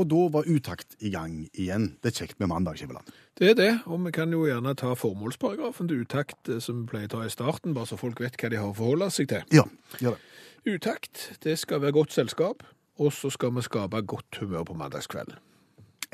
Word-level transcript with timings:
Og 0.00 0.08
da 0.08 0.20
var 0.32 0.48
Utakt 0.48 0.96
i 1.04 1.10
gang 1.12 1.42
igjen. 1.52 1.90
Det 2.00 2.12
er 2.12 2.22
kjekt 2.22 2.38
med 2.40 2.48
mandag, 2.48 2.78
Skiveland. 2.80 3.08
Det 3.36 3.52
er 3.52 3.56
det, 3.58 3.70
og 3.84 4.00
vi 4.06 4.12
kan 4.16 4.32
jo 4.32 4.46
gjerne 4.48 4.72
ta 4.78 4.94
formålsparagrafen 4.96 5.88
til 5.90 6.04
utakt 6.04 6.48
eh, 6.48 6.60
som 6.64 6.82
vi 6.82 6.90
pleier 6.90 7.10
å 7.10 7.18
ta 7.18 7.24
i 7.26 7.32
starten, 7.32 7.74
bare 7.76 7.88
så 7.90 8.00
folk 8.00 8.20
vet 8.20 8.36
hva 8.40 8.50
de 8.52 8.60
har 8.60 8.72
å 8.72 8.76
forholde 8.76 9.10
seg 9.12 9.30
til. 9.32 9.44
Ja, 9.52 9.66
gjør 10.00 10.16
det. 10.16 10.26
Utakt, 10.68 11.22
det 11.44 11.56
skal 11.60 11.80
være 11.80 11.96
godt 11.96 12.12
selskap, 12.12 12.64
og 13.00 13.14
så 13.16 13.30
skal 13.32 13.54
vi 13.56 13.64
skape 13.64 14.02
godt 14.08 14.40
humør 14.42 14.66
på 14.68 14.76
mandagskvelden. 14.76 15.40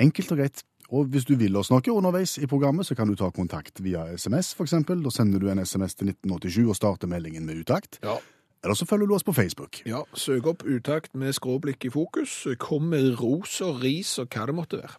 Enkelt 0.03 0.35
og 0.35 0.43
greit. 0.43 0.63
Og 0.95 1.11
hvis 1.11 1.27
du 1.27 1.35
vil 1.39 1.57
oss 1.59 1.73
noe 1.73 1.83
underveis 1.91 2.37
i 2.39 2.47
programmet, 2.47 2.87
så 2.87 2.95
kan 2.95 3.11
du 3.11 3.17
ta 3.19 3.33
kontakt 3.35 3.83
via 3.83 4.05
SMS, 4.15 4.53
eksempel. 4.63 5.03
Da 5.03 5.11
sender 5.11 5.43
du 5.43 5.51
en 5.51 5.63
SMS 5.63 5.99
til 5.99 6.13
1987 6.13 6.63
og 6.63 6.79
starter 6.79 7.11
meldingen 7.11 7.47
med 7.47 7.65
Utakt. 7.65 7.99
Ja. 8.07 8.21
Eller 8.67 8.75
så 8.75 8.87
følger 8.91 9.07
du 9.07 9.15
oss 9.15 9.23
på 9.23 9.33
Facebook. 9.37 9.79
Ja, 9.87 10.01
søk 10.19 10.47
opp 10.51 10.65
utakt 10.67 11.13
med 11.15 11.37
skråblikk 11.37 11.85
i 11.87 11.91
fokus. 11.95 12.33
Kom 12.59 12.89
med 12.91 13.13
ros 13.21 13.61
og 13.63 13.79
ris 13.85 14.17
og 14.19 14.27
hva 14.35 14.47
det 14.51 14.57
måtte 14.59 14.81
være. 14.83 14.97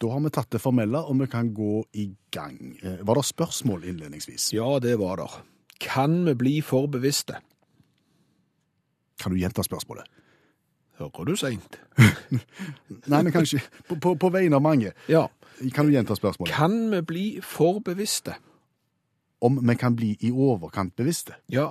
Da 0.00 0.08
har 0.14 0.22
vi 0.24 0.30
tatt 0.32 0.52
det 0.54 0.60
formelle, 0.62 1.00
og 1.02 1.18
vi 1.18 1.26
kan 1.28 1.50
gå 1.52 1.82
i 1.98 2.06
gang. 2.32 2.78
Eh, 2.80 3.02
Var 3.04 3.18
det 3.18 3.24
spørsmål 3.26 3.82
innledningsvis? 3.90 4.52
Ja, 4.54 4.78
det 4.80 4.94
var 5.02 5.18
det. 5.20 5.26
Kan 5.82 6.22
vi 6.28 6.34
bli 6.38 6.54
for 6.62 6.86
bevisste? 6.86 7.40
Kan 9.20 9.34
du 9.34 9.40
gjenta 9.42 9.66
spørsmålet? 9.66 10.06
Hører 11.00 11.24
du 11.28 11.34
seint? 11.36 11.80
Nei, 13.10 13.22
men 13.24 13.32
kanskje 13.32 13.60
på, 13.88 13.98
på, 14.00 14.14
på 14.20 14.30
vegne 14.32 14.56
av 14.56 14.62
mange. 14.64 14.94
Ja. 15.08 15.26
Kan 15.74 15.88
du 15.88 15.92
gjenta 15.92 16.14
spørsmålet? 16.16 16.54
Kan 16.54 16.78
vi 16.94 17.02
bli 17.04 17.26
for 17.44 17.82
bevisste? 17.84 18.38
Om 19.40 19.68
vi 19.68 19.74
kan 19.74 19.96
bli 19.96 20.16
i 20.20 20.30
overkant 20.30 20.96
bevisste? 20.96 21.32
Ja, 21.48 21.70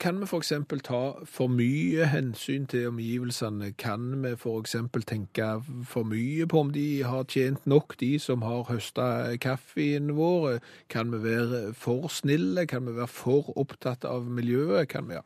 kan 0.00 0.18
vi 0.20 0.26
eksempel 0.40 0.80
ta 0.80 1.12
for 1.24 1.46
mye 1.46 2.08
hensyn 2.10 2.66
til 2.66 2.88
omgivelsene? 2.88 3.72
Kan 3.78 4.24
vi 4.24 4.34
eksempel 4.58 5.02
tenke 5.06 5.62
for 5.86 6.02
mye 6.02 6.46
på 6.50 6.60
om 6.60 6.72
de 6.74 7.02
har 7.06 7.24
tjent 7.30 7.66
nok, 7.66 7.94
de 8.00 8.18
som 8.18 8.42
har 8.42 8.66
høsta 8.66 9.36
kaffen 9.38 10.16
vår? 10.16 10.58
Kan 10.90 11.12
vi 11.12 11.22
være 11.22 11.74
for 11.74 12.08
snille? 12.08 12.66
Kan 12.66 12.86
vi 12.86 12.96
være 12.96 13.06
for 13.06 13.54
opptatt 13.58 14.04
av 14.04 14.26
miljøet? 14.26 14.88
Kan 14.88 15.08
vi, 15.08 15.14
ja. 15.14 15.22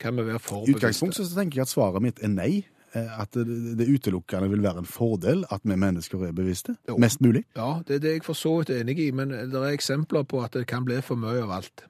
kan 0.00 0.16
vi 0.16 0.26
være 0.26 0.38
for 0.38 0.66
bevisste? 0.66 0.72
I 0.72 0.74
utgangspunktet 0.80 1.28
så 1.30 1.38
tenker 1.38 1.62
jeg 1.62 1.68
at 1.68 1.76
svaret 1.76 2.02
mitt 2.02 2.18
er 2.22 2.34
nei. 2.34 2.52
Eh, 2.94 3.20
At 3.20 3.34
det, 3.34 3.46
det 3.78 3.88
utelukkende 3.88 4.50
vil 4.50 4.62
være 4.62 4.82
en 4.84 4.88
fordel 4.88 5.44
at 5.50 5.60
vi 5.64 5.76
mennesker 5.76 6.26
er 6.26 6.32
bevisste. 6.36 6.76
Jo. 6.88 6.96
Mest 7.00 7.20
mulig. 7.20 7.44
Ja, 7.56 7.80
det 7.88 7.94
er 7.94 8.04
det 8.04 8.12
jeg 8.12 8.24
for 8.24 8.36
så 8.36 8.58
vidt 8.58 8.70
enig 8.70 8.98
i, 8.98 9.10
men 9.10 9.30
det 9.30 9.54
er 9.54 9.72
eksempler 9.72 10.26
på 10.28 10.42
at 10.44 10.52
det 10.52 10.66
kan 10.66 10.84
bli 10.84 11.00
for 11.00 11.16
mye 11.16 11.42
av 11.42 11.54
alt. 11.60 11.86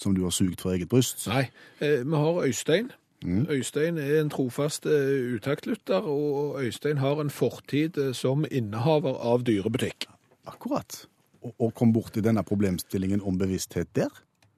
Som 0.00 0.14
du 0.16 0.22
har 0.24 0.32
sugd 0.32 0.60
fra 0.60 0.72
eget 0.78 0.88
bryst. 0.88 1.26
Nei, 1.28 1.50
eh, 1.80 2.00
vi 2.06 2.16
har 2.16 2.42
Øystein. 2.46 2.90
Mm. 3.20 3.46
Øystein 3.52 3.98
er 4.00 4.22
en 4.22 4.30
trofast 4.32 4.86
eh, 4.88 5.34
utaktlytter, 5.36 6.00
og 6.08 6.62
Øystein 6.62 6.96
har 6.98 7.20
en 7.20 7.30
fortid 7.30 8.00
som 8.16 8.46
innehaver 8.50 9.20
av 9.20 9.44
dyrebutikk. 9.44 10.08
Akkurat. 10.48 11.04
Og, 11.42 11.52
og 11.58 11.74
kom 11.74 11.92
borti 11.92 12.24
denne 12.24 12.42
problemstillingen 12.42 13.20
om 13.20 13.36
bevissthet 13.38 13.92
der. 13.96 14.08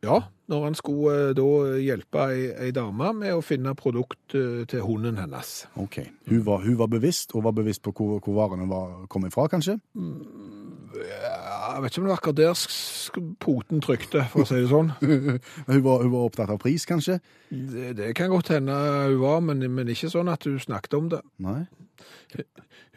Ja, 0.02 0.16
når 0.50 0.64
han 0.64 0.74
skulle 0.74 1.12
eh, 1.28 1.34
da 1.38 1.44
hjelpe 1.78 2.24
ei, 2.32 2.46
ei 2.66 2.70
dame 2.74 3.12
med 3.14 3.36
å 3.36 3.42
finne 3.44 3.70
produkt 3.78 4.34
eh, 4.34 4.64
til 4.66 4.82
hunden 4.82 5.20
hennes. 5.20 5.52
Ok. 5.78 6.00
Hun 6.26 6.40
var, 6.48 6.64
hun 6.64 6.74
var 6.80 6.90
bevisst, 6.90 7.36
og 7.38 7.44
var 7.46 7.54
bevisst 7.54 7.84
på 7.86 7.92
hvor, 7.94 8.18
hvor 8.18 8.34
varene 8.40 8.66
var, 8.66 9.04
kom 9.12 9.28
ifra, 9.28 9.46
kanskje? 9.52 9.76
Ja, 9.94 11.36
Jeg 11.76 11.84
vet 11.84 11.94
ikke 11.94 12.02
om 12.02 12.08
det 12.08 12.10
var 12.10 12.18
akkurat 12.18 12.40
der 12.40 13.30
poten 13.46 13.84
trykte, 13.84 14.26
for 14.32 14.42
å 14.42 14.48
si 14.50 14.58
det 14.58 14.72
sånn. 14.72 14.90
Hun 15.70 15.84
var, 15.86 16.02
hun 16.02 16.10
var 16.12 16.26
opptatt 16.26 16.50
av 16.50 16.58
pris, 16.60 16.82
kanskje? 16.88 17.20
Det, 17.48 17.94
det 18.00 18.10
kan 18.19 18.34
godt 18.34 18.50
hende 18.52 18.74
hun 18.74 19.20
var, 19.22 19.38
men, 19.46 19.62
men 19.70 19.94
ikke 19.94 20.10
sånn 20.10 20.30
at 20.32 20.44
hun 20.48 20.58
snakket 20.60 20.98
om 20.98 21.08
det. 21.14 21.22
Nei. 21.42 21.60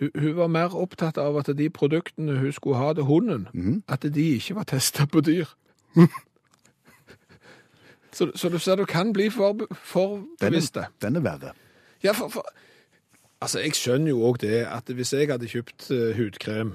Hun, 0.02 0.10
hun 0.10 0.34
var 0.42 0.50
mer 0.52 0.74
opptatt 0.74 1.22
av 1.22 1.38
at 1.38 1.54
de 1.54 1.70
produktene 1.70 2.40
hun 2.42 2.56
skulle 2.56 2.82
ha 2.82 2.96
til 2.98 3.06
hunden, 3.06 3.46
mm. 3.54 3.84
at 3.94 4.10
de 4.10 4.32
ikke 4.40 4.58
var 4.58 4.74
testa 4.74 5.06
på 5.06 5.22
dyr. 5.22 5.54
så, 8.16 8.30
så 8.40 8.50
du 8.50 8.56
ser 8.64 8.80
du 8.80 8.86
kan 8.88 9.12
bli 9.14 9.28
for, 9.34 9.66
for 9.76 10.16
Den 10.40 10.54
bevisste. 10.56 10.86
er, 10.88 10.94
den 11.04 11.20
er 11.20 11.26
verre. 11.26 11.52
Ja, 12.04 12.14
for, 12.16 12.32
for 12.34 12.46
Altså, 13.44 13.60
jeg 13.60 13.76
skjønner 13.76 14.10
jo 14.14 14.22
òg 14.30 14.38
det 14.42 14.62
at 14.72 14.88
hvis 14.96 15.12
jeg 15.14 15.28
hadde 15.30 15.48
kjøpt 15.52 15.90
uh, 15.92 16.14
hudkrem, 16.18 16.70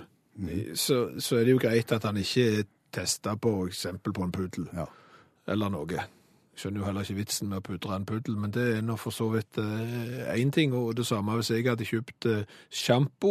så, 0.79 0.99
så 1.19 1.39
er 1.41 1.47
det 1.49 1.55
jo 1.57 1.61
greit 1.63 1.91
at 1.97 2.05
han 2.07 2.19
ikke 2.21 2.45
er 2.61 2.67
testa 2.95 3.33
på 3.41 3.55
eksempel 3.67 4.13
på 4.15 4.23
en 4.29 4.33
puddel 4.35 4.69
Ja. 4.77 4.85
eller 5.51 5.73
noe. 5.73 6.05
Skjønner 6.61 6.83
jo 6.83 6.87
heller 6.91 7.07
ikke 7.07 7.15
vitsen 7.17 7.49
med 7.49 7.63
å 7.63 7.65
pudre 7.65 7.95
en 7.97 8.05
puddel, 8.05 8.35
men 8.37 8.51
det 8.53 8.65
er 8.77 8.83
nå 8.85 8.97
for 9.01 9.15
så 9.17 9.31
vidt 9.33 9.57
én 10.37 10.51
ting. 10.53 10.75
Og 10.77 10.91
det 10.99 11.07
samme 11.09 11.39
hvis 11.39 11.49
jeg 11.55 11.65
hadde 11.71 11.87
kjøpt 11.89 12.27
eh, 12.29 12.43
sjampo 12.69 13.31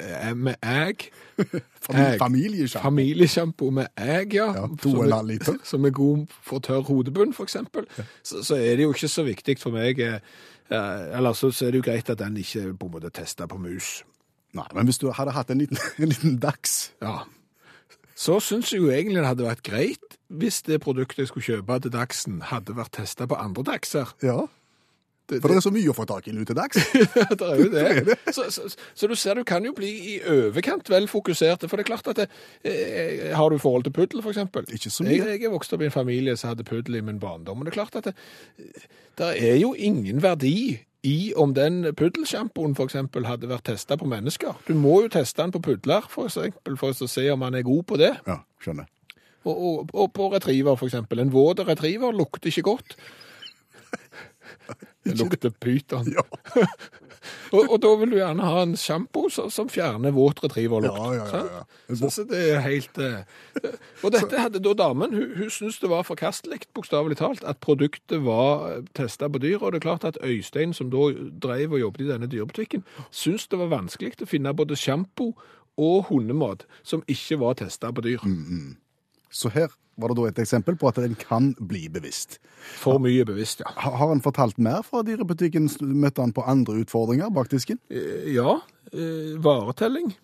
eh, 0.00 0.30
med 0.34 0.56
egg. 0.64 1.04
Famili 1.84 2.06
Egg. 2.14 2.18
Familiesjampo. 2.22 2.84
Familiesjampo 2.86 3.68
med 3.76 3.86
egg, 4.00 4.34
ja. 4.38 4.46
Ja, 4.56 4.64
to 4.80 4.90
Som 4.94 4.98
og 4.98 5.04
en 5.04 5.10
er- 5.12 5.16
halv 5.18 5.28
liter. 5.34 5.58
Som 5.74 5.84
er 5.84 5.90
god 6.00 6.24
for 6.42 6.64
tørr 6.64 6.86
hodebunn, 6.88 7.34
for 7.36 7.44
eksempel. 7.44 7.84
Så, 8.24 8.40
så 8.42 8.56
er 8.56 8.76
det 8.80 8.86
jo 8.88 8.94
ikke 8.96 9.08
så 9.12 9.26
viktig 9.28 9.58
for 9.60 9.76
meg. 9.76 10.00
eh, 10.00 10.16
eh, 10.70 11.04
Eller 11.18 11.32
så, 11.36 11.50
så 11.52 11.66
er 11.68 11.70
det 11.76 11.82
jo 11.84 11.90
greit 11.90 12.08
at 12.10 12.18
den 12.24 12.36
ikke 12.40 12.70
på 12.80 12.88
en 12.88 12.96
måte 12.96 13.10
testa 13.12 13.46
på 13.46 13.58
mus. 13.60 13.98
Nei, 14.54 14.64
men 14.74 14.86
hvis 14.88 14.98
du 15.02 15.10
hadde 15.12 15.32
hatt 15.36 15.50
en 15.50 15.58
liten, 15.58 15.76
en 15.98 16.08
liten 16.08 16.38
dags 16.40 16.92
Ja. 17.02 17.18
Så 18.14 18.40
syns 18.40 18.72
jeg 18.72 18.82
jo 18.82 18.90
egentlig 18.94 19.20
det 19.22 19.30
hadde 19.30 19.48
vært 19.48 19.64
greit 19.66 20.18
hvis 20.34 20.62
det 20.66 20.80
produktet 20.82 21.24
jeg 21.24 21.30
skulle 21.30 21.46
kjøpe 21.46 21.76
til 21.84 21.92
Dagsen, 21.94 22.40
hadde 22.50 22.74
vært 22.74 22.94
testa 22.96 23.26
på 23.30 23.38
andre 23.38 23.62
Dagser. 23.66 24.14
Ja. 24.22 24.44
Det, 25.30 25.38
For 25.40 25.48
det 25.48 25.56
er 25.56 25.62
så 25.64 25.70
mye 25.72 25.88
å 25.88 25.94
få 25.96 26.04
tak 26.04 26.26
i 26.28 26.32
nå 26.36 26.42
til 26.44 26.56
dags. 26.58 26.76
det 27.40 27.46
er 27.46 27.60
jo 27.62 27.68
det. 28.08 28.16
Så, 28.28 28.44
så, 28.52 28.66
så 28.68 29.08
du 29.08 29.14
ser, 29.16 29.38
du 29.40 29.46
kan 29.48 29.64
jo 29.64 29.72
bli 29.76 29.88
i 30.10 30.16
overkant 30.28 30.90
vel 30.92 31.06
fokusert. 31.08 31.64
For 31.64 31.80
det 31.80 31.86
er 31.86 31.88
klart 31.94 32.10
at 32.12 32.18
det, 32.20 32.26
eh, 32.68 33.30
Har 33.32 33.48
du 33.48 33.56
forhold 33.62 33.86
til 33.86 33.94
puddel, 33.96 34.20
for 34.20 34.34
eksempel? 34.34 34.68
Ikke 34.68 34.92
så 34.92 35.06
Jeg, 35.08 35.22
mye. 35.22 35.30
jeg 35.32 35.46
er 35.48 35.54
vokst 35.54 35.72
opp 35.72 35.80
i 35.80 35.88
en 35.88 35.94
familie 35.94 36.36
som 36.36 36.52
hadde 36.52 36.66
puddel 36.68 37.00
i 37.00 37.04
min 37.06 37.22
barndom. 37.22 37.62
Og 37.62 37.64
det 37.64 37.72
er 37.72 37.78
klart 37.78 37.96
at 38.02 38.10
det, 38.10 38.14
det 39.16 39.30
er 39.48 39.56
jo 39.62 39.72
ingen 39.72 40.20
verdi 40.22 40.82
i 41.04 41.34
om 41.36 41.52
den 41.54 41.82
puddelsjampoen 41.96 42.74
eksempel 42.88 43.26
hadde 43.28 43.50
vært 43.50 43.66
testa 43.68 43.98
på 44.00 44.08
mennesker. 44.08 44.56
Du 44.68 44.72
må 44.78 45.02
jo 45.04 45.12
teste 45.12 45.42
den 45.42 45.52
på 45.52 45.60
pudler, 45.66 46.06
for 46.08 46.30
eksempel, 46.30 46.78
for 46.80 46.96
å 46.96 47.10
se 47.10 47.26
om 47.32 47.44
han 47.44 47.58
er 47.58 47.66
god 47.66 47.84
på 47.90 48.00
det. 48.00 48.14
Ja, 48.26 48.40
skjønner. 48.64 48.88
Og, 49.44 49.52
og, 49.52 49.92
og 49.92 50.08
på 50.16 50.30
retriever, 50.32 50.80
eksempel. 50.88 51.20
En 51.20 51.32
våt 51.34 51.60
retriever 51.68 52.16
lukter 52.16 52.48
ikke 52.48 52.70
godt. 52.70 52.96
Det 55.04 55.18
lukter 55.18 55.50
pyton. 55.50 56.06
Ja. 56.14 56.22
og, 57.56 57.62
og 57.62 57.76
da 57.82 57.90
vil 58.00 58.14
du 58.14 58.16
gjerne 58.16 58.46
ha 58.48 58.62
en 58.64 58.76
sjampo 58.78 59.26
som, 59.32 59.50
som 59.52 59.68
fjerner 59.68 60.14
våt 60.16 60.40
retrieverlukt. 60.44 60.96
Ja, 60.96 61.10
ja, 61.14 61.26
ja, 61.28 61.58
ja. 61.58 61.96
Så, 61.98 62.10
så 62.10 62.24
det 62.28 62.40
er 62.54 62.62
helt 62.64 63.00
uh, 63.00 63.20
Og 64.00 64.14
dette 64.14 64.40
hadde 64.40 64.62
da 64.64 64.72
damen 64.78 65.12
Hun, 65.12 65.34
hun 65.36 65.50
syntes 65.52 65.80
det 65.82 65.90
var 65.92 66.06
forkastelig, 66.08 66.62
bokstavelig 66.76 67.18
talt, 67.20 67.44
at 67.44 67.60
produktet 67.64 68.24
var 68.24 68.80
testa 68.96 69.28
på 69.28 69.42
dyr. 69.44 69.58
Og 69.60 69.74
det 69.74 69.82
er 69.82 69.88
klart 69.88 70.08
at 70.08 70.20
Øystein, 70.24 70.72
som 70.72 70.92
da 70.92 71.10
drev 71.42 71.76
og 71.76 71.84
jobbet 71.84 72.06
i 72.06 72.08
denne 72.12 72.30
dyrebutikken, 72.30 72.86
syntes 73.10 73.48
det 73.52 73.60
var 73.60 73.72
vanskelig 73.74 74.16
å 74.24 74.30
finne 74.30 74.56
både 74.56 74.78
sjampo 74.78 75.34
og 75.80 76.08
hundemat 76.08 76.64
som 76.86 77.02
ikke 77.10 77.40
var 77.42 77.58
testa 77.58 77.90
på 77.92 78.04
dyr. 78.04 78.24
Så 79.34 79.50
her 79.50 79.72
var 79.98 80.10
det 80.10 80.16
da 80.18 80.26
et 80.30 80.38
eksempel 80.42 80.76
på 80.78 80.88
at 80.90 80.98
en 81.02 81.14
kan 81.18 81.52
bli 81.58 81.84
bevisst. 81.92 82.38
For 82.80 82.98
mye 83.02 83.24
bevisst, 83.26 83.60
ja. 83.62 83.70
Ha- 83.82 83.94
Har 84.00 84.08
han 84.12 84.22
fortalt 84.22 84.58
mer 84.62 84.82
fra 84.86 85.02
dyrebutikken? 85.06 85.68
Møtte 85.82 86.22
han 86.22 86.32
på 86.34 86.42
andre 86.50 86.80
utfordringer 86.82 87.30
bak 87.34 87.50
disken? 87.52 87.78
Eh, 87.90 88.32
Ja, 88.34 88.60
eh, 88.92 89.34
varetelling. 89.42 90.14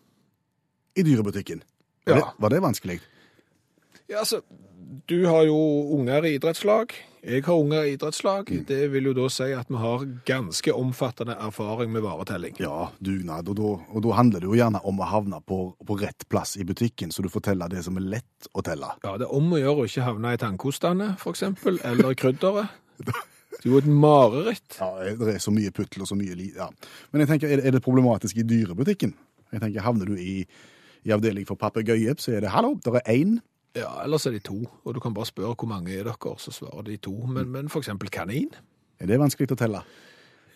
I 0.97 1.03
dyrebutikken? 1.07 1.62
Ja. 2.07 2.15
Var, 2.15 2.21
det, 2.21 2.27
var 2.43 2.49
det 2.55 2.62
vanskelig? 2.65 3.01
Ja, 4.11 4.19
altså, 4.19 4.41
du 5.07 5.27
har 5.27 5.45
jo 5.47 5.57
unger 5.95 6.25
i 6.27 6.35
idrettslag. 6.35 6.97
Jeg 7.23 7.45
har 7.45 7.55
unger 7.55 7.85
i 7.85 7.93
idrettslag. 7.95 8.49
Det 8.67 8.79
vil 8.91 9.07
jo 9.07 9.12
da 9.15 9.29
si 9.31 9.51
at 9.55 9.69
vi 9.71 9.79
har 9.79 10.03
ganske 10.27 10.73
omfattende 10.75 11.37
erfaring 11.39 11.93
med 11.95 12.03
varetelling. 12.03 12.57
Ja, 12.59 12.89
dugnad. 12.99 13.53
Og 13.53 13.59
da, 13.61 13.71
og 13.87 14.03
da 14.03 14.17
handler 14.19 14.43
det 14.43 14.49
jo 14.49 14.57
gjerne 14.59 14.81
om 14.89 14.99
å 14.99 15.07
havne 15.07 15.39
på, 15.47 15.61
på 15.87 15.99
rett 16.01 16.27
plass 16.33 16.57
i 16.59 16.67
butikken, 16.67 17.12
så 17.15 17.23
du 17.23 17.29
får 17.31 17.45
telle 17.53 17.69
det 17.71 17.85
som 17.87 18.01
er 18.01 18.09
lett 18.17 18.49
å 18.51 18.65
telle. 18.67 18.89
Ja, 19.05 19.15
det 19.21 19.29
er 19.29 19.37
om 19.37 19.53
å 19.55 19.61
gjøre 19.61 19.85
å 19.85 19.91
ikke 19.91 20.07
havne 20.09 20.33
i 20.35 20.41
tannkostene, 20.43 21.12
eksempel, 21.31 21.79
eller 21.87 22.17
krydderet. 22.19 22.75
Det 23.61 23.67
er 23.67 23.73
jo 23.75 23.81
et 23.83 23.89
mareritt. 23.93 24.77
Ja, 24.79 24.87
det 25.19 25.33
er 25.35 25.41
så 25.43 25.53
mye 25.53 25.73
puttel 25.75 26.05
og 26.05 26.09
så 26.09 26.17
mye 26.17 26.33
li... 26.39 26.47
Ja. 26.55 26.71
Men 27.11 27.25
jeg 27.25 27.29
tenker, 27.29 27.51
er 27.51 27.59
det, 27.59 27.65
er 27.69 27.75
det 27.75 27.83
problematisk 27.85 28.39
i 28.41 28.45
dyrebutikken? 28.47 29.11
Jeg 29.53 29.61
tenker, 29.61 29.83
Havner 29.85 30.09
du 30.09 30.15
i, 30.17 30.47
i 31.05 31.12
avdeling 31.12 31.45
for 31.49 31.61
papegøye, 31.61 32.15
så 32.23 32.39
er 32.39 32.47
det 32.47 32.55
'hallo, 32.55 32.79
det 32.81 33.03
er 33.03 33.11
én'. 33.12 33.35
Ja, 33.77 33.91
ellers 34.03 34.27
er 34.27 34.35
de 34.35 34.43
to, 34.43 34.65
og 34.85 34.95
du 34.95 35.01
kan 35.01 35.15
bare 35.15 35.27
spørre 35.27 35.55
hvor 35.55 35.69
mange 35.71 35.95
er 35.95 36.05
dere, 36.09 36.35
så 36.39 36.51
svarer 36.51 36.83
de 36.83 36.97
to. 36.97 37.15
Men, 37.27 37.51
men 37.51 37.69
for 37.69 37.81
eksempel 37.81 38.11
kanin. 38.11 38.51
Er 38.99 39.07
det 39.07 39.21
vanskelig 39.21 39.53
å 39.55 39.59
telle? 39.59 39.83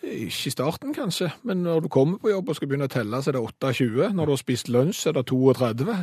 Ikke 0.05 0.49
i 0.49 0.53
starten, 0.53 0.93
kanskje, 0.93 1.31
men 1.43 1.63
når 1.65 1.85
du 1.85 1.87
kommer 1.89 2.19
på 2.21 2.29
jobb 2.29 2.49
og 2.49 2.57
skal 2.57 2.69
begynne 2.69 2.89
å 2.89 2.91
telle, 2.91 3.21
så 3.23 3.31
er 3.31 3.37
det 3.37 3.41
28. 3.41 4.11
Når 4.13 4.27
du 4.27 4.33
har 4.35 4.41
spist 4.41 4.69
lunsj, 4.69 4.99
så 4.99 5.09
er 5.09 5.17
det 5.17 5.25
32. 5.31 5.95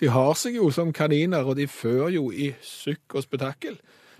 De 0.00 0.08
har 0.12 0.34
seg 0.36 0.56
jo 0.56 0.70
som 0.72 0.92
kaniner, 0.92 1.44
og 1.44 1.56
de 1.56 1.66
før 1.68 2.08
jo 2.14 2.30
i 2.32 2.52
sukk 2.64 3.18
og 3.18 3.26
spetakkel. 3.26 3.76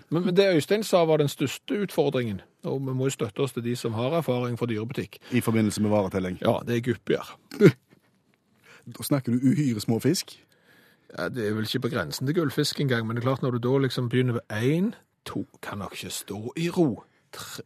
Men, 0.09 0.25
men 0.25 0.35
det 0.37 0.51
Øystein 0.55 0.83
sa 0.87 1.03
var 1.05 1.17
den 1.21 1.31
største 1.31 1.81
utfordringen, 1.83 2.41
og 2.63 2.79
vi 2.85 2.93
må 2.93 3.09
jo 3.09 3.15
støtte 3.17 3.43
oss 3.43 3.55
til 3.55 3.65
de 3.65 3.75
som 3.75 3.95
har 3.97 4.15
erfaring 4.19 4.55
fra 4.59 4.69
dyrebutikk. 4.69 5.19
I 5.31 5.41
forbindelse 5.43 5.81
med 5.83 5.91
varetelling. 5.91 6.39
Ja, 6.41 6.59
det 6.67 6.77
er 6.77 6.85
guppier. 6.91 7.33
Da 8.87 9.03
snakker 9.03 9.35
du 9.35 9.49
uhyre 9.49 9.81
små 9.83 9.99
fisk. 9.99 10.37
Ja, 11.15 11.29
det 11.31 11.47
er 11.47 11.55
vel 11.55 11.67
ikke 11.67 11.85
på 11.85 11.93
grensen 11.93 12.27
til 12.27 12.35
gullfisk 12.35 12.81
engang, 12.83 13.07
men 13.07 13.15
det 13.15 13.23
er 13.23 13.29
klart 13.29 13.43
når 13.45 13.55
du 13.55 13.63
da 13.63 13.77
liksom 13.85 14.09
begynner 14.11 14.39
ved 14.39 14.55
én, 14.59 14.91
to, 15.25 15.45
kan 15.63 15.79
nok 15.79 15.95
ikke 15.95 16.11
stå 16.11 16.39
i 16.59 16.69
ro. 16.69 17.03
Tre, 17.31 17.63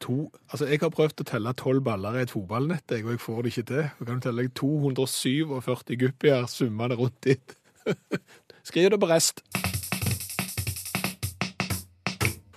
to, 0.00 0.32
altså 0.50 0.66
jeg 0.70 0.78
har 0.82 0.92
prøvd 0.94 1.22
å 1.22 1.26
telle 1.26 1.54
tolv 1.58 1.82
baller 1.86 2.18
i 2.18 2.24
et 2.26 2.34
fotballnett, 2.34 2.92
og 2.92 3.10
jeg 3.10 3.22
får 3.22 3.42
det 3.42 3.52
ikke 3.52 3.68
til. 3.72 3.84
Og 3.98 4.06
kan 4.06 4.20
du 4.20 4.26
telle 4.28 4.48
247 4.48 5.96
guppier 6.02 6.46
summende 6.50 6.98
rundt 7.00 7.18
dit. 7.26 7.56
Skriv 8.68 8.90
det 8.90 9.00
på 9.00 9.10
rest. 9.10 9.42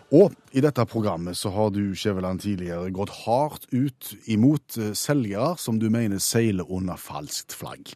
Og 0.09 0.33
i 0.57 0.61
dette 0.65 0.85
programmet 0.89 1.37
så 1.37 1.51
har 1.53 1.69
du, 1.69 1.93
Skjæveland, 1.93 2.41
tidligere 2.41 2.89
gått 2.93 3.11
hardt 3.27 3.67
ut 3.69 4.13
imot 4.25 4.77
eh, 4.81 4.93
selgere 4.97 5.53
som 5.61 5.77
du 5.77 5.85
mener 5.93 6.17
seiler 6.17 6.65
under 6.65 6.97
falskt 6.97 7.53
flagg. 7.53 7.93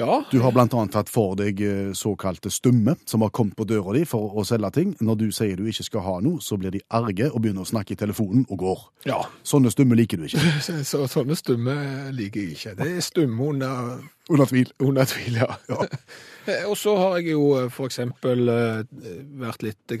Ja, 0.00 0.22
Du 0.30 0.38
har 0.40 0.52
blant 0.56 0.72
annet 0.74 0.94
tatt 0.94 1.10
for 1.12 1.34
deg 1.36 1.60
eh, 1.60 1.90
såkalte 1.96 2.48
stumme, 2.52 2.94
som 3.04 3.20
har 3.20 3.32
kommet 3.36 3.56
på 3.58 3.66
døra 3.68 3.92
di 3.92 4.06
for 4.08 4.32
å 4.40 4.44
selge 4.48 4.70
ting. 4.78 4.94
Når 5.04 5.18
du 5.20 5.26
sier 5.34 5.58
du 5.60 5.66
ikke 5.68 5.84
skal 5.84 6.04
ha 6.06 6.14
noe, 6.24 6.40
så 6.40 6.56
blir 6.60 6.72
de 6.72 6.80
arge 6.96 7.26
og 7.28 7.42
begynner 7.44 7.66
å 7.66 7.68
snakke 7.68 7.92
i 7.92 7.98
telefonen 8.00 8.46
og 8.48 8.62
går. 8.64 8.86
ja. 9.10 9.18
Sånne 9.44 9.70
stumme 9.72 9.96
liker 9.98 10.20
du 10.20 10.24
ikke. 10.28 10.40
Så, 10.66 10.78
så, 10.88 11.02
sånne 11.10 11.36
stumme 11.36 11.74
liker 12.16 12.40
jeg 12.40 12.56
ikke. 12.56 12.72
Det 12.78 12.88
er 12.96 13.04
stumme 13.04 13.50
under, 13.52 14.00
Under 14.30 14.46
tvil. 14.48 14.72
under 14.78 15.08
tvil, 15.10 15.36
ja. 15.42 15.48
ja. 15.68 15.80
Og 16.70 16.76
så 16.78 16.94
har 16.96 17.18
jeg 17.18 17.34
jo 17.34 17.44
f.eks. 17.66 17.98
eh, 18.00 18.80
vært 19.44 19.66
litt 19.66 19.96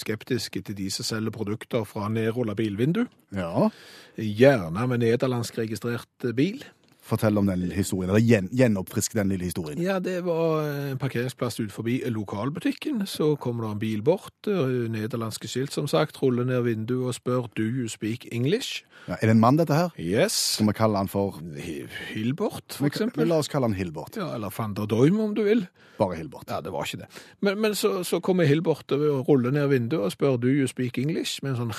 skeptisk 0.00 0.58
til 0.62 0.78
de 0.78 0.88
som 0.94 1.04
selger 1.08 1.34
produkter 1.34 1.84
fra 1.88 2.08
nedrulla 2.12 2.54
bilvindu. 2.56 3.04
Ja. 3.36 3.68
Gjerne 4.16 4.86
med 4.88 5.04
nederlandsk 5.04 5.58
registrert 5.60 6.30
bil. 6.36 6.64
Fortell 7.06 7.38
om 7.38 7.46
den 7.46 7.60
lille 7.62 7.76
historien, 7.78 8.10
eller 8.10 8.22
gjen, 8.26 8.48
gjenoppfrisk 8.50 9.12
den 9.14 9.28
lille 9.30 9.46
historien. 9.46 9.78
Ja, 9.78 10.00
det 10.02 10.16
var 10.26 10.64
en 10.90 10.98
parkeringsplass 10.98 11.60
ut 11.62 11.70
forbi 11.70 12.00
lokalbutikken. 12.10 13.04
Så 13.06 13.36
kommer 13.38 13.62
det 13.68 13.70
en 13.76 13.78
bil 13.84 14.02
bort, 14.02 14.34
eh, 14.50 14.88
nederlandske 14.90 15.46
skilt 15.48 15.70
som 15.72 15.86
sagt, 15.86 16.18
ruller 16.22 16.44
ned 16.48 16.64
vinduet 16.66 17.06
og 17.12 17.14
spør 17.14 17.46
«Do 17.54 17.62
you 17.62 17.86
speak 17.88 18.26
English?» 18.32 18.82
Ja, 19.06 19.14
er 19.20 19.28
det 19.28 19.36
en 19.36 19.40
mann, 19.40 19.56
dette 19.56 19.74
her? 19.78 19.92
Yes. 20.02 20.32
Skal 20.56 20.66
vi 20.66 20.72
kalle 20.80 20.98
han 20.98 21.06
for 21.08 21.38
Hi- 21.62 21.86
Hilbert, 22.10 22.74
for 22.74 22.88
eksempel. 22.90 23.28
La 23.30 23.38
oss 23.38 23.46
kalle 23.52 23.68
han 23.70 23.76
Hilbert. 23.78 24.16
Ja, 24.18 24.32
eller 24.34 24.50
van 24.50 24.74
der 24.74 24.86
Doim, 24.90 25.20
om 25.20 25.34
du 25.36 25.44
vil. 25.46 25.62
Bare 26.00 26.16
Hilbert. 26.18 26.50
Ja, 26.50 26.58
det 26.60 26.72
var 26.74 26.84
ikke 26.90 27.04
det. 27.04 27.06
Men, 27.40 27.60
men 27.62 27.74
så, 27.78 28.00
så 28.04 28.18
kommer 28.20 28.44
Hilbert 28.50 28.90
og 28.92 29.28
ruller 29.28 29.54
ned 29.54 29.68
vinduet 29.70 30.02
og 30.08 30.12
spør 30.12 30.40
«Do 30.42 30.48
you 30.50 30.66
speak 30.66 30.98
English?» 30.98 31.38
med 31.46 31.54
en 31.54 31.70
sånn 31.70 31.76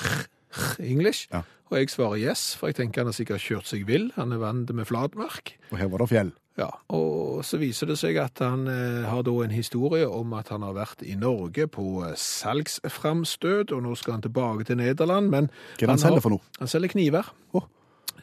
English. 0.80 1.28
Ja. 1.34 1.44
Og 1.68 1.80
jeg 1.82 1.92
svarer 1.92 2.22
yes, 2.32 2.50
for 2.56 2.72
jeg 2.72 2.80
tenker 2.80 3.04
han 3.04 3.12
har 3.12 3.18
sikkert 3.18 3.44
kjørt 3.44 3.70
seg 3.70 3.88
vill. 3.88 4.12
Han 4.16 4.32
er 4.32 4.40
vant 4.40 4.72
med 4.76 4.88
flatmark. 4.88 5.58
Og 5.72 5.82
her 5.82 5.90
var 5.92 6.04
det 6.04 6.12
fjell. 6.14 6.36
Ja, 6.58 6.72
og 6.90 7.44
så 7.46 7.60
viser 7.62 7.92
det 7.92 8.00
seg 8.02 8.18
at 8.18 8.40
han 8.42 8.64
eh, 8.72 9.04
har 9.06 9.22
da 9.28 9.34
en 9.44 9.54
historie 9.54 10.08
om 10.10 10.32
at 10.34 10.50
han 10.50 10.64
har 10.66 10.74
vært 10.74 11.04
i 11.06 11.14
Norge 11.20 11.68
på 11.70 12.00
eh, 12.08 12.16
salgsframstøt, 12.18 13.76
og 13.76 13.84
nå 13.86 13.94
skal 14.00 14.16
han 14.16 14.26
tilbake 14.26 14.66
til 14.66 14.80
Nederland, 14.80 15.30
men 15.30 15.52
Hva 15.78 15.84
er 15.84 15.86
det 15.86 15.94
han 15.94 16.02
selger 16.02 16.26
for 16.26 16.34
noe? 16.34 16.56
Han 16.58 16.72
selger 16.72 16.96
kniver. 16.96 17.30
Å. 17.54 17.62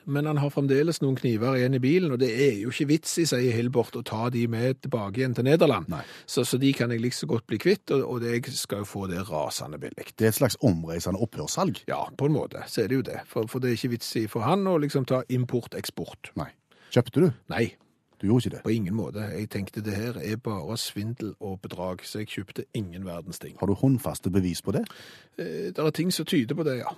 Men 0.06 0.26
han 0.26 0.36
har 0.42 0.50
fremdeles 0.52 0.98
noen 1.02 1.16
kniver 1.16 1.56
igjen 1.56 1.74
i 1.74 1.80
bilen, 1.80 2.12
og 2.12 2.18
det 2.20 2.28
er 2.34 2.58
jo 2.62 2.72
ikke 2.72 2.86
vits 2.90 3.12
i, 3.22 3.24
sier 3.30 3.54
Hilbert, 3.56 3.96
å 3.96 4.02
ta 4.04 4.26
de 4.34 4.46
med 4.50 4.82
tilbake 4.84 5.20
igjen 5.22 5.34
til 5.38 5.46
Nederland. 5.48 5.88
Så, 6.26 6.44
så 6.44 6.58
de 6.60 6.72
kan 6.76 6.90
jeg 6.92 7.00
like 7.00 7.16
så 7.16 7.26
godt 7.30 7.46
bli 7.48 7.58
kvitt, 7.62 7.90
og, 7.96 8.02
og 8.16 8.26
jeg 8.28 8.44
skal 8.52 8.82
jo 8.82 8.88
få 8.90 9.06
det 9.10 9.22
rasende 9.30 9.78
billig. 9.80 10.10
Det 10.16 10.26
er 10.28 10.34
et 10.34 10.40
slags 10.40 10.58
omreisende 10.60 11.20
opphørssalg. 11.24 11.80
Ja, 11.88 12.02
på 12.18 12.28
en 12.28 12.36
måte, 12.36 12.64
så 12.68 12.82
er 12.84 12.90
det 12.92 13.00
jo 13.00 13.06
det. 13.06 13.20
For, 13.30 13.48
for 13.48 13.64
det 13.64 13.70
er 13.72 13.78
ikke 13.78 13.94
vits 13.96 14.10
i 14.20 14.26
for 14.30 14.44
han 14.44 14.66
å 14.68 14.76
liksom 14.82 15.06
ta 15.08 15.22
import-eksport. 15.32 16.34
Nei. 16.40 16.50
Kjøpte 16.94 17.24
du? 17.24 17.30
Nei, 17.50 17.64
Du 18.22 18.28
gjorde 18.28 18.46
ikke 18.46 18.56
det. 18.56 18.60
På 18.64 18.70
ingen 18.72 18.94
måte. 18.96 19.24
Jeg 19.34 19.48
tenkte 19.52 19.82
det 19.84 19.96
her 19.98 20.14
er 20.22 20.36
bare 20.40 20.76
svindel 20.80 21.34
og 21.44 21.58
bedrag, 21.64 22.04
så 22.06 22.22
jeg 22.22 22.30
kjøpte 22.30 22.62
ingen 22.78 23.04
verdens 23.04 23.40
ting. 23.42 23.56
Har 23.60 23.68
du 23.68 23.74
håndfaste 23.76 24.30
bevis 24.32 24.62
på 24.64 24.72
det? 24.72 24.84
Eh, 25.36 25.72
Det 25.74 25.78
er 25.82 25.90
ting 25.90 26.12
som 26.14 26.24
tyder 26.24 26.54
på 26.56 26.64
det, 26.64 26.78
ja. 26.78 26.92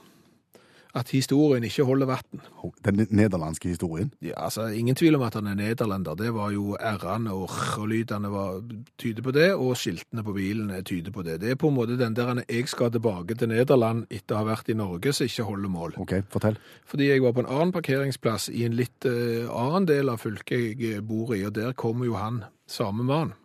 At 0.97 1.11
historien 1.13 1.65
ikke 1.67 1.85
holder 1.85 2.09
vann. 2.09 2.41
Den 2.85 3.07
nederlandske 3.11 3.69
historien? 3.69 4.13
Ja, 4.25 4.33
altså, 4.47 4.67
ingen 4.73 4.97
tvil 4.97 5.19
om 5.19 5.23
at 5.27 5.35
han 5.37 5.47
er 5.51 5.59
nederlender. 5.59 6.17
Det 6.17 6.33
var 6.35 6.51
jo 6.55 6.77
r-ene 6.81 7.35
og 7.37 7.51
r-lydene 7.53 8.31
var 8.33 8.63
tyder 8.99 9.23
på 9.23 9.35
det, 9.37 9.51
og 9.55 9.77
skiltene 9.77 10.25
på 10.25 10.33
bilen 10.33 10.73
tyder 10.85 11.13
på 11.13 11.23
det. 11.27 11.41
Det 11.43 11.53
er 11.53 11.61
på 11.61 11.69
en 11.69 11.77
måte 11.77 11.99
den 12.01 12.17
der 12.17 12.33
han, 12.33 12.43
jeg 12.49 12.69
skal 12.73 12.91
tilbake 12.95 13.37
til 13.37 13.53
Nederland 13.53 14.07
etter 14.11 14.39
å 14.39 14.43
ha 14.43 14.51
vært 14.55 14.73
i 14.73 14.79
Norge, 14.79 15.13
som 15.13 15.29
ikke 15.29 15.49
holder 15.51 15.75
mål. 15.77 15.97
OK, 16.01 16.17
fortell. 16.33 16.57
Fordi 16.89 17.11
jeg 17.11 17.23
var 17.23 17.37
på 17.37 17.45
en 17.45 17.53
annen 17.53 17.77
parkeringsplass 17.77 18.49
i 18.49 18.65
en 18.65 18.77
litt 18.79 19.05
uh, 19.05 19.53
annen 19.53 19.89
del 19.89 20.09
av 20.13 20.23
fylket 20.25 20.81
jeg 20.81 21.05
bor 21.05 21.37
i, 21.37 21.45
og 21.45 21.59
der 21.59 21.77
kommer 21.77 22.09
jo 22.09 22.17
han, 22.17 22.47
samme 22.67 23.05
mann. 23.05 23.37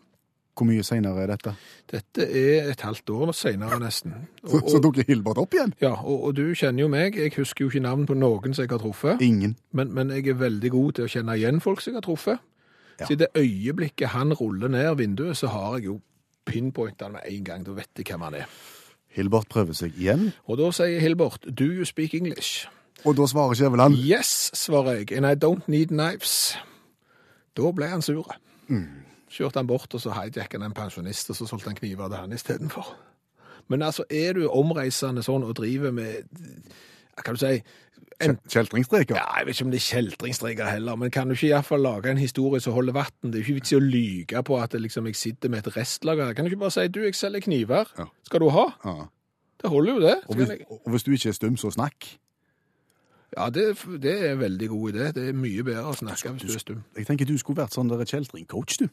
Hvor 0.58 0.68
mye 0.68 0.84
seinere 0.84 1.24
er 1.24 1.28
dette? 1.32 1.54
Dette 1.92 2.26
er 2.28 2.70
et 2.74 2.82
halvt 2.84 3.10
år 3.10 3.32
senere 3.34 3.80
nesten. 3.80 4.14
Og, 4.44 4.50
så 4.52 4.60
så 4.76 4.82
dukker 4.84 5.04
Hilbert 5.08 5.38
opp 5.42 5.54
igjen? 5.56 5.74
ja, 5.82 5.94
og, 6.04 6.24
og 6.28 6.36
du 6.36 6.44
kjenner 6.54 6.84
jo 6.84 6.88
meg, 6.92 7.16
jeg 7.16 7.32
husker 7.38 7.66
jo 7.66 7.70
ikke 7.72 7.82
navn 7.86 8.06
på 8.06 8.14
noen 8.20 8.54
som 8.54 8.64
jeg 8.66 8.70
har 8.74 8.82
truffet, 8.84 9.22
Ingen. 9.22 9.56
men, 9.72 9.94
men 9.94 10.10
jeg 10.12 10.28
er 10.28 10.34
veldig 10.42 10.72
god 10.72 10.92
til 11.00 11.08
å 11.08 11.12
kjenne 11.14 11.38
igjen 11.40 11.62
folk 11.64 11.82
som 11.82 11.94
jeg 11.94 12.02
har 12.02 12.06
truffet. 12.10 12.44
Ja. 13.00 13.08
Så 13.08 13.14
i 13.16 13.20
det 13.24 13.32
øyeblikket 13.38 14.12
han 14.14 14.34
ruller 14.38 14.68
ned 14.70 14.96
vinduet, 15.00 15.38
så 15.40 15.48
har 15.48 15.78
jeg 15.80 15.86
jo 15.88 16.00
pinpointet 16.46 17.12
med 17.12 17.22
en 17.26 17.44
gang, 17.48 17.64
da 17.66 17.72
vet 17.80 17.90
jeg 17.98 18.06
hvem 18.12 18.22
han 18.28 18.38
er. 18.44 18.52
Hilbert 19.12 19.48
prøver 19.50 19.74
seg 19.76 19.96
igjen, 19.98 20.30
Og 20.48 20.58
da 20.60 20.70
sier 20.72 21.00
Hilbert, 21.04 21.48
do 21.48 21.66
you 21.66 21.86
speak 21.86 22.14
English? 22.14 22.68
og 23.06 23.16
da 23.18 23.26
svarer 23.26 23.56
Skjæveland 23.58 23.96
Yes, 23.98 24.52
svarer 24.54 25.00
jeg, 25.00 25.12
and 25.18 25.26
I 25.26 25.34
don't 25.34 25.64
need 25.68 25.88
knives. 25.90 26.58
Da 27.58 27.72
ble 27.72 27.88
han 27.90 28.02
sur. 28.06 28.28
Kjørte 29.32 29.62
han 29.62 29.68
bort, 29.70 29.94
og 29.96 30.02
så 30.04 30.12
hijacket 30.12 30.58
han 30.60 30.68
en 30.68 30.76
pensjonist, 30.76 31.30
og 31.32 31.38
så 31.40 31.48
solgte 31.48 31.72
han 31.72 31.78
kniver 31.80 32.10
til 32.12 32.20
han 32.20 32.34
istedenfor. 32.36 32.90
Men 33.72 33.82
altså, 33.88 34.04
er 34.12 34.34
du 34.36 34.50
omreisende 34.50 35.24
sånn 35.24 35.46
og 35.48 35.54
driver 35.56 35.94
med 35.96 36.26
Kan 37.22 37.36
du 37.38 37.40
si 37.40 37.62
en, 38.22 38.36
Kjeltringstreker? 38.50 39.16
ja, 39.16 39.24
Jeg 39.40 39.48
vet 39.48 39.56
ikke 39.56 39.66
om 39.66 39.72
det 39.72 39.80
er 39.80 39.86
kjeltringstreker 39.86 40.68
heller, 40.70 40.96
men 41.00 41.12
kan 41.14 41.30
du 41.30 41.36
ikke 41.36 41.48
iallfall 41.52 41.82
lage 41.82 42.12
en 42.12 42.20
historie 42.20 42.60
som 42.62 42.74
holder 42.76 42.94
vann? 42.98 43.14
Det 43.24 43.36
er 43.40 43.40
jo 43.40 43.46
ikke 43.48 43.60
vits 43.62 43.72
i 43.72 43.78
å 43.78 43.82
lyge 43.86 44.44
på 44.46 44.58
at 44.62 44.74
liksom, 44.78 45.08
jeg 45.10 45.16
sitter 45.20 45.50
med 45.54 45.64
et 45.66 45.78
restlager. 45.78 46.34
Kan 46.34 46.46
du 46.46 46.52
ikke 46.52 46.60
bare 46.66 46.76
si 46.76 46.88
du, 46.88 47.00
jeg 47.06 47.16
selger 47.16 47.46
kniver. 47.48 47.94
Ja. 47.98 48.06
Skal 48.28 48.44
du 48.44 48.50
ha? 48.54 48.66
Ja. 48.86 49.08
Det 49.62 49.70
holder 49.70 49.94
jo, 49.94 50.00
det. 50.02 50.16
Og, 50.28 50.36
hvis, 50.36 50.50
jeg, 50.50 50.66
og 50.70 50.92
hvis 50.92 51.04
du 51.08 51.12
ikke 51.16 51.30
er 51.30 51.38
stum, 51.38 51.58
så 51.62 51.72
snakk. 51.72 52.10
ja, 53.38 53.50
det, 53.50 53.78
det 54.02 54.14
er 54.26 54.32
en 54.34 54.40
veldig 54.40 54.70
god 54.70 54.94
idé. 54.94 55.12
Det 55.16 55.28
er 55.30 55.38
mye 55.38 55.64
bedre 55.64 55.86
å 55.88 55.94
snakke 55.96 56.34
hvis 56.36 56.48
du 56.50 56.56
er 56.58 56.64
stum. 56.66 56.84
Jeg 56.98 57.08
tenker 57.08 57.30
du 57.30 57.38
skulle 57.38 57.62
vært 57.62 57.78
sånn 57.78 57.90
der 57.94 58.02
kjeltringcoach, 58.06 58.82
du. 58.82 58.88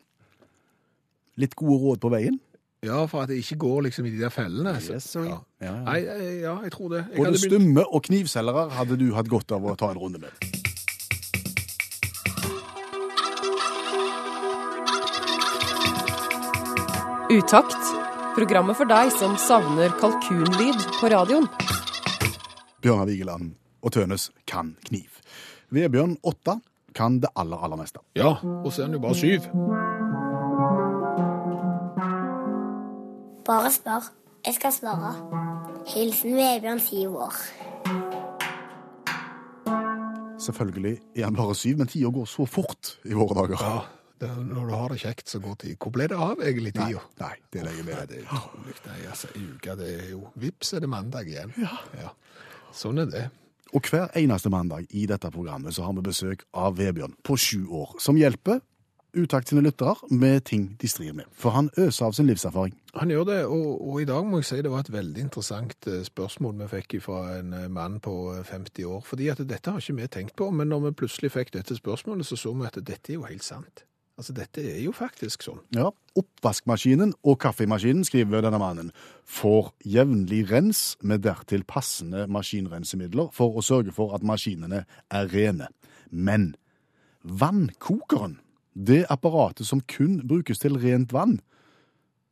Litt 1.39 1.55
gode 1.59 1.79
råd 1.85 2.01
på 2.03 2.11
veien. 2.13 2.39
Ja, 2.87 3.01
for 3.11 3.25
at 3.25 3.31
det 3.33 3.41
ikke 3.43 3.57
går 3.65 3.81
liksom 3.89 4.07
i 4.07 4.11
de 4.15 4.21
der 4.23 4.31
fellene. 4.31 4.77
Yes, 4.79 5.09
ja. 5.17 5.25
Ja, 5.27 5.39
ja. 5.67 5.73
Nei, 5.87 5.99
eh, 6.07 6.41
ja, 6.45 6.57
jeg 6.63 6.73
tror 6.75 6.93
det. 6.95 7.05
Jeg 7.11 7.17
Både 7.25 7.33
begynt- 7.33 7.47
stumme 7.47 7.85
og 7.89 8.03
knivselgere 8.07 8.69
hadde 8.71 8.99
du 9.01 9.09
hatt 9.15 9.29
godt 9.29 9.51
av 9.53 9.67
å 9.67 9.75
ta 9.79 9.91
en 9.91 9.99
runde 9.99 10.19
med. 10.23 10.31
Utakt. 17.31 17.77
Programmet 18.39 18.77
for 18.79 18.89
deg 18.89 19.11
som 19.13 19.35
savner 19.41 19.93
kalkunlyd 20.01 20.79
på 21.01 21.11
radioen. 21.13 21.49
Bjørnar 22.85 23.09
Vigeland 23.11 23.53
og 23.83 23.93
Tønes 23.97 24.29
kan 24.49 24.75
kniv. 24.87 25.19
Vebjørn 25.75 26.17
åtte 26.27 26.59
kan 26.97 27.19
det 27.23 27.31
aller, 27.37 27.59
aller 27.61 27.81
meste. 27.83 28.01
Ja, 28.17 28.37
og 28.41 28.71
så 28.73 28.83
er 28.85 28.89
han 28.89 28.97
jo 28.97 29.03
bare 29.03 29.19
syv. 29.19 29.51
Bare 33.49 33.71
spør. 33.73 34.11
Jeg 34.47 34.55
skal 34.55 34.73
svare. 34.73 35.13
Hilsen 35.89 36.35
Vebjørn, 36.37 36.81
syv 36.81 37.17
år. 37.17 37.37
Selvfølgelig 40.41 40.99
er 41.17 41.25
han 41.25 41.37
bare 41.37 41.55
syv, 41.57 41.79
men 41.81 41.89
tida 41.91 42.11
går 42.15 42.27
så 42.31 42.47
fort 42.47 42.95
i 43.05 43.17
våre 43.17 43.35
dager. 43.41 43.63
Ja, 43.63 43.79
Det, 44.21 44.29
når 44.47 44.65
du 44.67 44.73
har 44.75 44.89
det 44.91 44.99
kjekt, 44.99 45.29
så 45.31 45.39
går 45.39 45.55
tid. 45.55 45.77
Hvor 45.79 45.93
ble 45.95 46.09
det 46.11 46.17
av 46.19 46.41
egentlig 46.43 46.73
Nei, 46.75 46.87
tida? 46.89 47.03
nei, 47.21 47.35
det 47.53 47.61
legger 47.63 47.85
vi 47.87 47.93
Nei, 47.95 48.07
det 48.11 48.17
er 48.19 48.25
utrolig. 48.25 48.73
Nei, 48.87 48.97
altså, 49.07 49.29
uke, 49.37 49.77
det 49.79 49.91
er 49.95 50.09
jo 50.11 50.23
Vips 50.35 50.73
er 50.75 50.81
det 50.83 50.89
mandag 50.91 51.29
igjen. 51.31 51.53
Ja. 51.63 52.09
Sånn 52.75 52.99
er 52.99 53.07
det. 53.13 53.29
Og 53.77 53.87
hver 53.87 54.09
eneste 54.19 54.51
mandag 54.51 54.89
i 54.91 55.05
dette 55.07 55.31
programmet 55.31 55.77
så 55.77 55.85
har 55.87 55.95
vi 55.95 56.03
besøk 56.09 56.43
av 56.53 56.75
Vebjørn 56.81 57.15
på 57.23 57.37
sju 57.39 57.69
år, 57.71 57.95
som 58.03 58.19
hjelper 58.19 58.59
Utakt 59.17 59.49
sine 59.49 59.63
lyttere 59.65 60.09
med 60.11 60.45
ting 60.45 60.67
de 60.81 60.89
strir 60.89 61.15
med. 61.17 61.25
For 61.33 61.55
han 61.57 61.71
øser 61.81 62.07
av 62.07 62.13
sin 62.13 62.29
livserfaring. 62.29 62.75
Han 63.01 63.11
gjør 63.11 63.25
det, 63.25 63.39
og, 63.47 63.71
og 63.89 64.03
i 64.03 64.07
dag 64.09 64.27
må 64.27 64.43
jeg 64.43 64.49
si 64.51 64.61
det 64.63 64.73
var 64.73 64.85
et 64.85 64.93
veldig 64.93 65.23
interessant 65.25 65.89
eh, 65.89 66.03
spørsmål 66.05 66.59
vi 66.61 66.71
fikk 66.75 66.99
fra 67.07 67.23
en 67.39 67.55
eh, 67.57 67.69
mann 67.73 68.01
på 68.05 68.15
eh, 68.35 68.45
50 68.45 68.85
år. 68.85 69.05
Fordi 69.09 69.31
at 69.33 69.41
dette 69.49 69.73
har 69.73 69.81
ikke 69.81 69.97
vi 70.03 70.09
tenkt 70.13 70.37
på, 70.37 70.51
men 70.53 70.69
når 70.69 70.89
vi 70.89 70.97
plutselig 71.03 71.33
fikk 71.33 71.55
dette 71.57 71.79
spørsmålet, 71.79 72.29
så 72.29 72.37
så 72.37 72.53
vi 72.53 72.69
at 72.69 72.77
dette 72.83 73.15
er 73.15 73.21
jo 73.21 73.29
helt 73.31 73.47
sant. 73.47 73.85
Altså, 74.19 74.35
dette 74.35 74.65
er 74.67 74.81
jo 74.83 74.91
faktisk 74.93 75.45
sånn. 75.47 75.61
Ja, 75.77 75.93
Oppvaskmaskinen 76.19 77.13
og 77.23 77.37
kaffemaskinen, 77.39 78.03
skriver 78.05 78.43
denne 78.43 78.59
mannen, 78.59 78.89
får 79.23 79.71
jevnlig 79.87 80.43
rens 80.51 80.97
med 81.07 81.23
dertil 81.23 81.63
passende 81.63 82.25
maskinrensemidler 82.27 83.31
for 83.37 83.55
å 83.55 83.63
sørge 83.63 83.95
for 83.95 84.17
at 84.19 84.27
maskinene 84.27 84.83
er 85.15 85.31
rene. 85.31 85.71
Men 86.11 86.51
vannkokeren, 87.23 88.41
det 88.75 89.05
apparatet 89.11 89.67
som 89.67 89.81
kun 89.81 90.21
brukes 90.29 90.59
til 90.59 90.77
rent 90.79 91.13
vann, 91.13 91.41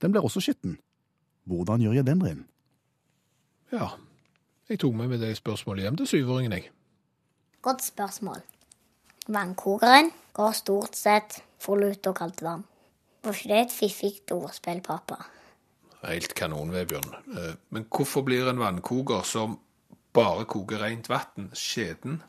den 0.03 0.13
blir 0.13 0.25
også 0.25 0.41
skitten. 0.41 0.79
Hvordan 1.47 1.81
gjør 1.81 1.93
jeg 2.01 2.07
den 2.07 2.23
ren? 2.25 2.45
Ja. 3.73 3.89
Jeg 4.69 4.81
tok 4.83 4.95
med 4.99 5.09
meg 5.13 5.21
det 5.23 5.37
spørsmålet 5.39 5.87
hjem 5.87 5.97
til 6.01 6.09
syvåringen, 6.11 6.53
jeg. 6.53 6.71
Godt 7.63 7.85
spørsmål. 7.87 8.43
Vannkokeren 9.29 10.11
går 10.35 10.53
stort 10.59 10.99
sett 10.99 11.41
for 11.63 11.79
lut 11.79 12.07
og 12.07 12.17
kaldt 12.19 12.43
vann. 12.43 12.65
Var 13.25 13.35
ikke 13.35 13.51
det 13.51 13.61
et 13.65 13.75
fiffig 13.75 14.13
ordspill, 14.35 14.81
pappa? 14.87 15.17
Helt 16.07 16.35
kanon, 16.39 16.71
Vebjørn. 16.75 17.15
Eh, 17.35 17.55
Men 17.71 17.87
hvorfor 17.91 18.23
blir 18.23 18.47
en 18.51 18.59
vannkoker 18.59 19.23
som 19.27 19.59
bare 20.15 20.45
koker 20.45 20.79
rent 20.83 21.09
vann, 21.09 21.51
skjeden? 21.55 22.21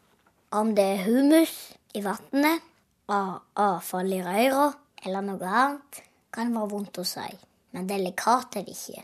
Om 0.52 0.76
det 0.76 0.86
er 0.86 1.04
humus 1.06 1.74
i 1.94 2.02
vannet, 2.02 2.62
avfall 3.08 4.14
i 4.14 4.22
røra 4.24 4.72
eller 5.06 5.24
noe 5.24 5.52
annet, 5.52 6.02
kan 6.34 6.52
være 6.54 6.72
vondt 6.74 7.00
å 7.02 7.06
si. 7.08 7.28
Men 7.76 7.88
delikat 7.90 8.58
er 8.60 8.66
det 8.68 8.76
ikke. 8.76 9.04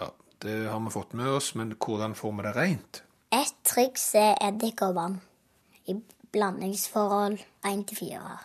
Ja, 0.00 0.10
det 0.44 0.56
har 0.68 0.80
vi 0.84 0.92
fått 0.94 1.14
med 1.18 1.30
oss, 1.38 1.54
men 1.54 1.74
hvordan 1.76 2.16
får 2.18 2.36
vi 2.36 2.46
det 2.46 2.54
rent? 2.56 3.02
Et 3.30 3.54
triks 3.66 4.08
er 4.18 4.34
eddik 4.42 4.82
og 4.82 4.96
vann 4.96 5.20
i 5.88 5.94
blandingsforhold 6.34 7.38
1 7.66 7.84
til 7.90 8.00
4. 8.10 8.36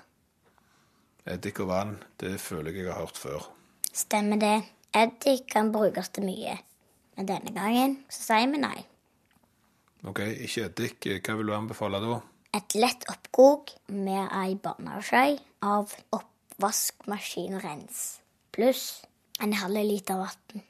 Eddik 1.36 1.60
og 1.64 1.72
vann, 1.72 1.96
det 2.22 2.36
føler 2.42 2.72
jeg 2.72 2.86
jeg 2.86 2.94
har 2.94 3.02
hørt 3.02 3.18
før. 3.18 3.50
Stemmer 3.96 4.38
det. 4.42 4.58
Eddik 4.96 5.48
kan 5.52 5.72
brukes 5.74 6.12
til 6.14 6.28
mye. 6.28 6.54
Men 7.18 7.28
denne 7.30 7.54
gangen 7.56 7.98
så 8.12 8.22
sier 8.30 8.52
vi 8.52 8.62
nei. 8.62 8.78
Ok, 10.06 10.22
ikke 10.46 10.68
eddik. 10.70 11.08
Hva 11.25 11.36
vil 11.40 11.50
du 11.50 11.56
anbefale 11.56 12.02
da? 12.04 12.20
Et 12.55 12.75
lett 12.79 13.03
oppkok 13.12 13.74
med 13.91 14.29
ei 14.31 14.53
barneskje 14.55 15.41
av 15.67 15.91
oppvaskmaskinrens 16.15 17.97
pluss 18.55 18.83
en 19.43 19.55
halv 19.59 19.83
liter 19.83 20.21
vann. 20.21 20.62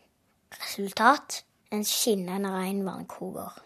Resultat 0.55 1.43
en 1.75 1.85
skinnende 1.85 2.49
ren 2.49 2.81
vannkoker. 2.87 3.59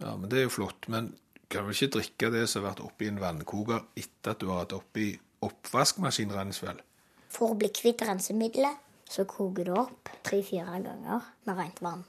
Ja, 0.00 0.16
men 0.16 0.26
det 0.30 0.40
er 0.40 0.48
jo 0.48 0.56
flott. 0.56 0.88
Men 0.90 1.12
kan 1.52 1.68
vel 1.68 1.76
ikke 1.76 2.00
drikke 2.00 2.32
det 2.34 2.48
som 2.50 2.64
har 2.64 2.72
vært 2.72 2.82
oppi 2.88 3.12
en 3.12 3.22
vannkoker 3.22 3.86
etter 4.00 4.34
at 4.34 4.42
du 4.42 4.50
har 4.50 4.64
hatt 4.64 4.74
oppi 4.74 5.12
oppvaskmaskinrens, 5.44 6.62
vel? 6.64 6.82
For 7.30 7.52
å 7.52 7.60
bli 7.60 7.70
kvitt 7.74 8.02
rensemiddelet, 8.08 8.80
så 9.06 9.28
koker 9.28 9.68
du 9.68 9.74
opp 9.76 10.10
tre-fire 10.26 10.82
ganger 10.82 11.30
med 11.46 11.58
rent 11.60 11.82
vann. 11.84 12.02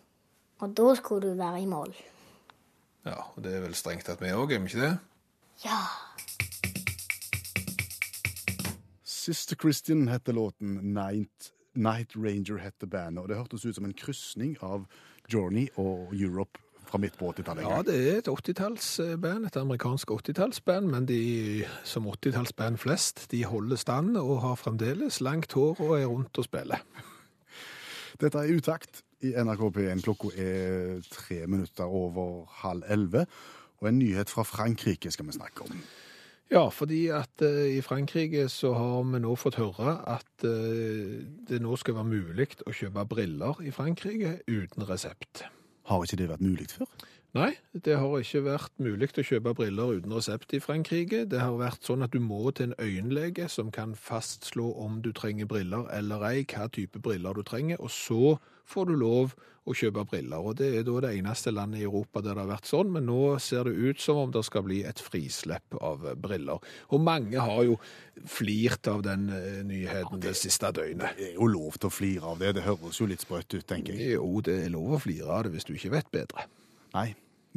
Og 0.64 0.74
da 0.74 0.94
skulle 0.98 1.30
du 1.30 1.38
være 1.38 1.62
i 1.62 1.70
mål. 1.70 1.94
Ja, 3.06 3.22
og 3.36 3.44
det 3.46 3.54
er 3.54 3.62
vel 3.62 3.76
strengt 3.78 4.08
tatt 4.10 4.22
vi 4.24 4.34
òg, 4.34 4.50
er 4.50 4.64
vi 4.64 4.72
ikke 4.72 4.82
det? 4.82 4.96
Ja. 5.62 5.78
Sister 9.06 9.58
Christian 9.62 10.08
heter 10.10 10.34
låten, 10.34 10.80
Night, 10.94 11.52
Night 11.74 12.18
Ranger 12.18 12.58
heter 12.62 12.90
bandet. 12.90 13.22
Og 13.24 13.30
det 13.30 13.38
hørtes 13.38 13.66
ut 13.66 13.78
som 13.78 13.86
en 13.86 13.94
krysning 13.94 14.58
av 14.66 14.88
Journey 15.30 15.68
og 15.78 16.14
Europe 16.18 16.62
fra 16.86 17.00
midt 17.02 17.18
på 17.18 17.30
80-tallet. 17.34 17.66
Ja, 17.66 17.82
det 17.86 17.96
er 17.96 18.20
et 18.22 18.30
80-tallsband, 18.30 19.48
et 19.50 19.58
amerikansk 19.58 20.12
80-tallsband, 20.12 20.90
men 20.94 21.06
de 21.10 21.66
som 21.86 22.10
80-tallsband 22.10 22.82
flest, 22.82 23.28
de 23.32 23.46
holder 23.46 23.82
stand 23.82 24.18
og 24.18 24.42
har 24.46 24.58
fremdeles 24.62 25.22
langt 25.22 25.54
hår 25.54 25.82
og 25.82 25.98
er 26.00 26.10
rundt 26.10 26.38
og 26.42 26.50
spiller. 26.50 26.82
Dette 28.22 28.42
er 28.42 28.54
Utakt 28.58 29.05
i 29.26 29.36
NRK 29.36 29.68
P1. 29.76 30.04
Klokka 30.06 30.32
er 30.38 31.04
tre 31.12 31.44
minutter 31.48 31.86
over 31.86 32.46
halv 32.64 32.86
elleve. 32.90 33.26
Og 33.82 33.90
en 33.90 34.00
nyhet 34.00 34.32
fra 34.32 34.46
Frankrike 34.48 35.12
skal 35.12 35.28
vi 35.28 35.38
snakke 35.38 35.68
om. 35.68 35.86
Ja, 36.52 36.68
fordi 36.70 37.08
at 37.08 37.42
uh, 37.42 37.66
i 37.66 37.82
Frankrike 37.82 38.46
så 38.54 38.74
har 38.78 39.04
vi 39.10 39.20
nå 39.20 39.34
fått 39.36 39.58
høre 39.58 39.98
at 40.06 40.46
uh, 40.46 41.18
det 41.50 41.62
nå 41.62 41.76
skal 41.82 41.98
være 41.98 42.12
mulig 42.12 42.52
å 42.70 42.74
kjøpe 42.76 43.08
briller 43.10 43.62
i 43.66 43.74
Frankrike 43.74 44.38
uten 44.46 44.86
resept. 44.86 45.48
Har 45.90 46.06
ikke 46.06 46.22
det 46.22 46.30
vært 46.30 46.46
mulig 46.46 46.70
før? 46.70 46.90
Nei, 47.36 47.52
det 47.74 47.98
har 48.00 48.14
ikke 48.16 48.46
vært 48.46 48.78
mulig 48.80 49.10
å 49.12 49.24
kjøpe 49.28 49.52
briller 49.58 49.98
uten 49.98 50.14
resept 50.16 50.54
i 50.56 50.62
Frankrike. 50.64 51.26
Det 51.28 51.42
har 51.42 51.58
vært 51.60 51.84
sånn 51.84 52.06
at 52.06 52.14
du 52.14 52.22
må 52.24 52.54
til 52.56 52.70
en 52.70 52.78
øyenlege 52.80 53.50
som 53.52 53.74
kan 53.76 53.92
fastslå 54.00 54.70
om 54.86 55.02
du 55.04 55.12
trenger 55.12 55.50
briller 55.50 55.90
eller 55.92 56.24
ei, 56.30 56.46
hva 56.48 56.70
type 56.72 57.02
briller 57.04 57.36
du 57.36 57.44
trenger, 57.44 57.82
og 57.84 57.92
så 57.92 58.38
får 58.66 58.90
du 58.90 58.96
lov 59.00 59.36
å 59.66 59.74
kjøpe 59.74 60.04
briller. 60.06 60.44
Og 60.46 60.56
det 60.60 60.68
er 60.78 60.84
da 60.86 61.00
det 61.08 61.12
eneste 61.18 61.50
landet 61.54 61.80
i 61.82 61.86
Europa 61.88 62.22
der 62.22 62.36
det 62.38 62.44
har 62.44 62.50
vært 62.52 62.68
sånn, 62.70 62.92
men 62.94 63.08
nå 63.10 63.40
ser 63.42 63.66
det 63.66 63.74
ut 63.74 64.02
som 64.04 64.20
om 64.22 64.34
det 64.34 64.44
skal 64.46 64.62
bli 64.68 64.84
et 64.86 65.00
frislepp 65.02 65.78
av 65.82 66.04
briller. 66.22 66.62
Og 66.94 67.02
mange 67.02 67.42
har 67.42 67.64
jo 67.66 67.80
flirt 68.30 68.86
av 68.92 69.02
den 69.08 69.26
nyheten 69.66 70.20
ja, 70.20 70.22
det 70.28 70.36
siste 70.38 70.70
døgnet. 70.76 71.18
Det 71.18 71.32
er 71.32 71.40
jo 71.40 71.48
lov 71.50 71.80
til 71.80 71.90
å 71.90 71.94
flire 71.94 72.30
av 72.36 72.44
det. 72.44 72.54
Det 72.60 72.66
høres 72.68 73.00
jo 73.02 73.08
litt 73.10 73.26
sprøtt 73.26 73.58
ut, 73.58 73.66
tenker 73.70 73.98
jeg. 73.98 74.20
Jo, 74.20 74.28
det 74.46 74.60
er 74.68 74.70
lov 74.76 74.98
å 74.98 75.02
flire 75.02 75.34
av 75.34 75.48
det 75.48 75.56
hvis 75.56 75.66
du 75.70 75.74
ikke 75.78 75.94
vet 75.98 76.12
bedre. 76.14 76.46
Nei, 76.94 77.08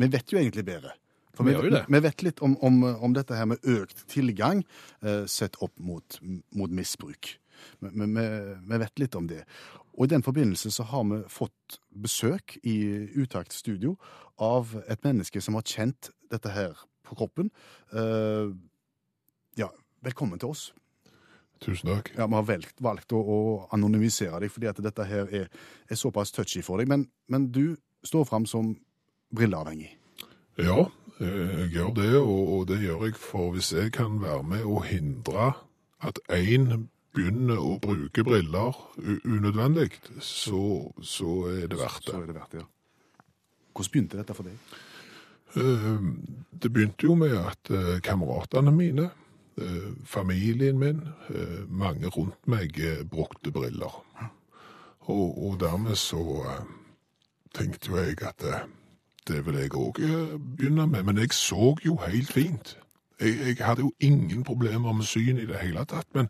vi 0.01 0.09
vet 0.17 0.33
jo 0.33 0.41
egentlig 0.41 0.65
bedre. 0.71 0.95
For 1.39 1.47
Vi 1.47 1.53
vi, 1.55 1.69
det. 1.71 1.85
vi 1.87 2.01
vet 2.03 2.23
litt 2.27 2.41
om, 2.43 2.57
om, 2.67 2.81
om 3.05 3.13
dette 3.15 3.37
her 3.39 3.47
med 3.47 3.61
økt 3.69 4.01
tilgang 4.11 4.65
eh, 5.05 5.23
sett 5.31 5.55
opp 5.63 5.77
mot, 5.79 6.17
mot 6.57 6.73
misbruk. 6.75 7.37
Vi- 7.79 8.09
vi 8.73 8.79
vet 8.83 8.99
litt 8.99 9.15
om 9.15 9.29
det. 9.31 9.45
Og 9.99 10.07
i 10.07 10.13
den 10.15 10.23
forbindelse 10.23 10.71
så 10.71 10.87
har 10.87 11.03
vi 11.11 11.21
fått 11.29 11.81
besøk 11.91 12.55
i 12.63 12.79
Utakt 13.19 13.53
studio 13.53 13.97
av 14.39 14.77
et 14.87 15.03
menneske 15.05 15.43
som 15.43 15.59
har 15.59 15.67
kjent 15.67 16.13
dette 16.31 16.53
her 16.55 16.79
på 17.03 17.19
kroppen. 17.19 17.51
Uh, 17.91 18.55
ja, 19.59 19.73
velkommen 20.07 20.39
til 20.39 20.55
oss. 20.55 20.69
Tusen 21.59 21.91
takk. 21.91 22.13
Ja, 22.15 22.29
Vi 22.31 22.39
har 22.39 22.47
valgt, 22.47 22.77
valgt 22.79 23.13
å, 23.13 23.19
å 23.19 23.39
anonymisere 23.75 24.39
deg, 24.45 24.53
fordi 24.55 24.69
at 24.71 24.79
dette 24.85 25.07
her 25.09 25.33
er, 25.35 25.49
er 25.91 25.99
såpass 25.99 26.31
touchy 26.31 26.63
for 26.63 26.79
deg. 26.79 26.87
Men, 26.87 27.09
men 27.27 27.49
du 27.51 27.75
står 28.07 28.29
fram 28.29 28.47
som 28.47 28.77
brilleavhengig. 29.35 29.91
Ja, 30.63 30.85
eh, 31.19 31.65
jeg 31.65 31.73
gjør 31.75 31.91
det, 31.99 32.13
og, 32.21 32.45
og 32.55 32.69
det 32.71 32.79
gjør 32.85 33.09
jeg 33.09 33.19
for 33.19 33.51
hvis 33.57 33.73
jeg 33.75 33.91
kan 33.99 34.21
være 34.23 34.47
med 34.47 34.63
å 34.63 34.79
hindre 34.87 35.51
at 36.07 36.23
én 36.31 36.87
begynner 37.19 37.59
å 37.59 37.77
bruke 37.83 38.23
briller 38.25 38.79
unødvendig, 39.27 39.91
så, 40.23 40.63
så 41.03 41.35
er 41.51 41.67
det 41.71 41.79
verdt 41.81 42.07
det. 42.07 42.15
Så 42.15 42.23
er 42.23 42.31
det 42.31 42.37
verdt 42.39 42.59
ja. 42.61 42.67
Hvordan 43.75 43.93
begynte 43.95 44.19
dette 44.23 44.35
for 44.39 44.47
deg? 44.49 44.77
Eh, 45.59 45.99
Det 46.59 46.71
begynte 46.75 47.07
jo 47.07 47.15
med 47.15 47.37
at 47.39 47.71
eh, 47.71 48.01
kameratene 48.03 48.73
mine, 48.75 49.11
eh, 49.59 49.91
familien 50.05 50.79
min, 50.79 51.05
eh, 51.31 51.61
mange 51.69 52.11
rundt 52.11 52.49
meg 52.51 52.75
brukte 53.11 53.53
briller. 53.55 54.01
Og, 55.09 55.39
og 55.39 55.61
dermed 55.61 55.97
så 55.97 56.21
tenkte 57.55 57.93
jo 57.93 57.97
jeg 58.03 58.19
at 58.27 58.45
det 59.29 59.39
vil 59.47 59.57
jeg 59.61 59.73
òg 59.77 60.01
begynne 60.57 60.85
med. 60.91 61.07
Men 61.07 61.19
jeg 61.23 61.33
så 61.33 61.71
jo 61.85 61.97
helt 62.03 62.33
fint. 62.33 62.75
Jeg, 63.21 63.39
jeg 63.47 63.57
hadde 63.67 63.83
jo 63.83 63.93
ingen 64.01 64.45
problemer 64.47 64.93
med 64.95 65.05
syn 65.09 65.39
i 65.43 65.47
det 65.47 65.59
hele 65.63 65.85
tatt, 65.91 66.07
men, 66.15 66.29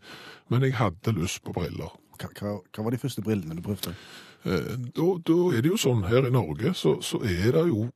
men 0.49 0.63
jeg 0.65 0.73
hadde 0.79 1.13
lyst 1.13 1.43
på 1.45 1.53
briller. 1.53 1.91
Hva, 2.19 2.29
hva, 2.39 2.55
hva 2.75 2.83
var 2.83 2.91
de 2.95 2.97
første 3.01 3.21
brillene 3.23 3.55
du 3.55 3.61
prøvde? 3.65 3.93
Eh, 4.45 4.75
Da, 4.95 5.07
da 5.27 5.37
er 5.55 5.61
det 5.61 5.69
jo 5.73 5.77
sånn 5.79 6.05
her 6.09 6.25
i 6.27 6.31
Norge, 6.33 6.73
så, 6.73 6.97
så 7.01 7.21
er 7.23 7.51
det 7.57 7.67
jo 7.71 7.89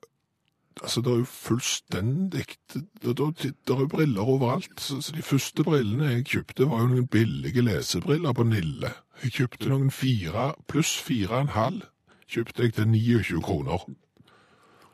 Altså, 0.81 1.03
det 1.05 1.12
er 1.13 1.19
jo 1.21 1.25
fullstendig 1.29 2.45
Det 2.73 2.81
det- 3.05 3.53
det 3.67 3.75
er 3.75 3.79
jo 3.83 3.88
briller 3.88 4.21
overalt. 4.25 4.79
Så, 4.81 5.01
så 5.05 5.12
De 5.13 5.21
første 5.21 5.63
brillene 5.63 6.07
jeg 6.15 6.23
kjøpte, 6.25 6.65
var 6.69 6.79
jo 6.81 6.88
noen 6.88 7.07
billige 7.07 7.62
lesebriller 7.62 8.33
på 8.33 8.43
Nille. 8.43 8.89
Jeg 9.23 9.31
kjøpte 9.35 9.69
noen 9.69 9.91
fire 9.91 10.55
pluss 10.67 10.95
fire 10.97 11.29
og 11.35 11.41
en 11.41 11.47
halv. 11.53 11.81
Kjøpte 12.27 12.63
jeg 12.63 12.73
til 12.73 12.88
29 12.89 13.41
kroner. 13.45 13.85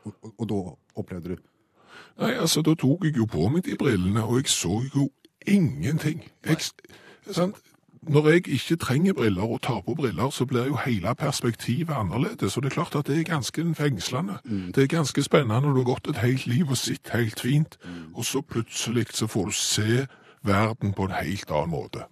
Og, 0.04 0.12
og, 0.22 0.34
og 0.38 0.48
da 0.48 0.60
opplevde 1.00 1.28
du 1.32 1.36
Nei, 2.20 2.30
altså, 2.30 2.62
da 2.62 2.74
tok 2.74 3.04
jeg 3.04 3.16
jo 3.16 3.24
på 3.24 3.48
meg 3.48 3.64
de 3.64 3.76
brillene, 3.78 4.24
og 4.24 4.36
jeg 4.36 4.48
så 4.52 4.82
jo 4.94 5.10
ingenting. 5.46 6.24
Jeg, 6.46 6.56
Sant? 7.30 7.56
Når 8.02 8.28
jeg 8.28 8.48
ikke 8.48 8.76
trenger 8.76 9.12
briller 9.12 9.42
og 9.42 9.62
tar 9.62 9.80
på 9.86 9.94
briller, 9.94 10.30
så 10.30 10.46
blir 10.46 10.64
jo 10.64 10.78
hele 10.86 11.14
perspektivet 11.14 11.94
annerledes. 11.94 12.56
Og 12.56 12.62
det 12.62 12.70
er 12.70 12.74
klart 12.74 12.94
at 12.96 13.06
det 13.06 13.18
er 13.18 13.24
ganske 13.28 13.74
fengslende. 13.74 14.38
Det 14.74 14.82
er 14.82 14.86
ganske 14.86 15.22
spennende 15.22 15.68
du 15.68 15.76
har 15.76 15.84
gått 15.84 16.08
et 16.08 16.16
helt 16.16 16.46
liv 16.46 16.70
og 16.70 16.76
sett 16.76 17.12
helt 17.12 17.40
fint, 17.40 17.76
og 18.14 18.24
så 18.24 18.40
plutselig 18.40 19.06
så 19.12 19.26
får 19.26 19.44
du 19.44 19.52
se 19.52 20.06
verden 20.42 20.92
på 20.92 21.04
en 21.04 21.12
helt 21.20 21.50
annen 21.50 21.70
måte. 21.70 22.06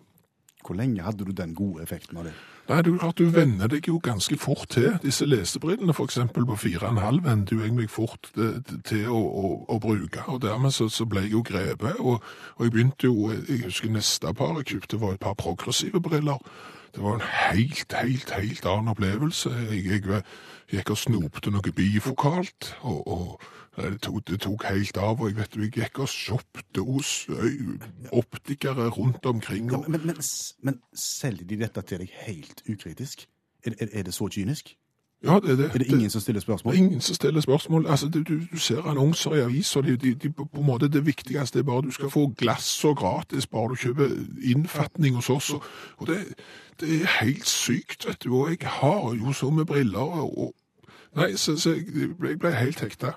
Hvor 0.67 0.77
lenge 0.77 1.03
hadde 1.03 1.25
du 1.25 1.33
den 1.33 1.55
gode 1.55 1.83
effekten 1.83 2.17
av 2.17 2.25
det? 2.25 2.35
Nei, 2.69 2.83
er 2.93 2.99
klart 2.99 3.19
Du 3.19 3.31
venner 3.33 3.69
deg 3.73 3.87
jo 3.89 3.99
ganske 4.03 4.37
fort 4.37 4.69
til. 4.75 4.99
Disse 5.03 5.25
lesebrillene 5.27 5.95
eksempel 6.05 6.45
på 6.47 6.55
4,5 6.55 7.23
vente 7.25 7.55
jo 7.55 7.63
jeg 7.65 7.73
meg 7.73 7.89
fort 7.91 8.29
eh, 8.37 8.59
til 8.85 9.09
å, 9.09 9.17
å, 9.19 9.53
å 9.73 9.79
bruke. 9.81 10.27
og 10.29 10.43
Dermed 10.43 10.75
så, 10.77 10.91
så 10.93 11.07
ble 11.09 11.25
jeg 11.25 11.33
jo 11.33 11.43
grepet. 11.43 11.97
Og, 11.99 12.21
og 12.57 12.67
jeg 12.67 12.75
begynte 12.75 13.09
jo 13.09 13.31
Jeg 13.31 13.65
husker 13.65 13.89
neste 13.91 14.35
par 14.35 14.61
jeg 14.61 14.69
kjøpte, 14.75 15.01
var 15.01 15.17
et 15.17 15.25
par 15.25 15.39
progressive 15.41 16.01
briller. 16.01 16.45
Det 16.93 17.03
var 17.03 17.17
en 17.17 17.25
helt, 17.25 17.93
helt, 17.93 18.31
helt 18.37 18.67
annen 18.67 18.93
opplevelse. 18.93 19.55
Jeg, 19.71 19.85
jeg, 19.89 20.23
gikk 20.69 20.91
og 20.93 21.01
snopte 21.01 21.51
noe 21.51 21.73
bifokalt. 21.73 22.75
og, 22.83 23.09
og 23.09 23.41
det, 23.83 24.01
tok, 24.03 24.21
det 24.29 24.41
tok 24.45 24.67
helt 24.69 24.97
av, 24.97 25.21
og 25.21 25.31
jeg 25.31 25.39
vet 25.39 25.55
du, 25.55 25.63
jeg 25.63 25.73
gikk 25.77 26.03
og 26.05 26.11
shoppte 26.13 26.85
hos 26.85 27.13
optikere 28.13 28.89
rundt 28.95 29.27
omkring. 29.27 29.73
Og, 29.75 29.89
men, 29.91 30.07
men, 30.07 30.21
men 30.63 30.81
selger 30.95 31.47
de 31.49 31.63
dette 31.65 31.83
til 31.89 32.05
deg 32.05 32.13
helt 32.27 32.63
ukritisk? 32.69 33.27
Er, 33.67 33.75
er, 33.81 33.89
er 33.93 34.07
det 34.07 34.15
så 34.15 34.29
kynisk? 34.33 34.77
ja, 35.25 35.41
det, 35.43 35.51
er 35.51 35.57
det, 35.57 35.65
Er 35.65 35.79
det 35.79 35.87
ingen 35.87 36.11
som 36.11 36.21
stiller 36.21 36.41
spørsmål? 36.41 36.75
Det 36.75 36.81
er 36.81 36.85
ingen 36.85 37.01
som 37.01 37.15
stiller 37.15 37.41
spørsmål. 37.41 37.87
Altså, 37.87 38.09
du, 38.09 38.23
du, 38.53 38.59
ser 38.59 38.83
annonser 38.83 39.35
i 39.35 39.41
aviser, 39.41 39.81
de, 39.81 39.97
de, 39.97 40.15
de, 40.15 40.31
på 40.33 40.49
en 40.55 40.67
måte 40.67 40.89
det 40.89 41.07
viktigste 41.07 41.59
er 41.59 41.63
bare 41.63 41.83
du 41.83 41.91
skal 41.91 42.11
få 42.11 42.33
glass 42.39 42.85
og 42.85 42.97
gratis, 42.97 43.47
bare 43.47 43.69
du 43.69 43.75
kjøper 43.75 44.09
innfatning 44.43 45.15
hos 45.15 45.31
oss. 45.31 45.51
Og, 45.51 45.63
og 45.97 46.07
det, 46.07 46.19
det 46.81 47.03
er 47.03 47.25
helt 47.25 47.47
sykt, 47.49 48.07
vet 48.07 48.25
du. 48.25 48.37
Og 48.37 48.51
jeg 48.51 48.59
har 48.63 49.15
jo 49.15 49.33
så 49.33 49.51
med 49.51 49.65
briller, 49.65 49.99
og, 49.99 50.55
Nei, 51.17 51.37
så, 51.37 51.57
så 51.57 51.71
jeg, 51.71 51.87
jeg 52.29 52.39
ble 52.39 52.51
helt 52.53 52.81
hekta. 52.81 53.15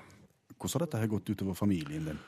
Hvordan 0.62 0.78
har 0.78 0.86
dette 0.86 1.02
her 1.02 1.12
gått 1.12 1.30
utover 1.34 1.58
familien 1.58 2.08
din? 2.08 2.24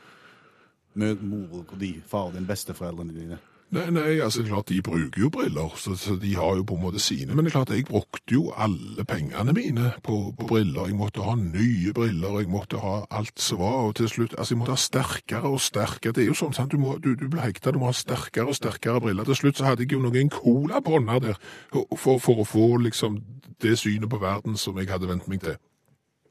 Med 0.99 1.23
mor 1.27 1.65
og 1.65 1.75
de, 1.79 1.95
far 2.07 2.33
din, 2.35 2.47
besteforeldrene 2.47 3.15
dine? 3.15 3.41
Nei, 3.75 3.89
nei, 3.91 4.21
altså 4.23 4.45
klart 4.47 4.69
de 4.69 4.77
bruker 4.85 5.19
jo 5.19 5.29
briller, 5.35 5.73
så, 5.81 5.97
så 5.99 6.15
de 6.21 6.35
har 6.37 6.59
jo 6.61 6.67
på 6.69 6.77
en 6.77 6.83
måte 6.85 7.01
sine. 7.03 7.35
Men 7.35 7.47
det 7.47 7.51
er 7.51 7.55
klart 7.57 7.73
jeg 7.75 7.87
brukte 7.89 8.37
jo 8.37 8.45
alle 8.55 9.03
pengene 9.09 9.55
mine 9.57 9.89
på, 10.05 10.19
på 10.39 10.47
briller. 10.47 10.87
Jeg 10.91 10.99
måtte 10.99 11.25
ha 11.27 11.35
nye 11.41 11.95
briller, 11.97 12.39
jeg 12.43 12.53
måtte 12.53 12.79
ha 12.85 13.01
alt 13.11 13.41
som 13.43 13.59
var. 13.65 13.81
Og 13.89 13.97
til 13.99 14.11
slutt, 14.13 14.37
altså 14.39 14.55
jeg 14.55 14.61
måtte 14.61 14.77
ha 14.77 14.85
sterkere 14.85 15.51
og 15.51 15.59
sterkere. 15.65 16.15
Det 16.15 16.23
er 16.23 16.31
jo 16.31 16.39
sånn, 16.39 16.55
sant? 16.55 16.71
Du, 16.71 16.79
må, 16.79 16.99
du, 17.03 17.15
du 17.19 17.27
blir 17.27 17.43
hekta, 17.43 17.75
du 17.75 17.81
må 17.83 17.91
ha 17.91 17.97
sterkere 17.99 18.53
og 18.53 18.59
sterkere 18.61 19.03
briller. 19.03 19.27
Til 19.27 19.41
slutt 19.43 19.59
så 19.59 19.67
hadde 19.73 19.89
jeg 19.89 19.97
jo 19.97 20.05
noen 20.05 20.31
colabånder 20.31 21.25
der 21.31 21.45
for, 21.73 22.23
for 22.23 22.45
å 22.45 22.47
få 22.47 22.75
liksom 22.85 23.19
det 23.65 23.79
synet 23.81 24.13
på 24.13 24.23
verden 24.23 24.61
som 24.61 24.79
jeg 24.79 24.93
hadde 24.93 25.11
vent 25.11 25.27
meg 25.31 25.43
til. 25.43 25.59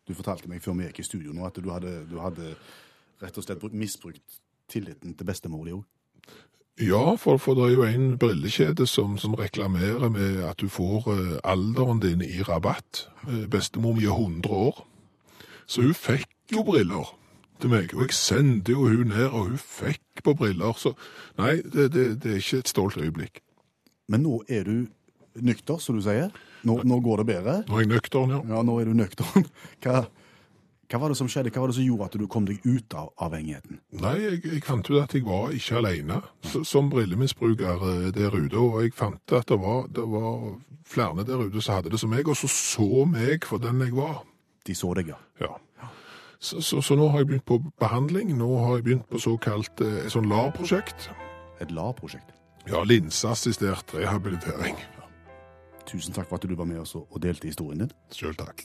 Du 0.08 0.14
fortalte 0.14 0.50
meg 0.52 0.64
før 0.64 0.78
vi 0.80 0.88
gikk 0.90 1.00
i 1.00 1.08
studio 1.08 1.34
nå 1.36 1.46
at 1.48 1.60
du 1.60 1.70
hadde, 1.72 2.04
du 2.10 2.18
hadde 2.20 2.56
rett 3.24 3.38
og 3.38 3.46
slett 3.46 3.64
misbrukt 3.74 4.40
tilliten 4.72 5.16
til 5.16 5.28
bestemor 5.28 5.66
di 5.68 5.76
òg. 5.76 5.84
Ja, 6.82 7.16
for, 7.22 7.38
for 7.38 7.54
det 7.54 7.68
er 7.68 7.76
jo 7.76 7.84
en 7.86 8.16
brillekjede 8.18 8.88
som, 8.90 9.18
som 9.22 9.36
reklamerer 9.38 10.10
med 10.10 10.40
at 10.44 10.58
du 10.60 10.70
får 10.74 11.12
eh, 11.14 11.36
alderen 11.44 12.02
din 12.02 12.24
i 12.26 12.42
rabatt. 12.42 13.08
Eh, 13.28 13.46
bestemor 13.50 13.94
mi 13.94 14.08
er 14.08 14.16
100 14.16 14.50
år, 14.50 14.82
så 15.70 15.86
hun 15.86 15.94
fikk 15.94 16.32
jo 16.52 16.64
briller 16.66 17.14
til 17.62 17.70
meg. 17.70 17.94
Og 17.94 18.08
jeg 18.08 18.18
sendte 18.18 18.74
jo 18.74 18.88
hun 18.88 19.14
ned, 19.14 19.28
og 19.30 19.52
hun 19.52 19.62
fikk 19.62 20.24
på 20.26 20.34
briller. 20.34 20.74
Så 20.74 20.96
nei, 21.38 21.62
det, 21.62 21.92
det, 21.94 22.08
det 22.24 22.32
er 22.32 22.42
ikke 22.42 22.64
et 22.66 22.74
stolt 22.74 22.98
øyeblikk. 22.98 23.44
Men 24.10 24.26
nå 24.26 24.42
er 24.50 24.66
du 24.66 24.90
nykter, 25.46 25.78
som 25.78 25.96
du 25.96 26.02
sier. 26.02 26.34
Nå, 26.68 26.80
nå 26.88 27.00
går 27.04 27.24
det 27.24 27.30
bedre. 27.34 27.56
Nå 27.68 27.78
er 27.80 27.86
jeg 27.86 27.92
nøktern, 27.92 28.36
ja. 28.36 28.42
Ja, 28.56 28.62
nå 28.66 28.78
er 28.80 28.90
du 28.90 28.98
nøktern. 28.98 29.48
Hva, 29.84 30.06
hva 30.92 31.00
var 31.02 31.10
det 31.10 31.18
som 31.18 31.30
skjedde? 31.32 31.50
Hva 31.50 31.64
var 31.64 31.72
det 31.72 31.78
som 31.80 31.86
gjorde 31.88 32.06
at 32.06 32.16
du 32.22 32.26
kom 32.30 32.46
deg 32.46 32.62
ut 32.68 32.94
av 33.00 33.08
avhengigheten? 33.26 33.80
Nei, 34.04 34.14
jeg, 34.22 34.42
jeg 34.46 34.62
fant 34.68 34.90
ut 34.92 35.00
at 35.02 35.16
jeg 35.16 35.26
var 35.26 35.56
ikke 35.56 35.80
alene 35.80 36.20
som 36.70 36.92
brillemisbruker 36.92 37.86
eh, 37.90 38.10
der 38.14 38.36
ute, 38.36 38.60
og 38.60 38.84
jeg 38.84 38.94
fant 38.94 39.34
at 39.34 39.50
det 39.50 39.58
var, 39.64 39.88
det 39.90 40.06
var 40.12 40.36
flere 40.86 41.26
der 41.26 41.48
ute 41.48 41.64
som 41.64 41.80
hadde 41.80 41.96
det 41.96 42.02
som 42.04 42.14
meg, 42.14 42.30
og 42.30 42.38
så 42.38 42.52
så 42.52 43.08
meg 43.10 43.48
for 43.50 43.64
den 43.64 43.82
jeg 43.82 43.96
var. 43.98 44.22
De 44.68 44.76
så 44.78 44.94
deg, 45.00 45.10
ja. 45.16 45.18
Ja. 45.42 45.56
Så, 46.44 46.62
så, 46.62 46.82
så 46.84 46.96
nå 47.00 47.08
har 47.10 47.24
jeg 47.24 47.32
begynt 47.32 47.48
på 47.48 47.58
behandling. 47.80 48.34
Nå 48.38 48.50
har 48.66 48.78
jeg 48.78 48.86
begynt 48.90 49.10
på 49.10 49.22
såkalt 49.24 49.82
eh, 49.82 50.04
sånn 50.12 50.28
LAR-prosjekt. 50.30 51.08
Et 51.64 51.72
LAR-prosjekt. 51.72 52.36
Ja, 52.68 52.84
linseassistert 52.88 53.96
rehabilitering. 53.96 54.76
Tusen 55.90 56.14
takk 56.16 56.30
for 56.30 56.40
at 56.40 56.48
du 56.48 56.56
var 56.58 56.66
med 56.70 56.80
oss 56.82 56.96
og 56.96 57.20
delte 57.22 57.50
historien 57.50 57.84
din. 57.84 57.92
Sjøl 58.16 58.36
takk. 58.40 58.64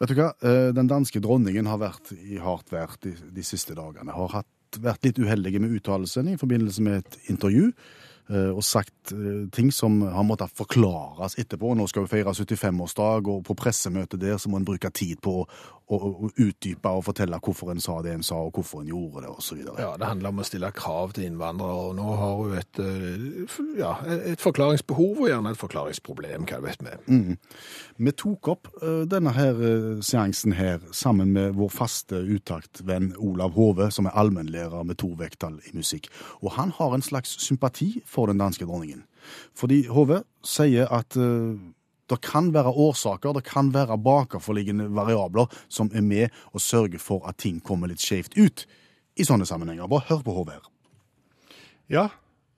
Vet 0.00 0.12
du 0.12 0.16
hva? 0.16 0.30
Eh, 0.40 0.70
Den 0.76 0.88
danske 0.88 1.20
dronningen 1.20 1.66
har 1.68 1.80
vært 1.82 2.14
i 2.16 2.38
hardt 2.40 2.70
vær 2.72 2.94
de, 3.04 3.12
de 3.36 3.44
siste 3.44 3.76
dagene. 3.76 4.14
Har 4.16 4.32
hatt, 4.40 4.78
vært 4.80 5.02
litt 5.04 5.18
uheldige 5.18 5.60
med 5.60 5.74
uttalelsene 5.76 6.36
i 6.36 6.40
forbindelse 6.40 6.82
med 6.86 7.02
et 7.02 7.18
intervju. 7.34 7.72
eh, 8.30 8.48
Og 8.54 8.62
sagt 8.64 9.12
eh, 9.12 9.42
ting 9.52 9.68
som 9.74 10.00
har 10.00 10.24
måttet 10.24 10.54
forklares 10.56 11.36
etterpå. 11.42 11.74
Nå 11.76 11.88
skal 11.90 12.06
vi 12.06 12.14
feire 12.14 12.32
75-årsdag, 12.32 13.28
og 13.28 13.44
på 13.44 13.58
pressemøtet 13.58 14.20
der 14.22 14.38
så 14.38 14.48
må 14.48 14.56
en 14.56 14.64
bruke 14.64 14.88
tid 14.94 15.20
på 15.20 15.42
å 15.90 16.30
utdype 16.30 16.92
og 16.94 17.04
fortelle 17.08 17.38
hvorfor 17.42 17.72
en 17.72 17.82
sa 17.82 17.96
det 18.04 18.12
en 18.14 18.24
sa, 18.26 18.38
og 18.46 18.58
hvorfor 18.58 18.82
en 18.82 18.90
gjorde 18.90 19.24
det, 19.24 19.32
osv. 19.32 19.62
Ja, 19.78 19.90
det 19.98 20.08
handler 20.08 20.32
om 20.32 20.42
å 20.42 20.46
stille 20.46 20.70
krav 20.76 21.14
til 21.16 21.26
innvandrere, 21.26 21.86
og 21.88 21.96
nå 21.98 22.14
har 22.20 22.36
hun 22.38 22.56
et, 22.58 22.80
eh, 22.82 23.56
ja, 23.80 23.92
et 24.30 24.42
forklaringsbehov 24.42 25.24
og 25.24 25.30
gjerne 25.30 25.54
et 25.54 25.60
forklaringsproblem, 25.60 26.46
hva 26.50 26.60
vet 26.64 26.84
vi. 26.86 26.94
Vi 27.98 28.14
tok 28.22 28.52
opp 28.54 28.70
eh, 28.82 29.02
denne 29.10 29.34
her 29.36 29.60
eh, 29.70 29.90
seansen 30.06 30.54
her 30.58 30.80
sammen 30.92 31.34
med 31.36 31.58
vår 31.58 31.72
faste 31.74 32.22
utaktvenn 32.22 33.12
Olav 33.18 33.58
Hove, 33.58 33.90
som 33.90 34.06
er 34.06 34.16
allmennlærer 34.18 34.86
med 34.86 35.00
to 35.02 35.12
vekttall 35.18 35.58
i 35.66 35.74
musikk. 35.76 36.08
Og 36.40 36.54
han 36.58 36.74
har 36.78 36.94
en 36.94 37.04
slags 37.04 37.36
sympati 37.42 38.00
for 38.06 38.30
den 38.30 38.38
danske 38.38 38.66
dronningen. 38.68 39.04
Fordi 39.54 39.84
Hove 39.92 40.22
sier 40.46 40.88
at 40.88 41.16
det 42.10 42.20
kan 42.26 42.50
være 42.54 42.72
årsaker, 42.72 43.34
det 43.36 43.44
kan 43.48 43.70
være 43.74 43.98
bakenforliggende 44.02 44.88
variabler 44.96 45.50
som 45.68 45.90
er 45.94 46.04
med 46.04 46.42
og 46.52 46.64
sørger 46.64 47.02
for 47.02 47.26
at 47.28 47.40
ting 47.42 47.60
kommer 47.64 47.90
litt 47.90 48.02
skjevt 48.02 48.36
ut 48.38 48.66
i 49.20 49.26
sånne 49.26 49.46
sammenhenger. 49.48 49.88
Bare 49.90 50.08
hør 50.08 50.24
på 50.26 50.34
HVR. 50.34 50.66
Ja, 51.90 52.08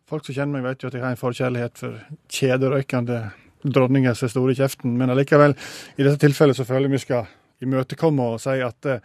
folk 0.08 0.26
som 0.26 0.36
kjenner 0.36 0.58
meg 0.58 0.66
vet 0.66 0.82
jo 0.84 0.90
at 0.90 0.96
jeg 0.96 1.04
har 1.04 1.14
en 1.14 1.20
forkjærlighet 1.20 1.78
for 1.80 2.00
kjederøykende 2.32 3.22
dronninger 3.62 4.16
som 4.18 4.26
er 4.26 4.34
store 4.34 4.54
i 4.54 4.58
kjeften, 4.58 4.96
men 4.98 5.12
allikevel, 5.12 5.54
i 5.96 6.02
dette 6.02 6.20
tilfellet 6.20 6.58
så 6.58 6.66
føler 6.68 6.88
jeg 6.88 6.96
vi 6.96 7.04
skal 7.06 7.30
imøtekomme 7.62 8.32
og 8.34 8.42
si 8.42 8.58
at 8.64 8.88
eh, 8.90 9.04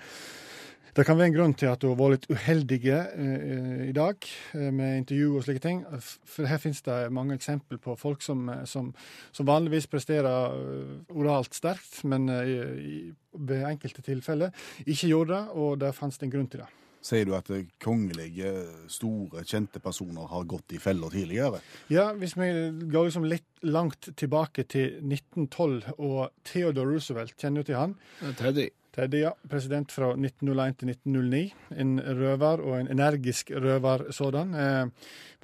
det 0.98 1.06
kan 1.06 1.18
være 1.20 1.30
en 1.30 1.36
grunn 1.36 1.54
til 1.54 1.70
at 1.70 1.84
hun 1.86 1.92
har 1.92 2.00
vært 2.00 2.14
litt 2.16 2.32
uheldige 2.34 2.98
eh, 3.22 3.82
i 3.92 3.94
dag 3.94 4.28
eh, 4.58 4.70
med 4.74 5.04
intervju 5.04 5.36
og 5.38 5.44
slike 5.46 5.62
ting. 5.62 5.84
For 6.02 6.50
her 6.50 6.62
finnes 6.62 6.82
det 6.88 6.96
mange 7.14 7.38
eksempel 7.38 7.78
på 7.82 7.94
folk 8.00 8.26
som, 8.26 8.48
eh, 8.50 8.64
som, 8.66 8.90
som 9.36 9.50
vanligvis 9.50 9.86
presterer 9.92 10.56
eh, 10.58 10.96
oralt 11.14 11.54
sterkt, 11.54 12.00
men 12.10 12.26
eh, 12.34 12.50
i, 12.82 12.98
ved 13.38 13.68
enkelte 13.70 14.02
tilfeller 14.08 14.66
ikke 14.88 15.12
gjorde 15.12 15.36
det, 15.36 15.44
og 15.54 15.78
der 15.84 15.94
fantes 15.94 16.18
det 16.18 16.32
en 16.32 16.34
grunn 16.34 16.50
til 16.50 16.64
det. 16.64 16.72
Sier 17.08 17.30
du 17.30 17.36
at 17.38 17.54
kongelige, 17.80 18.56
store, 18.92 19.46
kjente 19.48 19.80
personer 19.80 20.26
har 20.32 20.50
gått 20.50 20.74
i 20.74 20.82
feller 20.82 21.14
tidligere? 21.14 21.62
Ja, 21.94 22.10
hvis 22.18 22.34
vi 22.40 22.50
går 22.90 23.12
liksom 23.12 23.30
litt 23.30 23.46
langt 23.70 24.10
tilbake 24.18 24.66
til 24.66 24.98
1912 25.06 25.94
og 25.94 26.34
Theodore 26.50 26.90
Roosevelt, 26.90 27.38
kjenner 27.38 27.62
du 27.62 27.70
til 27.70 27.80
han? 27.84 27.96
Teddy. 28.42 28.72
Teddy, 28.98 29.20
ja. 29.22 29.36
President 29.46 29.92
fra 29.94 30.08
1901 30.16 30.78
til 30.80 30.90
1909. 30.90 31.42
En 31.84 32.00
røver, 32.02 32.64
og 32.66 32.80
en 32.80 32.88
energisk 32.90 33.52
røver 33.54 34.08
sådan. 34.16 34.56
Eh, 34.58 34.88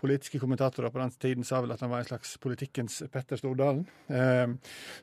politiske 0.01 0.39
kommentatorer 0.41 0.89
på 0.89 0.99
den 0.99 1.13
tiden 1.21 1.45
sa 1.45 1.61
vel 1.61 1.75
at 1.75 1.83
han 1.85 1.91
var 1.91 2.01
en 2.01 2.09
slags 2.09 2.33
politikkens 2.41 3.03
Petter 3.13 3.37
Stordalen. 3.37 3.85
Eh, 4.09 4.55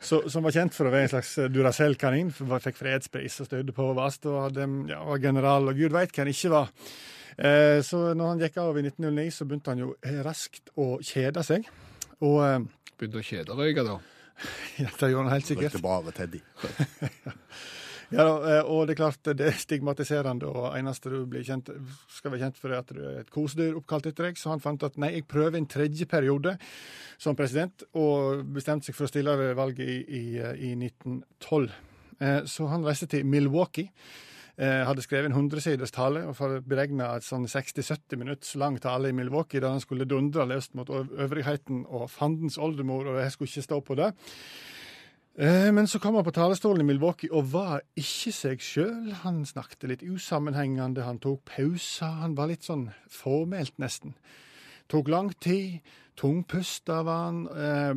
så, 0.02 0.24
som 0.26 0.42
var 0.42 0.56
kjent 0.56 0.74
for 0.74 0.90
å 0.90 0.92
være 0.96 1.06
en 1.06 1.14
slags 1.14 1.36
Duracell-kanin. 1.54 2.34
Fikk 2.34 2.82
fredspris 2.82 3.38
og 3.44 3.52
stødde 3.52 3.76
på 3.76 3.86
Vast 3.94 4.26
og 4.26 4.42
hadde, 4.48 4.66
ja, 4.90 4.98
var 5.06 5.22
general, 5.22 5.70
og 5.70 5.78
gud 5.78 5.94
veit 5.94 6.10
hva 6.10 6.24
han 6.26 6.34
ikke 6.34 6.54
var. 6.56 6.74
Eh, 7.38 7.78
så 7.86 8.04
når 8.18 8.34
han 8.34 8.46
gikk 8.48 8.58
av 8.60 8.76
i 8.82 8.88
1909, 8.90 9.30
så 9.38 9.46
begynte 9.46 9.76
han 9.76 9.84
jo 9.86 9.94
raskt 10.26 10.74
å 10.74 10.96
kjede 10.98 11.46
seg. 11.46 11.70
Og 12.26 12.40
eh, 12.48 12.58
Begynte 12.98 13.22
å 13.22 13.28
kjederøyke, 13.30 13.86
da. 13.86 14.00
ja, 14.82 14.90
det 14.90 15.14
gjorde 15.14 15.28
han 15.28 15.36
helt 15.38 15.48
sikkert. 15.48 15.76
Røykte 15.78 15.86
bare 15.86 16.18
Teddy. 16.18 16.42
Ja, 18.10 18.26
eh, 18.26 18.64
og 18.66 18.88
det 18.88 18.96
er 18.96 19.00
klart 19.04 19.28
det 19.38 19.46
er 19.46 19.58
stigmatiserende, 19.58 20.48
og 20.50 20.72
eneste 20.74 21.12
du 21.12 21.20
blir 21.30 21.44
kjent, 21.46 21.70
skal 22.10 22.32
være 22.32 22.46
kjent 22.46 22.58
for 22.58 22.72
er 22.72 22.82
at 22.82 22.90
du 22.90 23.02
er 23.04 23.20
et 23.20 23.30
kosedyr 23.30 23.76
oppkalt 23.78 24.08
etter 24.10 24.26
deg, 24.26 24.40
så 24.40 24.50
han 24.50 24.62
fant 24.62 24.82
at 24.86 24.98
nei, 24.98 25.12
jeg 25.18 25.28
prøver 25.30 25.60
en 25.60 25.68
tredje 25.70 26.08
periode 26.10 26.56
som 27.20 27.38
president, 27.38 27.84
og 27.94 28.42
bestemte 28.56 28.90
seg 28.90 28.98
for 28.98 29.06
å 29.06 29.12
stille 29.12 29.36
ved 29.38 29.54
valget 29.58 29.86
i, 29.86 30.00
i, 30.02 30.24
i 30.70 30.72
1912. 30.74 31.70
Eh, 32.20 32.42
Så 32.50 32.66
han 32.72 32.84
reiste 32.84 33.06
til 33.14 33.24
Milwaukee 33.26 33.92
eh, 34.60 34.82
hadde 34.88 35.04
skrevet 35.04 35.30
en 35.30 35.36
100-siders 35.38 35.94
tale 35.94 36.24
og 36.28 36.66
beregna 36.68 37.14
et 37.16 37.26
sånn 37.26 37.46
60-70 37.48 38.20
minutts 38.20 38.56
lang 38.60 38.80
tale 38.82 39.10
i 39.10 39.16
Milwaukee 39.16 39.62
der 39.62 39.72
han 39.72 39.84
skulle 39.84 40.08
dundre 40.08 40.48
løst 40.50 40.74
mot 40.74 40.90
øvrigheten 40.90 41.86
og 41.86 42.10
fandens 42.10 42.58
oldemor, 42.58 43.06
og 43.06 43.22
jeg 43.22 43.32
skulle 43.36 43.54
ikke 43.54 43.68
stå 43.70 43.80
på 43.86 43.98
det. 44.02 44.12
Eh, 45.38 45.72
Men 45.72 45.86
så 45.86 45.98
kom 45.98 46.14
han 46.14 46.24
på 46.24 46.34
talerstolen 46.34 46.82
i 46.82 46.88
Milwaukee 46.92 47.30
og 47.32 47.52
var 47.52 47.80
ikke 47.96 48.32
seg 48.34 48.64
sjøl. 48.64 49.12
Han 49.22 49.44
snakket 49.46 49.88
litt 49.88 50.02
usammenhengende, 50.02 51.04
han 51.06 51.18
tok 51.22 51.44
pauser, 51.44 52.18
han 52.22 52.34
var 52.36 52.50
litt 52.50 52.66
sånn 52.66 52.90
formelt, 53.08 53.76
nesten. 53.78 54.16
Tok 54.90 55.08
lang 55.08 55.30
tid, 55.40 55.80
tungpusta 56.18 57.04
var 57.06 57.24
han. 57.28 57.46
eh, 57.46 57.94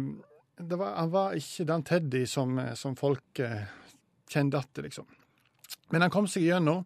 var, 0.78 0.96
han 0.96 1.12
var 1.12 1.34
ikke 1.34 1.66
den 1.66 1.84
Teddy 1.84 2.26
som, 2.26 2.60
eh, 2.60 2.74
som 2.76 2.96
folk 2.96 3.42
kjente 4.30 4.58
igjen, 4.58 4.84
liksom. 4.84 5.06
Men 5.92 6.02
han 6.02 6.12
kom 6.14 6.28
seg 6.28 6.44
igjennom. 6.44 6.86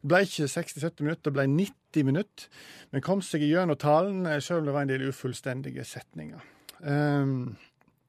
Det 0.00 0.08
ble 0.08 0.22
ikke 0.24 0.48
60-70 0.48 1.04
minutter, 1.04 1.32
ble 1.34 1.46
90 1.46 2.04
minutter. 2.04 2.48
Men 2.92 3.02
kom 3.04 3.22
seg 3.24 3.42
igjennom 3.42 3.76
talen, 3.76 4.24
sjøl 4.40 4.62
om 4.62 4.68
det 4.68 4.74
var 4.76 4.86
en 4.86 4.92
del 4.92 5.08
ufullstendige 5.10 5.84
setninger. 5.84 6.40
Um, 6.80 7.56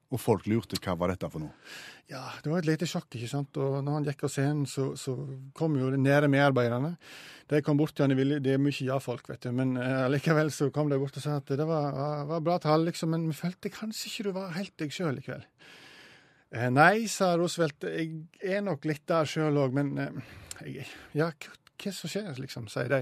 Og 0.07 0.21
folk 0.23 0.45
lurte 0.47 0.77
hva 0.79 0.93
var 0.95 1.11
dette 1.11 1.27
for 1.27 1.43
noe. 1.43 1.51
ja, 2.07 2.21
det 2.43 2.47
var 2.47 2.61
et 2.61 2.69
lite 2.69 2.87
sjokk, 2.87 3.09
ikke 3.17 3.27
sant. 3.27 3.57
Og 3.59 3.81
når 3.83 3.97
han 3.97 4.05
gikk 4.07 4.21
av 4.23 4.31
scenen, 4.31 4.61
så, 4.71 4.85
så 4.95 5.15
kom 5.57 5.75
jo 5.75 5.89
de 5.91 5.97
nære 5.99 6.29
medarbeiderne. 6.31 6.93
De 7.51 7.59
kom 7.63 7.75
bort 7.79 7.91
til 7.95 8.05
han, 8.05 8.13
de 8.13 8.19
ville- 8.19 8.39
det 8.39 8.53
er 8.55 8.61
mye 8.63 8.87
ja-folk, 8.87 9.27
vet 9.27 9.43
du. 9.43 9.51
Men 9.55 9.75
eh, 9.75 10.05
likevel 10.13 10.51
så 10.55 10.69
kom 10.71 10.87
de 10.91 10.99
bort 11.01 11.19
og 11.19 11.25
sa 11.25 11.35
at 11.41 11.51
det 11.51 11.67
var, 11.67 11.91
var, 12.29 12.39
bra 12.45 12.55
tall, 12.63 12.85
liksom. 12.87 13.11
Men 13.11 13.27
vi 13.27 13.35
følte 13.35 13.71
kanskje 13.73 14.07
ikke 14.07 14.29
du 14.29 14.31
var 14.37 14.55
helt 14.55 14.77
deg 14.79 14.95
sjøl 14.95 15.19
i 15.19 15.25
kveld. 15.25 15.43
Eh, 16.55 16.69
nei, 16.71 17.07
sa 17.11 17.33
Roosevelt, 17.35 17.83
jeg 17.91 18.53
er 18.55 18.63
nok 18.63 18.87
litt 18.87 19.03
der 19.11 19.27
sjøl 19.27 19.59
òg, 19.59 19.75
men 19.75 19.91
eh, 19.99 20.93
ja, 21.19 21.27
hva 21.35 21.91
som 21.93 22.09
skjer, 22.09 22.29
liksom, 22.39 22.69
sier 22.71 22.87
de. 22.89 23.01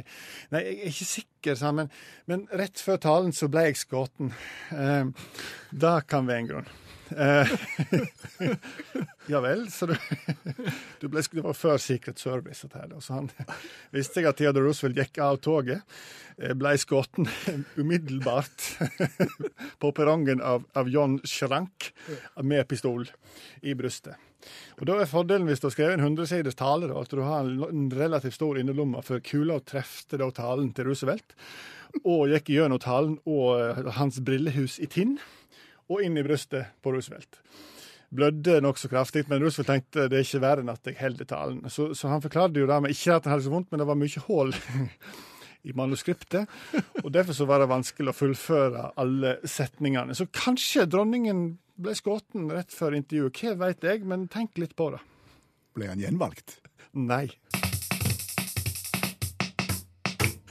Nei, 0.52 0.64
jeg 0.66 0.80
er 0.80 0.90
ikke 0.90 1.08
sikker, 1.12 1.60
sa 1.60 1.70
han, 1.70 1.84
men, 1.84 1.94
men 2.32 2.48
rett 2.58 2.82
før 2.82 2.98
talen 3.06 3.30
så 3.38 3.48
ble 3.54 3.68
jeg 3.68 3.78
skutt. 3.86 4.26
Eh, 4.74 5.30
det 5.70 5.94
kan 6.10 6.26
være 6.26 6.42
en 6.42 6.50
grunn. 6.50 6.74
Eh, 7.12 7.52
ja 9.28 9.40
vel, 9.44 9.66
så 9.72 9.86
du, 9.90 9.96
du 11.02 11.08
ble, 11.12 11.22
Det 11.22 11.44
var 11.46 11.54
før 11.58 11.78
Secret 11.82 12.20
Service. 12.20 12.66
her, 12.74 12.94
Så 13.00 13.14
han 13.14 13.30
visste 13.96 14.22
jeg 14.22 14.30
at 14.32 14.40
Theodore 14.42 14.66
Roosevelt 14.66 14.98
gikk 14.98 15.20
av 15.24 15.38
toget. 15.46 15.82
eh, 16.38 16.54
Ble 16.58 16.76
skutt 16.82 17.20
umiddelbart 17.78 18.70
på 19.80 19.92
perrongen 19.92 20.42
av, 20.42 20.66
av 20.74 20.90
John 20.90 21.20
Schrank 21.24 21.92
med 22.42 22.68
pistol 22.68 23.06
i 23.62 23.76
brystet. 23.78 24.16
Og 24.80 24.86
Da 24.86 25.00
er 25.02 25.10
fordelen 25.10 25.48
hvis 25.50 25.62
du 25.62 25.70
har 25.70 25.74
skrevet 25.74 25.98
en 25.98 26.06
100-siders 26.06 26.58
tale, 26.60 26.90
da, 26.92 27.00
at 27.02 27.10
du 27.14 27.22
har 27.26 27.48
en, 27.48 27.64
en 27.66 27.88
relativt 27.94 28.36
stor 28.38 28.60
innerlomme, 28.62 29.02
for 29.06 29.24
kula 29.26 29.58
trefte 29.66 30.20
da 30.22 30.28
talen 30.36 30.70
til 30.76 30.90
Roosevelt, 30.90 31.34
og 32.04 32.28
gikk 32.30 32.52
gjennom 32.54 32.82
talen 32.84 33.16
og 33.26 33.56
eh, 33.58 33.90
hans 33.98 34.20
brillehus 34.26 34.78
i 34.84 34.90
tinn, 34.92 35.16
og 35.92 36.02
inn 36.04 36.18
i 36.18 36.24
brystet 36.26 36.76
på 36.84 36.94
Roosevelt. 36.96 37.40
Blødde 38.16 38.60
nokså 38.64 38.90
kraftig, 38.90 39.26
men 39.30 39.42
Roosevelt 39.44 39.72
tenkte 39.72 40.08
det 40.10 40.20
er 40.20 40.28
ikke 40.28 40.44
verre 40.44 40.64
enn 40.64 40.72
at 40.72 40.88
jeg 40.88 41.00
holder 41.00 41.30
talen. 41.30 41.64
Så, 41.72 41.92
så 41.98 42.12
han 42.12 42.24
forklarte 42.24 42.62
jo 42.62 42.70
det 42.70 42.80
med 42.84 42.96
ikke 42.96 43.18
at 43.18 43.28
han 43.28 43.36
hadde 43.36 43.48
så 43.48 43.54
vondt, 43.54 43.72
men 43.72 43.82
det 43.82 43.90
var 43.90 44.00
mye 44.00 44.24
hull 44.28 44.54
i 45.70 45.76
manuskriptet. 45.76 46.56
Og 47.04 47.12
derfor 47.14 47.38
så 47.38 47.50
var 47.50 47.62
det 47.62 47.72
vanskelig 47.74 48.14
å 48.14 48.18
fullføre 48.18 48.88
alle 49.02 49.38
setningene. 49.50 50.18
Så 50.18 50.30
kanskje 50.30 50.88
dronningen 50.90 51.48
ble 51.76 51.96
skutt 51.98 52.38
rett 52.54 52.74
før 52.74 52.96
intervjuet. 53.02 53.42
Hva 53.42 53.58
veit 53.66 53.84
jeg, 53.84 54.06
men 54.08 54.30
tenk 54.32 54.62
litt 54.62 54.78
på 54.78 54.94
det. 54.96 55.04
Ble 55.76 55.92
han 55.92 56.04
gjenvalgt? 56.04 56.60
Nei. 56.96 57.28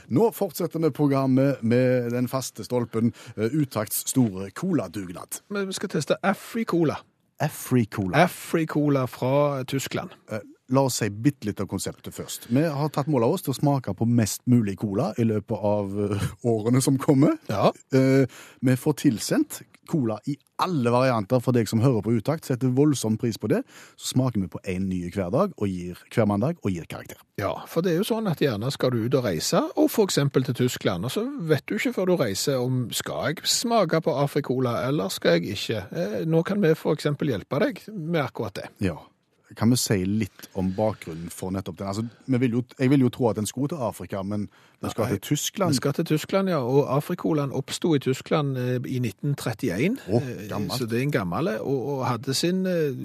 Nå 0.07 0.29
fortsetter 0.35 0.81
vi 0.83 0.91
programmet 0.95 1.63
med 1.63 2.11
den 2.13 2.29
faste 2.31 2.65
stolpen 2.65 3.13
eh, 3.35 3.53
Utakts 3.55 4.03
store 4.09 4.51
coladugnad. 4.51 5.41
Men 5.49 5.67
vi 5.69 5.77
skal 5.77 5.91
teste 5.95 6.17
Afri-Cola. 6.23 6.97
Afri-Cola. 7.43 8.25
Afri-Cola 8.25 9.07
fra 9.11 9.63
Tyskland. 9.67 10.13
Eh, 10.31 10.43
La 10.73 10.81
oss 10.81 10.95
si 10.97 11.11
bitte 11.13 11.45
litt 11.45 11.59
av 11.61 11.67
konseptet 11.69 12.15
først. 12.15 12.47
Vi 12.49 12.63
har 12.65 12.89
tatt 12.89 13.05
mål 13.05 13.27
av 13.27 13.35
oss 13.35 13.43
til 13.45 13.53
å 13.53 13.57
smake 13.57 13.93
på 13.93 14.07
mest 14.09 14.41
mulig 14.49 14.79
cola 14.81 15.11
i 15.21 15.25
løpet 15.29 15.61
av 15.61 15.93
eh, 16.07 16.23
årene 16.49 16.81
som 16.81 16.97
kommer. 16.97 17.35
Ja. 17.51 17.69
Vi 17.93 18.77
får 18.81 18.97
tilsendt 19.03 19.59
cola 19.89 20.17
i 20.29 20.37
alle 20.61 20.91
varianter 20.93 21.41
for 21.43 21.55
deg 21.55 21.67
som 21.69 21.81
hører 21.83 22.03
på 22.05 22.13
Utakt. 22.15 22.47
Setter 22.47 22.71
voldsom 22.75 23.17
pris 23.21 23.37
på 23.41 23.49
det. 23.51 23.63
Så 23.99 24.13
smaker 24.13 24.41
vi 24.43 24.49
på 24.51 24.61
én 24.71 24.87
ny 24.89 25.01
hver 25.11 25.31
dag 25.33 25.55
og 25.57 25.67
gir, 25.71 25.99
hver 26.13 26.29
mandag 26.29 26.59
og 26.63 26.71
gir 26.71 26.87
karakter. 26.89 27.19
Ja, 27.41 27.53
for 27.67 27.83
det 27.83 27.93
er 27.93 27.99
jo 27.99 28.07
sånn 28.07 28.29
at 28.31 28.43
gjerne 28.43 28.71
skal 28.71 28.93
du 28.95 29.01
ut 29.05 29.17
og 29.19 29.25
reise, 29.27 29.59
og 29.75 29.89
eksempel 30.07 30.45
til 30.47 30.55
Tyskland, 30.55 31.05
og 31.07 31.11
så 31.11 31.25
vet 31.49 31.65
du 31.67 31.75
ikke 31.75 31.95
før 31.97 32.11
du 32.11 32.15
reiser 32.21 32.61
om 32.63 32.85
skal 32.95 33.33
jeg 33.33 33.49
smake 33.49 33.99
på 34.05 34.13
Africola 34.15 34.77
eller 34.87 35.11
skal 35.11 35.39
jeg 35.39 35.57
ikke. 35.57 35.83
Eh, 35.91 36.21
Nå 36.29 36.43
kan 36.47 36.63
vi 36.63 36.71
eksempel 36.95 37.33
hjelpe 37.33 37.59
deg 37.65 37.83
med 37.91 38.23
akkurat 38.23 38.61
det. 38.61 38.69
Ja. 38.87 38.95
Kan 39.53 39.69
vi 39.69 39.77
si 39.77 39.99
litt 40.09 40.47
om 40.57 40.71
bakgrunnen 40.73 41.29
for 41.29 41.53
nettopp 41.53 41.77
den? 41.77 41.87
Altså, 41.87 42.03
vi 42.25 42.39
vil 42.41 42.57
jo, 42.57 42.63
jeg 42.79 42.89
vil 42.89 43.05
jo 43.05 43.11
tro 43.13 43.29
at 43.29 43.37
den 43.37 43.45
skulle 43.45 43.69
til 43.69 43.83
Afrika, 43.85 44.23
men 44.25 44.47
den 44.81 44.89
skal 44.89 45.11
til 45.13 45.21
Tyskland? 45.21 45.75
Den 45.75 45.77
skal 45.77 45.93
til 45.93 46.05
Tyskland, 46.05 46.49
ja, 46.49 46.57
og 46.57 46.89
Afrikoland 46.97 47.53
oppsto 47.53 47.93
i 47.95 48.01
Tyskland 48.01 48.57
eh, 48.57 48.79
i 48.89 48.99
1931. 49.03 49.99
Å, 50.09 50.21
Eh, 50.25 50.47
gammelt. 50.49 50.79
Så 50.79 50.89
det 50.89 50.99
er 50.99 51.05
en 51.05 51.13
gammel, 51.13 51.51
og, 51.61 51.77
og 51.93 52.01
hadde 52.07 52.33
sin 52.37 52.65
eh, 52.65 52.97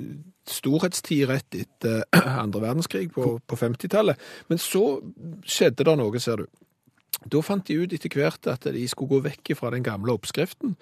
storhetstid 0.49 1.29
rett 1.29 1.61
etter 1.61 2.03
andre 2.45 2.65
verdenskrig 2.65 3.11
på, 3.15 3.37
på 3.47 3.61
50-tallet. 3.61 4.19
Men 4.49 4.63
så 4.63 4.85
skjedde 5.45 5.87
det 5.87 5.97
noe, 6.01 6.23
ser 6.23 6.45
du. 6.45 6.49
Da 7.21 7.43
fant 7.45 7.67
de 7.69 7.77
ut 7.83 7.93
etter 7.93 8.15
hvert 8.17 8.47
at 8.49 8.65
de 8.65 8.87
skulle 8.89 9.19
gå 9.19 9.25
vekk 9.29 9.53
fra 9.59 9.73
den 9.75 9.85
gamle 9.85 10.15
oppskriften. 10.17 10.77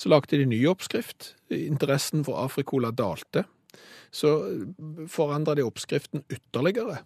Så 0.00 0.08
lagde 0.08 0.38
de 0.40 0.46
ny 0.48 0.62
oppskrift. 0.70 1.34
Interessen 1.52 2.24
for 2.24 2.40
afrikola 2.40 2.94
dalte. 2.96 3.44
Så 4.12 4.34
forandra 5.08 5.56
de 5.58 5.66
oppskriften 5.66 6.24
ytterligere. 6.30 7.02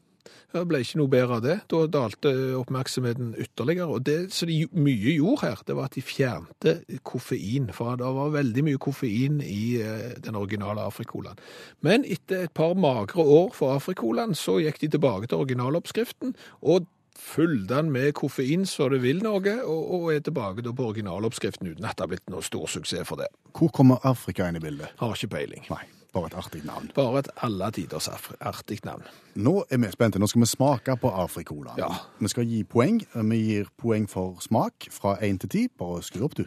Det 0.53 0.63
ble 0.69 0.81
ikke 0.83 1.01
noe 1.01 1.11
bedre 1.13 1.37
av 1.39 1.45
det. 1.45 1.57
Da 1.71 1.83
dalte 1.91 2.33
oppmerksomheten 2.59 3.35
ytterligere. 3.43 3.89
Og 3.93 4.07
det 4.07 4.33
som 4.35 4.51
de 4.51 4.65
mye 4.73 5.17
gjorde 5.17 5.43
her, 5.45 5.63
det 5.69 5.77
var 5.77 5.91
at 5.91 5.99
de 5.99 6.05
fjernte 6.05 6.75
koffein. 7.07 7.71
For 7.77 7.99
det 8.01 8.11
var 8.19 8.35
veldig 8.35 8.67
mye 8.67 8.83
koffein 8.83 9.41
i 9.45 9.79
eh, 9.83 10.17
den 10.23 10.39
originale 10.39 10.87
Afrikolaen. 10.87 11.41
Men 11.87 12.07
etter 12.09 12.47
et 12.47 12.57
par 12.57 12.77
magre 12.79 13.23
år 13.23 13.55
for 13.57 13.77
Afrikolaen, 13.77 14.37
så 14.39 14.59
gikk 14.63 14.81
de 14.83 14.93
tilbake 14.97 15.31
til 15.31 15.43
originaloppskriften. 15.45 16.37
og 16.63 16.93
Fyll 17.17 17.63
den 17.65 17.89
med 17.91 18.13
koffein 18.13 18.67
så 18.69 18.91
det 18.93 18.99
vil 19.01 19.23
noe, 19.25 19.55
og, 19.65 19.85
og 19.97 20.11
er 20.13 20.21
tilbake 20.21 20.61
da 20.61 20.75
på 20.77 20.91
originaloppskriften 20.91 21.71
uten 21.73 21.89
at 21.89 21.97
det 21.97 22.05
har 22.05 22.11
blitt 22.13 22.29
noe 22.29 22.45
stor 22.45 22.69
suksess 22.69 23.09
for 23.09 23.17
det. 23.17 23.31
Hvor 23.57 23.73
kommer 23.73 24.05
Afrika 24.05 24.45
inn 24.45 24.61
i 24.61 24.63
bildet? 24.63 24.93
Har 25.01 25.17
ikke 25.17 25.33
peiling. 25.33 25.65
Nei, 25.73 25.81
bare 26.17 26.31
et 26.33 26.37
artig 26.41 26.63
navn. 26.67 26.89
Bare 26.97 27.21
et 27.23 27.29
alle 27.45 27.69
tiders 27.77 28.09
artig 28.41 28.81
navn. 28.89 29.05
Nå 29.37 29.55
er 29.71 29.81
vi 29.83 29.91
spente. 29.93 30.21
Nå 30.23 30.29
skal 30.33 30.43
vi 30.47 30.49
smake 30.51 30.97
på 31.03 31.13
Afrikola. 31.13 31.77
Ja. 31.81 31.91
Vi 32.21 32.33
skal 32.33 32.49
gi 32.49 32.63
poeng. 32.65 33.03
Vi 33.31 33.43
gir 33.51 33.69
poeng 33.79 34.09
for 34.11 34.41
smak 34.45 34.89
fra 34.97 35.19
én 35.21 35.39
til 35.43 35.53
ti. 35.53 35.67
Bare 35.79 36.01
skru 36.07 36.25
opp, 36.27 36.37
du. 36.41 36.47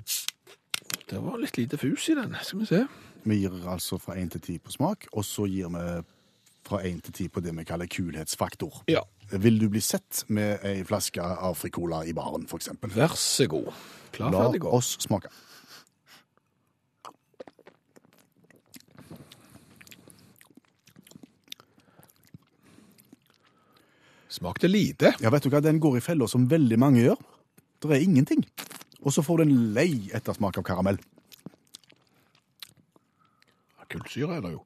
Det 1.10 1.21
var 1.21 1.38
litt 1.41 1.58
lite 1.58 1.77
fus 1.77 2.10
i 2.10 2.17
den, 2.17 2.34
skal 2.41 2.63
vi 2.63 2.69
se. 2.69 2.84
Vi 3.29 3.36
gir 3.43 3.55
altså 3.69 3.97
fra 4.01 4.15
én 4.17 4.29
til 4.32 4.41
ti 4.41 4.58
på 4.63 4.71
smak, 4.73 5.05
og 5.13 5.25
så 5.27 5.45
gir 5.49 5.69
vi 5.73 5.86
fra 6.69 6.82
én 6.86 6.99
til 7.01 7.13
ti 7.13 7.27
på 7.32 7.41
det 7.43 7.53
vi 7.58 7.65
kaller 7.67 7.89
kulhetsfaktor. 7.89 8.84
Ja. 8.89 9.01
Vil 9.32 9.60
du 9.62 9.67
bli 9.69 9.82
sett 9.84 10.23
med 10.34 10.63
ei 10.65 10.82
flaske 10.88 11.21
Afrikola 11.21 12.01
i 12.10 12.13
baren, 12.17 12.47
f.eks.? 12.49 12.71
Vær 12.95 13.13
så 13.17 13.45
god. 13.51 13.69
Klar, 14.15 14.32
La 14.34 14.45
ferdig, 14.45 14.62
gå. 14.63 14.71
oss 14.73 14.95
smake. 15.05 15.29
Smakte 24.29 24.69
lite. 24.69 25.13
Ja, 25.21 25.31
vet 25.33 25.43
du 25.43 25.49
hva, 25.49 25.61
Den 25.61 25.81
går 25.81 25.97
i 25.97 26.05
fella 26.05 26.27
som 26.29 26.47
veldig 26.49 26.77
mange 26.79 27.01
gjør. 27.01 27.17
Det 27.81 27.91
er 27.95 28.03
ingenting. 28.03 28.43
Og 29.01 29.13
så 29.15 29.23
får 29.25 29.39
du 29.39 29.47
en 29.47 29.73
lei 29.73 30.09
ettersmak 30.13 30.59
av 30.59 30.67
karamell. 30.67 30.99
Kullsyre 33.89 34.37
er 34.37 34.41
det 34.45 34.51
jo. 34.53 34.63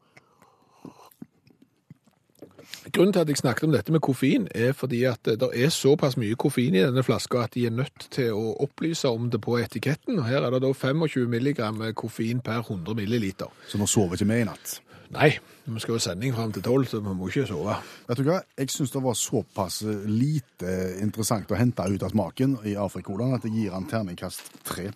Grunnen 2.91 3.13
til 3.15 3.21
at 3.21 3.30
jeg 3.32 3.39
snakket 3.39 3.63
om 3.63 3.71
dette 3.71 3.93
med 3.95 4.02
koffein, 4.04 4.47
er 4.52 4.73
fordi 4.76 5.04
at 5.08 5.23
det 5.23 5.47
er 5.56 5.71
såpass 5.71 6.17
mye 6.19 6.36
koffein 6.36 6.76
i 6.76 6.84
denne 6.84 7.04
flaska 7.06 7.45
at 7.45 7.54
de 7.56 7.63
er 7.69 7.71
nødt 7.71 8.08
til 8.12 8.36
å 8.36 8.58
opplyse 8.65 9.08
om 9.08 9.30
det 9.32 9.39
på 9.41 9.56
etiketten. 9.62 10.19
Og 10.19 10.28
her 10.28 10.43
er 10.43 10.52
det 10.52 10.63
da 10.65 10.73
25 10.73 11.30
milligram 11.32 11.80
koffein 11.95 12.43
per 12.43 12.60
100 12.65 12.97
milliliter. 12.99 13.47
Så 13.71 13.80
nå 13.80 13.88
sover 13.88 14.19
ikke 14.19 14.28
vi 14.34 14.41
i 14.43 14.49
natt. 14.49 14.82
Nei, 15.12 15.30
vi 15.68 15.80
skal 15.80 15.94
jo 15.94 15.98
ha 16.00 16.04
sending 16.08 16.34
fram 16.34 16.52
til 16.56 16.63
12, 16.63 16.86
så 16.89 17.00
vi 17.04 17.13
må 17.13 17.28
ikke 17.30 17.44
sove. 17.50 17.76
Vet 18.08 18.18
du 18.18 18.24
hva? 18.28 18.39
Jeg 18.58 18.70
syns 18.74 18.92
det 18.96 19.02
var 19.04 19.13
såpass 19.20 19.82
lite 20.10 20.72
interessant 21.04 21.52
å 21.54 21.60
hente 21.60 21.86
ut 21.86 22.04
av 22.08 22.13
smaken 22.16 22.58
i 22.66 22.74
Afrikolan 22.80 23.36
at 23.36 23.44
jeg 23.46 23.54
gir 23.54 23.76
han 23.76 23.86
terningkast 23.92 24.42
tre. 24.66 24.89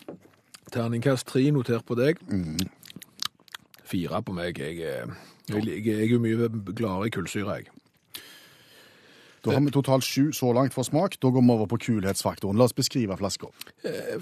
Terningkast 0.74 1.28
3 1.30 1.52
notert 1.56 1.86
på 1.88 1.96
deg. 2.00 2.18
Fire 3.88 4.22
på 4.26 4.34
meg. 4.36 4.58
Jeg, 4.60 4.80
er- 4.84 5.14
jeg, 5.48 5.86
jeg 5.86 6.02
er 6.02 6.10
jo 6.12 6.20
mye 6.20 6.50
gladere 6.76 7.08
i 7.08 7.14
kullsyre, 7.14 7.60
jeg. 7.62 7.70
Da 9.46 9.54
har 9.54 9.62
vi 9.62 9.72
totalt 9.72 10.04
sju 10.04 10.32
så 10.36 10.50
langt 10.54 10.74
for 10.74 10.84
smak. 10.84 11.20
Da 11.22 11.30
går 11.30 11.42
vi 11.46 11.52
over 11.54 11.68
på 11.72 11.78
kulhetsfaktoren. 11.86 12.58
La 12.58 12.66
oss 12.66 12.74
beskrive 12.76 13.16
flaska. 13.18 13.48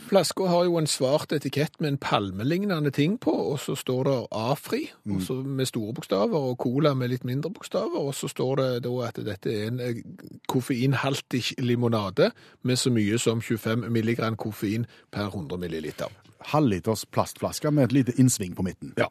Flaska 0.10 0.47
har 0.51 0.65
jo 0.67 0.75
en 0.78 0.88
svart 0.88 1.32
etikett 1.32 1.80
med 1.80 1.93
en 1.93 1.97
palmelignende 1.97 2.91
ting 2.93 3.17
på, 3.21 3.32
og 3.54 3.60
så 3.63 3.75
står 3.80 4.04
det 4.10 4.17
Afri 4.32 4.82
så 5.25 5.38
med 5.43 5.65
store 5.69 5.93
bokstaver, 5.97 6.36
og 6.51 6.58
Cola 6.62 6.93
med 6.93 7.10
litt 7.13 7.23
mindre 7.25 7.49
bokstaver, 7.56 7.97
og 7.97 8.13
så 8.15 8.28
står 8.30 8.56
det 8.62 8.69
da 8.86 8.93
at 9.08 9.19
dette 9.25 9.49
er 9.56 9.67
en 9.71 9.80
eh, 9.80 10.04
koffeinhaltig 10.51 11.56
limonade 11.63 12.32
med 12.63 12.78
så 12.80 12.91
mye 12.93 13.17
som 13.21 13.41
25 13.41 13.89
milligram 13.91 14.36
koffein 14.36 14.86
per 15.12 15.28
100 15.32 15.58
milliliter. 15.58 16.12
Halvliters 16.45 17.06
plastflaske 17.10 17.71
med 17.71 17.84
et 17.88 17.91
lite 17.91 18.13
innsving 18.21 18.56
på 18.56 18.63
midten. 18.67 18.93
Ja, 18.99 19.08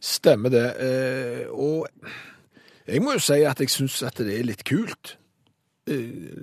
stemmer 0.00 0.48
det. 0.50 0.66
Eh, 0.80 1.48
Og 1.52 1.86
jeg 2.88 3.02
må 3.02 3.12
jo 3.12 3.18
si 3.22 3.42
at 3.44 3.60
jeg 3.60 3.70
syns 3.70 4.02
at 4.02 4.16
det 4.18 4.38
er 4.38 4.46
litt 4.48 4.64
kult. 4.64 5.16
Eh, 5.90 5.96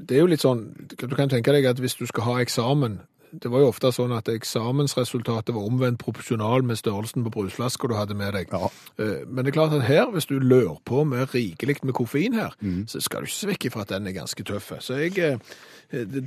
Det 0.07 0.17
er 0.17 0.19
jo 0.19 0.25
litt 0.27 0.43
sånn 0.43 0.65
Du 0.91 1.15
kan 1.15 1.29
tenke 1.29 1.53
deg 1.55 1.65
at 1.65 1.79
hvis 1.79 1.95
du 1.95 2.05
skal 2.05 2.23
ha 2.23 2.39
eksamen 2.43 2.99
Det 3.41 3.51
var 3.51 3.59
jo 3.63 3.69
ofte 3.71 3.91
sånn 3.93 4.13
at 4.17 4.29
eksamensresultatet 4.33 5.53
var 5.55 5.65
omvendt 5.67 5.99
proporsjonal 6.01 6.63
med 6.65 6.79
størrelsen 6.79 7.23
på 7.25 7.33
brusflaska 7.35 7.87
du 7.87 7.95
hadde 7.97 8.15
med 8.17 8.33
deg. 8.33 8.51
Ja. 8.51 8.69
Eh, 8.99 9.23
Men 9.27 9.45
det 9.45 9.51
er 9.53 9.57
klart 9.59 9.73
at 9.73 9.83
her, 9.87 10.09
hvis 10.11 10.25
du 10.25 10.39
lør 10.39 10.77
på 10.85 11.03
med 11.03 11.33
rikelig 11.35 11.77
med 11.83 11.93
koffein 11.93 12.33
her, 12.33 12.53
så 12.87 13.01
skal 13.01 13.21
du 13.21 13.25
ikke 13.29 13.37
se 13.39 13.47
vekk 13.47 13.65
ifra 13.71 13.81
at 13.81 13.89
den 13.95 14.07
er 14.07 14.11
ganske 14.17 14.43
tøff. 14.43 14.71
Så 14.79 14.93
jeg 14.99 15.17
eh, 15.17 15.37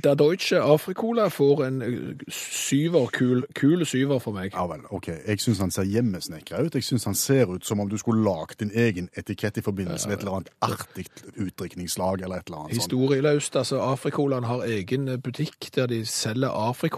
Da 0.03 0.15
Deutsche 0.17 0.57
Afrikola 0.61 1.27
får 1.29 1.65
en 1.67 1.81
eh, 1.81 2.23
syver, 2.31 3.07
kul, 3.13 3.43
kul 3.53 3.85
syver 3.85 4.19
for 4.19 4.33
meg. 4.33 4.53
Ja 4.55 4.65
vel, 4.67 4.81
ok. 4.89 5.07
Jeg 5.27 5.39
syns 5.43 5.59
han 5.61 5.71
ser 5.71 5.83
hjemmesnekra 5.83 6.63
ut. 6.65 6.73
Jeg 6.75 6.83
syns 6.83 7.05
han 7.05 7.15
ser 7.15 7.51
ut 7.53 7.65
som 7.65 7.79
om 7.79 7.89
du 7.89 7.97
skulle 8.01 8.23
lagd 8.25 8.57
din 8.59 8.71
egen 8.73 9.09
etikett 9.17 9.57
i 9.57 9.61
forbindelse 9.61 10.07
med 10.09 10.17
et 10.17 10.23
eller 10.25 10.39
annet 10.39 10.49
artig 10.65 11.05
utdrikningslag 11.35 12.21
eller 12.21 12.41
et 12.41 12.47
eller 12.49 12.57
annet 12.63 12.75
sånt. 12.75 12.81
Historieløst. 12.81 13.55
altså 13.55 13.81
Afrikolaen 13.81 14.43
har 14.49 14.63
egen 14.65 15.09
butikk 15.21 15.69
der 15.75 15.87
de 15.91 16.05
selger 16.05 16.49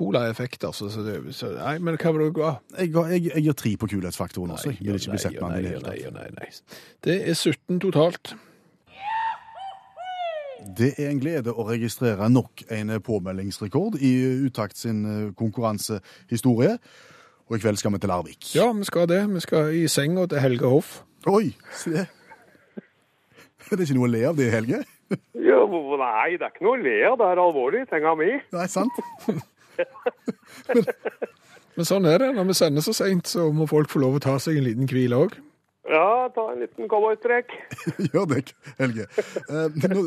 Africola-effekter. 0.03 0.67
altså. 0.67 0.89
så, 0.89 1.01
det, 1.01 1.35
så 1.35 1.51
nei, 1.57 1.77
men 1.79 1.97
hva 1.97 2.11
vil 2.11 2.25
du 2.27 2.31
gå? 2.31 2.49
Jeg, 2.77 2.93
jeg, 2.95 3.25
jeg 3.35 3.43
gir 3.43 3.53
tre 3.53 3.75
på 3.77 3.87
kulhetsfaktoren 3.87 4.51
også. 4.51 4.69
Jeg 4.69 4.87
vil 4.93 4.99
ikke 4.99 5.13
bli 5.15 5.21
sett 5.21 5.37
med 5.41 5.49
den 5.49 5.59
i 5.59 5.63
det 5.63 5.69
hele 5.69 5.85
nei, 5.87 5.99
tatt. 6.01 6.13
nei, 6.13 6.27
nei. 6.39 6.49
Det 7.03 7.19
er 7.29 7.33
17 7.33 7.79
totalt. 7.83 8.33
Det 10.77 10.93
er 10.97 11.09
en 11.11 11.19
glede 11.19 11.51
å 11.51 11.65
registrere 11.67 12.29
nok 12.31 12.63
en 12.71 12.93
påmeldingsrekord 13.03 13.97
i 13.99 14.13
Utakt 14.47 14.79
sin 14.79 15.03
eh, 15.05 15.33
konkurransehistorie. 15.35 16.77
Og 17.49 17.57
i 17.57 17.59
kveld 17.59 17.77
skal 17.77 17.91
vi 17.93 17.99
til 17.99 18.09
Larvik. 18.09 18.53
Ja, 18.55 18.69
vi 18.71 18.87
skal 18.87 19.09
det. 19.11 19.25
Vi 19.33 19.43
skal 19.43 19.73
i 19.75 19.87
senga 19.91 20.23
til 20.31 20.39
Helge 20.39 20.71
Hoff. 20.71 21.01
Oi, 21.27 21.51
se 21.75 21.97
det. 21.97 22.07
Det 23.63 23.79
er 23.79 23.85
ikke 23.87 23.95
noe 23.95 24.07
å 24.09 24.11
le 24.11 24.19
av 24.27 24.35
det, 24.37 24.49
Helge? 24.53 24.79
Ja, 25.39 25.59
nei, 25.65 26.35
det 26.35 26.45
er 26.45 26.51
ikke 26.51 26.65
noe 26.65 26.75
å 26.75 26.81
le 26.83 26.95
av. 27.07 27.15
Det 27.19 27.27
er 27.31 27.39
alvorlig, 27.41 27.83
senga 27.89 28.11
mi. 28.19 28.29
Nei, 28.53 28.65
sant? 28.69 28.99
Men 31.77 31.89
sånn 31.89 32.05
er 32.05 32.21
det. 32.21 32.29
Når 32.37 32.51
vi 32.51 32.55
sender 32.57 32.85
så 32.85 32.93
seint, 32.93 33.29
så 33.29 33.47
må 33.55 33.65
folk 33.69 33.89
få 33.89 34.03
lov 34.03 34.19
å 34.19 34.23
ta 34.23 34.37
seg 34.41 34.59
en 34.59 34.67
liten 34.67 34.89
hvile 34.89 35.25
òg. 35.25 35.39
Ja, 35.89 36.29
ta 36.31 36.45
en 36.53 36.61
liten 36.63 36.87
cowboytrekk. 36.87 37.51
Gjør 38.13 38.27
det, 38.31 38.53
Helge. 38.79 39.07
Eh, 39.49 39.79
nå, 39.91 40.05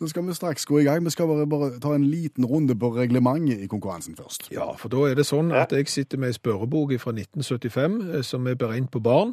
nå 0.00 0.08
skal 0.10 0.26
vi 0.26 0.36
straks 0.36 0.66
gå 0.68 0.82
i 0.82 0.84
gang. 0.84 1.04
Vi 1.06 1.14
skal 1.14 1.30
bare, 1.30 1.46
bare 1.48 1.70
ta 1.80 1.94
en 1.96 2.04
liten 2.10 2.44
runde 2.48 2.76
på 2.76 2.90
reglementet 2.98 3.62
i 3.64 3.70
konkurransen 3.70 4.18
først. 4.18 4.50
Ja, 4.52 4.68
for 4.76 4.92
da 4.92 5.06
er 5.08 5.16
det 5.16 5.24
sånn 5.30 5.54
at 5.56 5.72
jeg 5.72 5.88
sitter 5.88 6.20
med 6.20 6.34
ei 6.34 6.36
spørrebok 6.36 6.92
fra 7.00 7.14
1975 7.16 7.96
eh, 8.10 8.26
som 8.26 8.50
er 8.50 8.60
beregnet 8.60 8.92
på 8.92 9.00
barn 9.04 9.32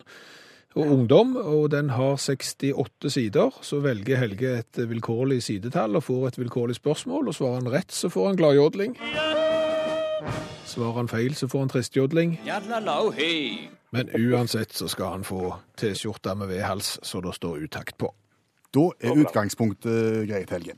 og 0.71 0.87
ungdom, 0.87 1.35
og 1.35 1.65
den 1.73 1.89
har 1.97 2.15
68 2.15 3.11
sider. 3.11 3.51
Så 3.59 3.81
velger 3.83 4.21
Helge 4.21 4.55
et 4.61 4.79
vilkårlig 4.87 5.41
sidetall 5.43 5.99
og 5.99 6.07
får 6.07 6.29
et 6.29 6.39
vilkårlig 6.39 6.79
spørsmål, 6.79 7.27
og 7.27 7.35
svarer 7.35 7.59
han 7.59 7.71
rett, 7.75 7.91
så 7.91 8.07
får 8.07 8.31
han 8.31 8.39
gladjodling. 8.39 8.95
Svarer 10.65 10.99
han 11.01 11.09
feil, 11.11 11.35
så 11.35 11.47
får 11.51 11.59
han 11.65 11.71
tristjodling. 11.71 12.37
Men 13.91 14.09
uansett 14.15 14.73
så 14.73 14.87
skal 14.87 15.17
han 15.17 15.25
få 15.27 15.55
T-skjorte 15.77 16.35
med 16.39 16.51
V-hals, 16.51 16.99
så 17.03 17.21
det 17.21 17.33
står 17.35 17.65
utakt 17.65 17.97
på. 17.97 18.11
Da 18.71 18.87
er 19.03 19.19
utgangspunktet 19.25 20.27
greit, 20.29 20.53
Helge. 20.53 20.77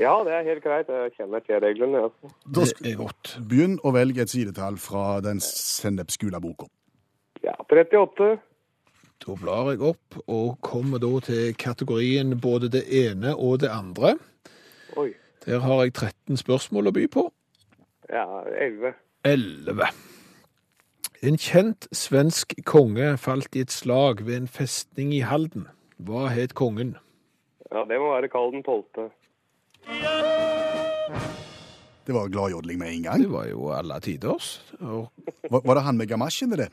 Ja, 0.00 0.14
det 0.24 0.32
er 0.32 0.44
helt 0.46 0.62
greit. 0.62 0.88
Jeg 0.88 1.12
kjenner 1.16 1.42
til 1.44 1.58
reglene. 1.60 2.04
Ja. 2.06 2.30
Da 2.46 2.64
Det 2.64 2.92
er 2.92 2.96
godt. 2.96 3.34
Begynn 3.50 3.78
å 3.82 3.92
velge 3.92 4.22
et 4.22 4.30
sidetall 4.30 4.78
fra 4.78 5.20
den 5.20 5.40
sennepsgule-boka. 5.42 6.68
Ja, 7.42 7.56
38. 7.68 8.36
Da 9.18 9.34
blar 9.34 9.72
jeg 9.72 9.82
opp 9.82 10.20
og 10.26 10.60
kommer 10.62 11.02
da 11.02 11.10
til 11.26 11.54
kategorien 11.58 12.38
både 12.40 12.70
det 12.70 12.84
ene 12.86 13.34
og 13.34 13.58
det 13.60 13.72
andre. 13.74 14.14
Oi. 14.96 15.10
Der 15.44 15.58
har 15.58 15.82
jeg 15.82 15.92
13 15.94 16.38
spørsmål 16.38 16.90
å 16.90 16.94
by 16.94 17.06
på. 17.10 17.26
Ja, 18.08 18.24
11. 18.60 18.94
11. 19.24 19.88
En 21.22 21.36
kjent 21.36 21.88
svensk 21.92 22.54
konge 22.64 23.16
falt 23.20 23.56
i 23.58 23.64
et 23.66 23.74
slag 23.74 24.22
ved 24.26 24.36
en 24.36 24.48
festning 24.48 25.10
i 25.16 25.20
Halden. 25.26 25.66
Hva 25.98 26.28
het 26.30 26.54
kongen? 26.54 26.94
Ja, 27.72 27.82
det 27.84 27.98
må 28.00 28.12
være 28.14 28.30
Karl 28.32 28.52
den 28.54 28.62
12. 28.62 29.08
Det 32.08 32.14
var 32.16 32.30
gladjodling 32.32 32.78
med 32.80 32.92
en 32.94 33.02
gang. 33.02 33.24
Det 33.26 33.32
var 33.32 33.48
jo 33.50 33.68
alle 33.76 33.98
tiders. 34.00 34.62
Og 34.80 35.10
Var, 35.50 35.60
var 35.64 35.74
det 35.74 35.82
han 35.84 35.98
med 35.98 36.08
gamasjen 36.08 36.52
i 36.54 36.60
det? 36.62 36.70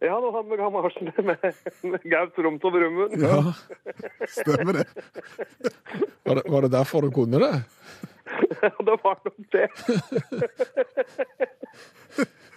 Ja, 0.00 0.16
det 0.20 0.28
var 0.28 0.34
han 0.42 0.48
med 0.50 0.58
gamasjen 0.60 1.08
med, 1.24 1.44
med 1.88 2.02
Gaut 2.12 2.38
Romt 2.44 2.64
og 2.68 2.72
Brumund. 2.74 3.14
Ja, 3.16 3.38
stemmer 4.28 4.72
det. 4.82 4.84
var, 6.26 6.34
det, 6.34 6.42
var 6.52 6.60
det 6.66 6.72
derfor 6.74 7.00
du 7.06 7.10
kunne 7.16 7.40
det? 7.40 7.52
Ja, 8.62 8.70
det 8.84 8.96
var 9.04 9.16
nok 9.24 9.46
det. 9.54 9.68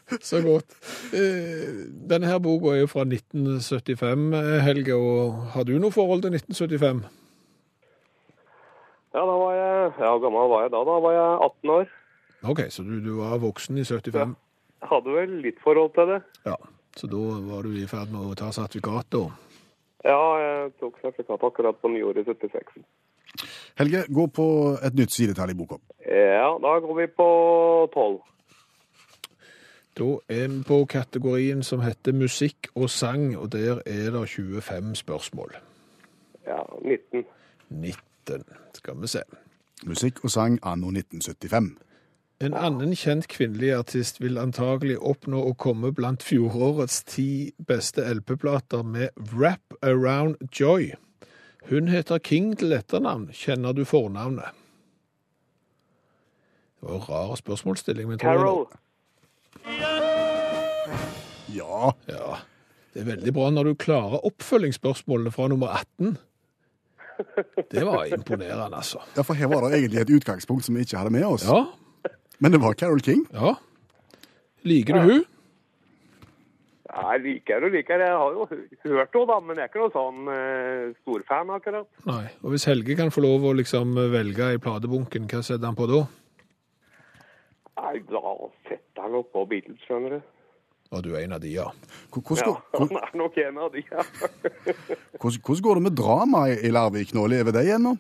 Så 0.26 0.42
godt. 0.42 0.74
Eh, 1.14 1.86
Denne 2.10 2.26
her 2.28 2.40
boka 2.42 2.74
er 2.74 2.80
jo 2.82 2.88
fra 2.90 3.04
1975, 3.06 4.34
eh, 4.34 4.60
Helge, 4.66 4.96
og 4.98 5.36
har 5.54 5.64
du 5.70 5.76
noe 5.80 5.94
forhold 5.94 6.24
til 6.26 6.34
1975? 6.34 7.04
Ja, 9.14 9.22
da 9.26 9.36
var 9.42 9.54
jeg 9.58 9.94
Ja, 10.00 10.10
hvor 10.12 10.20
gammel 10.26 10.50
var 10.52 10.66
jeg 10.66 10.72
da? 10.74 10.82
Da 10.90 10.98
var 11.06 11.14
jeg 11.16 11.30
18 11.46 11.70
år. 11.76 11.94
Ok, 12.52 12.60
så 12.74 12.84
du, 12.88 12.98
du 13.06 13.14
var 13.22 13.38
voksen 13.42 13.78
i 13.78 13.86
75? 13.86 14.36
Jeg 14.82 14.90
hadde 14.92 15.16
vel 15.16 15.38
litt 15.46 15.62
forhold 15.64 15.94
til 15.96 16.14
det. 16.16 16.20
Ja. 16.48 16.58
Så 17.00 17.08
da 17.08 17.20
var 17.48 17.64
du 17.64 17.76
i 17.80 17.88
ferd 17.88 18.10
med 18.12 18.26
å 18.28 18.36
ta 18.36 18.50
sertifikat, 18.52 19.08
da? 19.16 19.22
Ja, 20.04 20.24
jeg 20.44 20.72
tok 20.82 20.98
sertifikat 21.00 21.46
akkurat 21.48 21.78
på 21.80 21.92
nyåret 21.94 22.28
76. 22.28 22.82
Helge, 23.80 24.02
gå 24.12 24.26
på 24.36 24.48
et 24.84 24.98
nytt 25.00 25.14
sidetall 25.16 25.54
i 25.54 25.56
boka. 25.56 25.78
Ja, 26.04 26.50
da 26.60 26.74
går 26.84 26.98
vi 26.98 27.08
på 27.16 27.30
12. 27.94 28.20
Da 30.00 30.10
er 30.36 30.52
vi 30.52 30.60
på 30.68 30.82
kategorien 30.92 31.64
som 31.64 31.86
heter 31.86 32.16
musikk 32.20 32.68
og 32.76 32.90
sang, 32.92 33.32
og 33.38 33.54
der 33.56 33.80
er 33.86 34.12
det 34.12 34.28
25 34.28 34.96
spørsmål. 35.00 35.56
Ja, 36.48 36.60
19. 36.84 37.24
19, 37.70 38.44
skal 38.74 39.00
vi 39.00 39.08
se. 39.08 39.24
Musikk 39.88 40.24
og 40.24 40.36
sang 40.36 40.60
anno 40.64 40.92
1975. 40.92 41.78
En 42.40 42.54
annen 42.56 42.94
kjent 42.96 43.26
kvinnelig 43.28 43.74
artist 43.76 44.22
vil 44.24 44.38
antagelig 44.40 44.96
oppnå 45.04 45.42
å 45.44 45.56
komme 45.60 45.90
blant 45.92 46.24
fjorårets 46.24 47.02
ti 47.12 47.52
beste 47.68 48.06
LP-plater 48.08 48.86
med 48.88 49.12
Wrap 49.34 49.76
Around 49.84 50.38
Joy. 50.56 50.94
Hun 51.68 51.92
heter 51.92 52.22
King 52.24 52.54
til 52.62 52.72
etternavn. 52.78 53.28
Kjenner 53.36 53.76
du 53.76 53.84
fornavnet? 53.84 54.56
Det 56.80 56.88
var 56.88 56.96
en 56.96 57.04
rar 57.10 57.36
spørsmålsstilling. 57.42 58.08
men 58.08 58.22
Carol. 58.24 58.70
Ja, 61.52 61.92
Ja, 62.08 62.38
det 62.94 63.02
er 63.04 63.06
veldig 63.06 63.34
bra 63.36 63.50
når 63.52 63.64
du 63.64 63.74
klarer 63.76 64.24
oppfølgingsspørsmålene 64.32 65.32
fra 65.36 65.50
nummer 65.52 65.76
18. 65.76 66.16
Det 67.68 67.84
var 67.84 68.08
imponerende, 68.08 68.78
altså. 68.80 69.04
ja, 69.18 69.28
for 69.28 69.36
her 69.36 69.52
var 69.52 69.68
det 69.68 69.76
egentlig 69.82 70.02
et 70.06 70.16
utgangspunkt 70.22 70.64
som 70.66 70.76
vi 70.80 70.88
ikke 70.88 71.02
hadde 71.02 71.12
med 71.12 71.26
oss. 71.28 71.44
Ja, 71.44 71.66
Men 72.40 72.52
det 72.56 72.62
var 72.64 72.74
Carol 72.80 73.02
King. 73.04 73.26
ja. 73.34 73.56
Liker 74.68 74.94
du 75.00 75.00
hun? 75.08 75.22
Nei, 76.90 77.04
jeg 77.14 77.22
liker 77.24 77.64
og 77.64 77.72
liker. 77.72 78.02
Jeg 78.02 78.16
har 78.18 78.34
jo 78.34 78.46
hørt 78.50 79.14
henne, 79.14 79.28
da, 79.30 79.36
men 79.46 79.60
jeg 79.60 79.64
er 79.64 79.70
ikke 79.70 79.84
noe 79.84 79.92
sånn 79.94 80.26
uh, 80.28 80.96
storfan 81.04 81.52
akkurat. 81.56 81.88
Nei. 82.10 82.24
Og 82.44 82.52
hvis 82.56 82.66
Helge 82.68 82.96
kan 83.00 83.12
få 83.14 83.22
lov 83.24 83.46
å 83.46 83.54
liksom 83.56 83.94
velge 84.12 84.50
i 84.56 84.60
platebunken, 84.60 85.28
hva 85.32 85.40
setter 85.46 85.70
han 85.70 85.78
på 85.78 85.88
da? 85.92 86.02
Nei, 87.80 87.94
da 88.10 88.34
setter 88.68 89.06
han 89.06 89.16
opp 89.22 89.30
på 89.36 89.46
Beatles, 89.54 89.80
skjønner 89.88 90.18
du. 90.18 90.20
Og 90.90 91.04
du 91.06 91.12
er 91.14 91.22
en 91.28 91.36
av 91.38 91.44
de, 91.46 91.52
ja. 91.54 91.68
Hvor- 92.10 92.26
Hvordan, 92.34 92.56
Ja, 92.58 92.80
han 92.82 92.98
er 93.00 93.18
nok 93.22 93.38
en 93.46 93.58
av 93.64 93.72
de, 93.78 93.84
ja. 93.86 94.04
hvordan, 95.22 95.42
hvordan 95.46 95.64
går 95.70 95.80
det 95.80 95.84
med 95.88 95.96
drama 96.02 96.44
i 96.52 96.72
Larvik 96.74 97.14
nå? 97.16 97.28
Lever 97.32 97.56
det 97.56 97.68
ennå? 97.78 97.96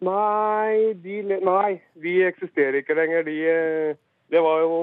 Nei, 0.00 0.94
de, 1.02 1.16
le- 1.28 1.40
nei, 1.44 1.80
de 2.00 2.14
eksisterer 2.30 2.80
ikke 2.80 2.96
lenger. 2.96 3.24
De, 3.26 3.34
eh, 3.50 3.98
det 4.32 4.40
var 4.44 4.62
jo 4.64 4.78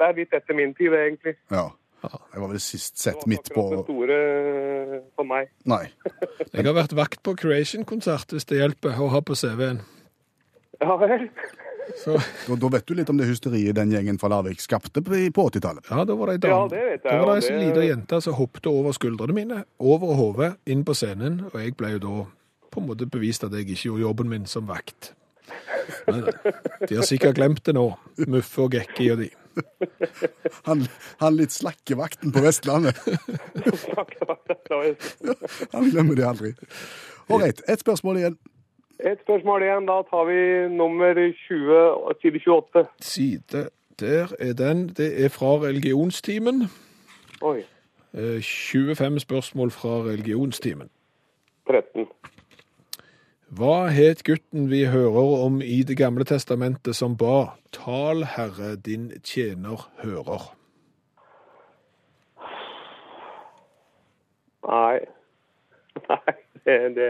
Det 0.00 0.06
er 0.08 0.16
litt 0.16 0.32
etter 0.34 0.56
min 0.56 0.72
tid, 0.74 0.94
egentlig. 0.96 1.36
Ja. 1.52 1.68
Jeg 2.02 2.40
var 2.40 2.48
vel 2.48 2.60
sist 2.64 2.96
sett 2.98 3.26
midt 3.28 3.50
på 3.52 3.66
Den 3.74 3.82
store 3.84 5.02
for 5.14 5.26
meg. 5.28 5.50
Nei. 5.68 5.82
Jeg 6.54 6.64
har 6.64 6.72
vært 6.74 6.94
vakt 6.96 7.20
på 7.22 7.34
Creation-konsert, 7.36 8.32
hvis 8.32 8.48
det 8.48 8.56
hjelper 8.62 8.96
å 8.96 9.10
ha 9.12 9.20
på 9.20 9.36
CV-en. 9.36 9.82
Ja 10.80 10.96
vel. 10.96 11.26
Så 12.00 12.14
Da, 12.16 12.56
da 12.56 12.68
vet 12.72 12.86
du 12.88 12.94
litt 12.96 13.10
om 13.12 13.18
det 13.20 13.26
hysteriet 13.28 13.76
den 13.76 13.92
gjengen 13.92 14.16
fra 14.20 14.30
Larvik 14.32 14.62
skapte 14.64 15.02
på, 15.04 15.12
på 15.36 15.44
80-tallet. 15.50 15.90
ja, 15.90 16.04
da 16.08 16.14
var 16.16 16.30
det 16.32 16.38
ei 16.48 16.50
Ja, 16.54 16.60
det 16.72 16.82
vet 16.86 17.04
jeg. 17.04 17.12
Da 17.12 17.18
var 17.26 17.34
det 17.36 17.44
ei 17.44 17.56
det- 17.58 17.62
lita 17.66 17.84
jente 17.90 18.20
som 18.24 18.34
hoppet 18.40 18.66
over 18.72 18.96
skuldrene 18.96 19.34
mine, 19.36 19.64
over 19.78 20.14
hodet, 20.16 20.54
inn 20.66 20.84
på 20.88 20.94
scenen, 20.96 21.42
og 21.52 21.60
jeg 21.60 21.76
ble 21.76 21.92
jo 21.98 22.02
da 22.06 22.14
på 22.70 22.80
en 22.80 22.86
måte 22.90 23.08
bevist 23.10 23.44
at 23.44 23.54
jeg 23.54 23.66
ikke 23.66 23.82
gjorde 23.88 24.06
jobben 24.06 24.30
min 24.30 24.46
som 24.46 24.68
vakt. 24.68 25.12
Men 26.06 26.28
de 26.88 26.94
har 26.94 27.06
sikkert 27.06 27.38
glemt 27.38 27.64
det 27.66 27.74
nå, 27.74 27.88
Muffe 28.30 28.62
og 28.62 28.74
Gekki 28.76 29.10
og 29.14 29.24
de. 29.24 29.30
Han, 30.68 30.84
han 31.20 31.34
litt 31.36 31.52
slakke 31.52 31.96
vakten 31.98 32.32
på 32.32 32.42
Vestlandet. 32.44 32.96
Han 35.74 35.90
glemmer 35.90 36.14
det 36.14 36.26
aldri. 36.28 36.52
Ålreit, 37.30 37.62
ett 37.68 37.82
spørsmål 37.82 38.22
igjen. 38.22 38.38
Et 39.00 39.18
spørsmål 39.24 39.66
igjen. 39.66 39.88
Da 39.90 40.00
tar 40.10 40.24
vi 40.28 40.40
nummer 40.76 41.18
20, 41.18 41.34
side 42.22 42.38
28. 42.46 42.86
Side 43.00 43.66
der 44.00 44.32
er 44.38 44.52
den. 44.52 44.88
Det 44.88 45.24
er 45.24 45.28
fra 45.28 45.46
religionstimen. 45.46 46.64
Oi. 47.42 47.62
Eh, 48.14 48.40
25 48.42 49.20
spørsmål 49.20 49.70
fra 49.70 49.88
religionstimen. 49.88 50.90
13. 51.66 52.06
Hva 53.50 53.88
het 53.90 54.20
gutten 54.22 54.68
vi 54.70 54.84
hører 54.86 55.40
om 55.42 55.56
i 55.58 55.80
Det 55.82 55.96
gamle 55.98 56.22
testamentet 56.22 56.94
som 56.94 57.16
ba 57.18 57.56
Tal, 57.74 58.22
Herre, 58.22 58.76
din 58.78 59.08
tjener 59.26 59.88
hører? 60.04 60.44
Nei. 64.68 65.00
Nei, 66.06 66.34
det, 66.62 66.76
det 66.94 67.08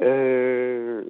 eh, 0.00 1.04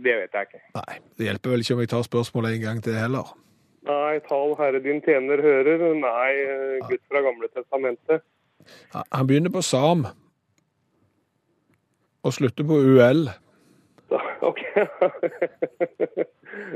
Det 0.00 0.16
vet 0.22 0.32
jeg 0.32 0.48
ikke. 0.48 0.62
Nei, 0.78 0.96
det 1.18 1.28
hjelper 1.28 1.52
vel 1.52 1.66
ikke 1.66 1.76
om 1.76 1.84
jeg 1.84 1.92
tar 1.92 2.08
spørsmålet 2.08 2.56
en 2.56 2.64
gang 2.64 2.82
til 2.84 2.96
heller. 2.96 3.36
Nei, 3.84 4.16
tal 4.30 4.56
Herre 4.56 4.80
din 4.80 5.04
tjener 5.04 5.44
hører. 5.44 5.84
Nei, 5.92 6.32
eh, 6.46 6.88
Gutt 6.88 7.04
fra 7.04 7.20
Gamle 7.28 7.52
testamentet. 7.52 8.24
Han 9.12 9.28
begynner 9.28 9.52
på 9.52 9.60
Sam 9.60 10.08
og 12.22 12.32
slutter 12.36 12.64
på 12.66 12.74
UL. 12.80 13.28
OK. 14.50 14.60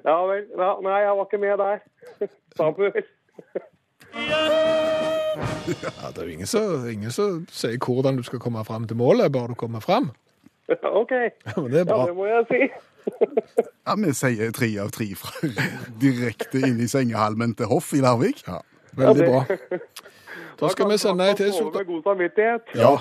ja 0.04 0.16
vel. 0.28 0.44
Ja, 0.54 0.70
nei, 0.84 0.98
jeg 1.02 1.14
var 1.18 1.24
ikke 1.26 1.40
med 1.42 1.58
der. 1.58 1.78
Samuel. 2.58 3.04
Ja, 5.64 6.10
det 6.14 6.18
er 6.20 6.24
jo 6.24 6.30
ingen 6.32 6.46
som, 6.46 6.84
ingen 6.88 7.10
som 7.14 7.46
sier 7.50 7.78
hvordan 7.82 8.16
du 8.20 8.22
skal 8.26 8.38
komme 8.42 8.62
fram 8.64 8.86
til 8.86 8.96
målet, 9.00 9.32
bare 9.32 9.50
du 9.50 9.54
kommer 9.58 9.80
fram. 9.82 10.10
OK. 11.02 11.10
Men 11.56 11.70
det 11.72 11.80
er 11.82 11.90
Ja, 11.90 12.06
det 12.06 12.16
må 12.16 12.26
jeg 12.30 12.46
si. 12.50 12.60
Ja, 13.84 13.94
Vi 14.00 14.12
sier 14.16 14.52
tre 14.56 14.68
av 14.80 14.92
tre 14.94 15.10
fra 15.18 15.50
direkte 16.00 16.62
inn 16.64 16.78
i 16.80 16.88
sengehalmen 16.88 17.52
til 17.58 17.68
Hoff 17.68 17.90
i 17.92 18.00
Larvik. 18.04 18.40
Ja, 18.48 18.60
veldig 18.96 19.26
bra. 19.28 19.42
Da 20.60 20.70
skal 20.72 20.88
vi 20.88 20.96
sende 21.02 21.26
ei 21.28 21.34
T-skjorte. 21.36 21.82
med 21.82 21.86
god 21.90 22.02
samvittighet. 22.06 22.62
Ja. 22.78 22.94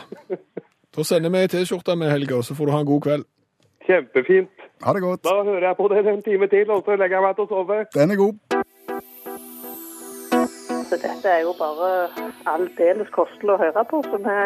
Da 0.93 1.01
sender 1.01 1.31
vi 1.33 1.39
ei 1.41 1.49
T-skjorte 1.49 1.95
med 1.97 2.11
helga, 2.13 2.37
så 2.45 2.53
får 2.53 2.69
du 2.69 2.71
ha 2.71 2.79
en 2.83 2.85
god 2.85 3.01
kveld. 3.01 3.23
Kjempefint. 3.87 4.67
Ha 4.85 4.93
det 4.93 5.01
godt. 5.01 5.23
Da 5.25 5.39
hører 5.47 5.65
jeg 5.67 5.77
på 5.79 5.87
dere 5.89 6.13
en 6.13 6.21
time 6.21 6.47
til, 6.51 6.69
og 6.69 6.83
så 6.85 6.97
legger 7.01 7.17
jeg 7.17 7.25
meg 7.25 7.35
til 7.39 7.47
å 7.47 7.49
sove. 7.49 7.79
Den 7.95 8.13
er 8.13 8.19
god. 8.19 8.35
Så 10.91 10.99
dette 11.01 11.33
er 11.33 11.41
jo 11.47 11.55
bare 11.57 11.89
aldeles 12.53 13.09
kostelig 13.15 13.55
å 13.55 13.59
høre 13.63 13.83
på. 13.89 14.03
Så 14.05 14.21
vi 14.21 14.37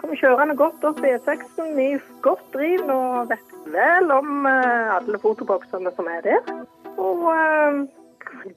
kommer 0.00 0.18
kjørende 0.18 0.58
godt 0.58 0.86
opp 0.90 0.98
i 1.06 1.14
E6-en 1.14 1.78
i 1.78 1.90
godt 2.26 2.46
driv 2.56 2.90
og 2.90 3.30
vet 3.30 3.58
vel 3.76 4.10
om 4.18 4.48
eh, 4.50 4.94
alle 4.98 5.20
fotoboksene 5.22 5.94
som 5.94 6.10
er 6.10 6.26
der. 6.26 6.54
Og 6.98 7.28
eh, 7.30 7.84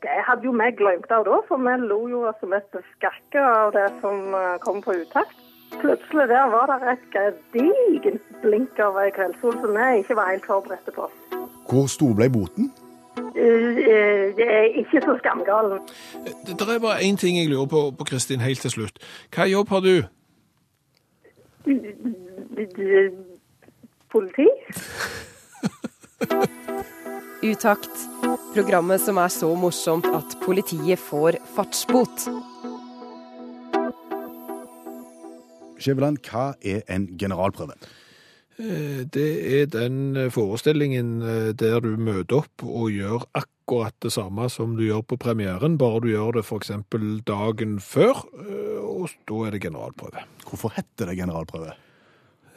det 0.01 0.21
hadde 0.25 0.49
jo 0.49 0.57
vi 0.57 0.73
glemt 0.81 1.13
av 1.13 1.29
da, 1.29 1.37
for 1.45 1.61
vi 1.61 1.77
lo 1.85 2.01
jo 2.09 2.25
oss 2.31 2.49
mest 2.49 2.81
skakke 2.95 3.45
av 3.45 3.77
det 3.77 3.91
som 4.01 4.33
eh, 4.33 4.55
kom 4.65 4.81
på 4.81 4.97
utakt. 5.05 5.37
Plutselig 5.71 6.27
der 6.29 6.49
var 6.49 6.65
det 6.71 6.91
et 6.93 7.05
gedigent 7.13 8.41
blink 8.41 8.79
av 8.79 8.97
ei 9.03 9.11
kveldssol 9.15 9.57
som 9.61 9.75
vi 9.75 9.87
ikke 10.01 10.15
var 10.15 10.31
helt 10.31 10.45
forberedte 10.47 10.93
på. 10.95 11.09
Hvor 11.69 11.87
stor 11.91 12.13
ble 12.17 12.29
boten? 12.31 12.71
Eh, 13.17 13.77
eh, 13.93 14.35
Det 14.37 14.47
er 14.47 14.63
ikke 14.81 15.01
så 15.05 15.17
skamgalen. 15.19 15.79
Det, 16.25 16.59
det 16.59 16.69
er 16.75 16.79
bare 16.79 17.01
én 17.03 17.17
ting 17.17 17.37
jeg 17.37 17.49
lurer 17.49 17.65
på, 17.65 17.91
på 17.97 18.03
Kristin, 18.03 18.39
helt 18.39 18.61
til 18.61 18.71
slutt. 18.71 18.99
Hva 19.35 19.45
jobb 19.45 19.69
har 19.69 19.79
du? 19.79 19.95
Politi? 24.11 24.47
Utakt. 27.43 28.07
Programmet 28.55 29.01
som 29.01 29.17
er 29.21 29.27
så 29.27 29.49
morsomt 29.55 30.07
at 30.09 30.37
politiet 30.45 30.99
får 30.99 31.37
fartsbot. 31.55 32.29
Skjæveland, 35.77 36.19
hva 36.25 36.51
er 36.65 36.83
en 36.91 37.07
generalprøve? 37.19 37.77
Eh, 38.59 39.05
Det 39.13 39.61
er 39.61 39.65
den 39.65 40.17
eh, 40.17 40.31
forestillingen 40.33 41.21
eh, 41.21 41.53
der 41.53 41.79
du 41.79 41.93
møter 41.97 42.41
opp 42.41 42.63
og 42.65 42.89
gjør 42.91 43.27
akkurat 43.37 43.93
det 44.01 44.11
samme 44.15 44.49
som 44.49 44.75
du 44.77 44.83
gjør 44.87 45.03
på 45.05 45.17
premieren, 45.21 45.77
bare 45.77 46.01
du 46.01 46.09
gjør 46.09 46.39
det 46.39 46.45
f.eks. 46.45 46.71
dagen 47.27 47.79
før, 47.79 48.23
og 48.81 49.09
da 49.27 49.45
er 49.45 49.51
det 49.51 49.61
generalprøve. 49.61 50.23
Hvorfor 50.47 50.73
heter 50.73 51.11
det 51.11 51.17
generalprøve? 51.19 51.75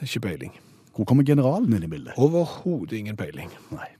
Ikke 0.01 0.21
peiling. 0.21 0.53
Hvor 0.95 1.05
kommer 1.05 1.27
generalen 1.27 1.75
inn 1.75 1.85
i 1.85 1.91
bildet? 1.91 2.15
Overhodet 2.17 2.97
ingen 2.97 3.19
peiling. 3.19 3.51
Nei. 3.75 3.91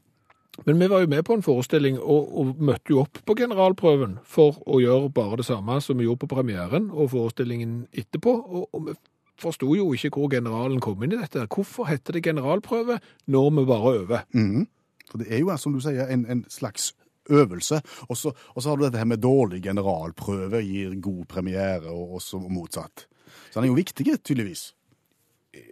Men 0.65 0.79
vi 0.79 0.89
var 0.89 1.01
jo 1.01 1.09
med 1.09 1.25
på 1.25 1.35
en 1.35 1.45
forestilling 1.45 1.99
og, 1.99 2.33
og 2.37 2.59
møtte 2.61 2.93
jo 2.93 3.03
opp 3.05 3.21
på 3.27 3.37
generalprøven 3.39 4.19
for 4.29 4.59
å 4.67 4.81
gjøre 4.83 5.13
bare 5.17 5.41
det 5.41 5.47
samme 5.49 5.79
som 5.81 5.99
vi 5.99 6.07
gjorde 6.09 6.25
på 6.25 6.35
premieren 6.35 6.91
og 6.91 7.13
forestillingen 7.15 7.87
etterpå. 7.93 8.35
Og, 8.45 8.67
og 8.77 8.89
vi 8.89 8.97
forsto 9.43 9.75
jo 9.77 9.91
ikke 9.97 10.13
hvor 10.15 10.31
generalen 10.33 10.81
kom 10.83 11.03
inn 11.05 11.17
i 11.17 11.21
dette. 11.21 11.47
Hvorfor 11.51 11.89
heter 11.91 12.17
det 12.17 12.25
generalprøve 12.27 13.01
når 13.31 13.51
vi 13.59 13.67
bare 13.69 13.95
øver? 14.03 14.27
Mm. 14.37 14.67
For 15.11 15.23
det 15.23 15.31
er 15.33 15.43
jo, 15.43 15.55
som 15.59 15.75
du 15.75 15.81
sier, 15.83 16.07
en, 16.13 16.27
en 16.31 16.45
slags 16.49 16.93
øvelse. 17.31 17.81
Og 18.09 18.17
så, 18.17 18.33
har 18.65 18.77
du 18.77 18.85
dette 18.85 18.99
her 18.99 19.09
med 19.09 19.23
dårlig 19.23 19.63
generalprøve 19.63 20.63
gir 20.65 20.95
god 21.03 21.25
premiere, 21.31 21.91
og 21.91 22.21
også 22.21 22.43
motsatt. 22.49 23.07
Så 23.51 23.59
han 23.59 23.67
er 23.67 23.73
jo 23.73 23.79
viktig, 23.79 24.07
tydeligvis. 24.23 24.71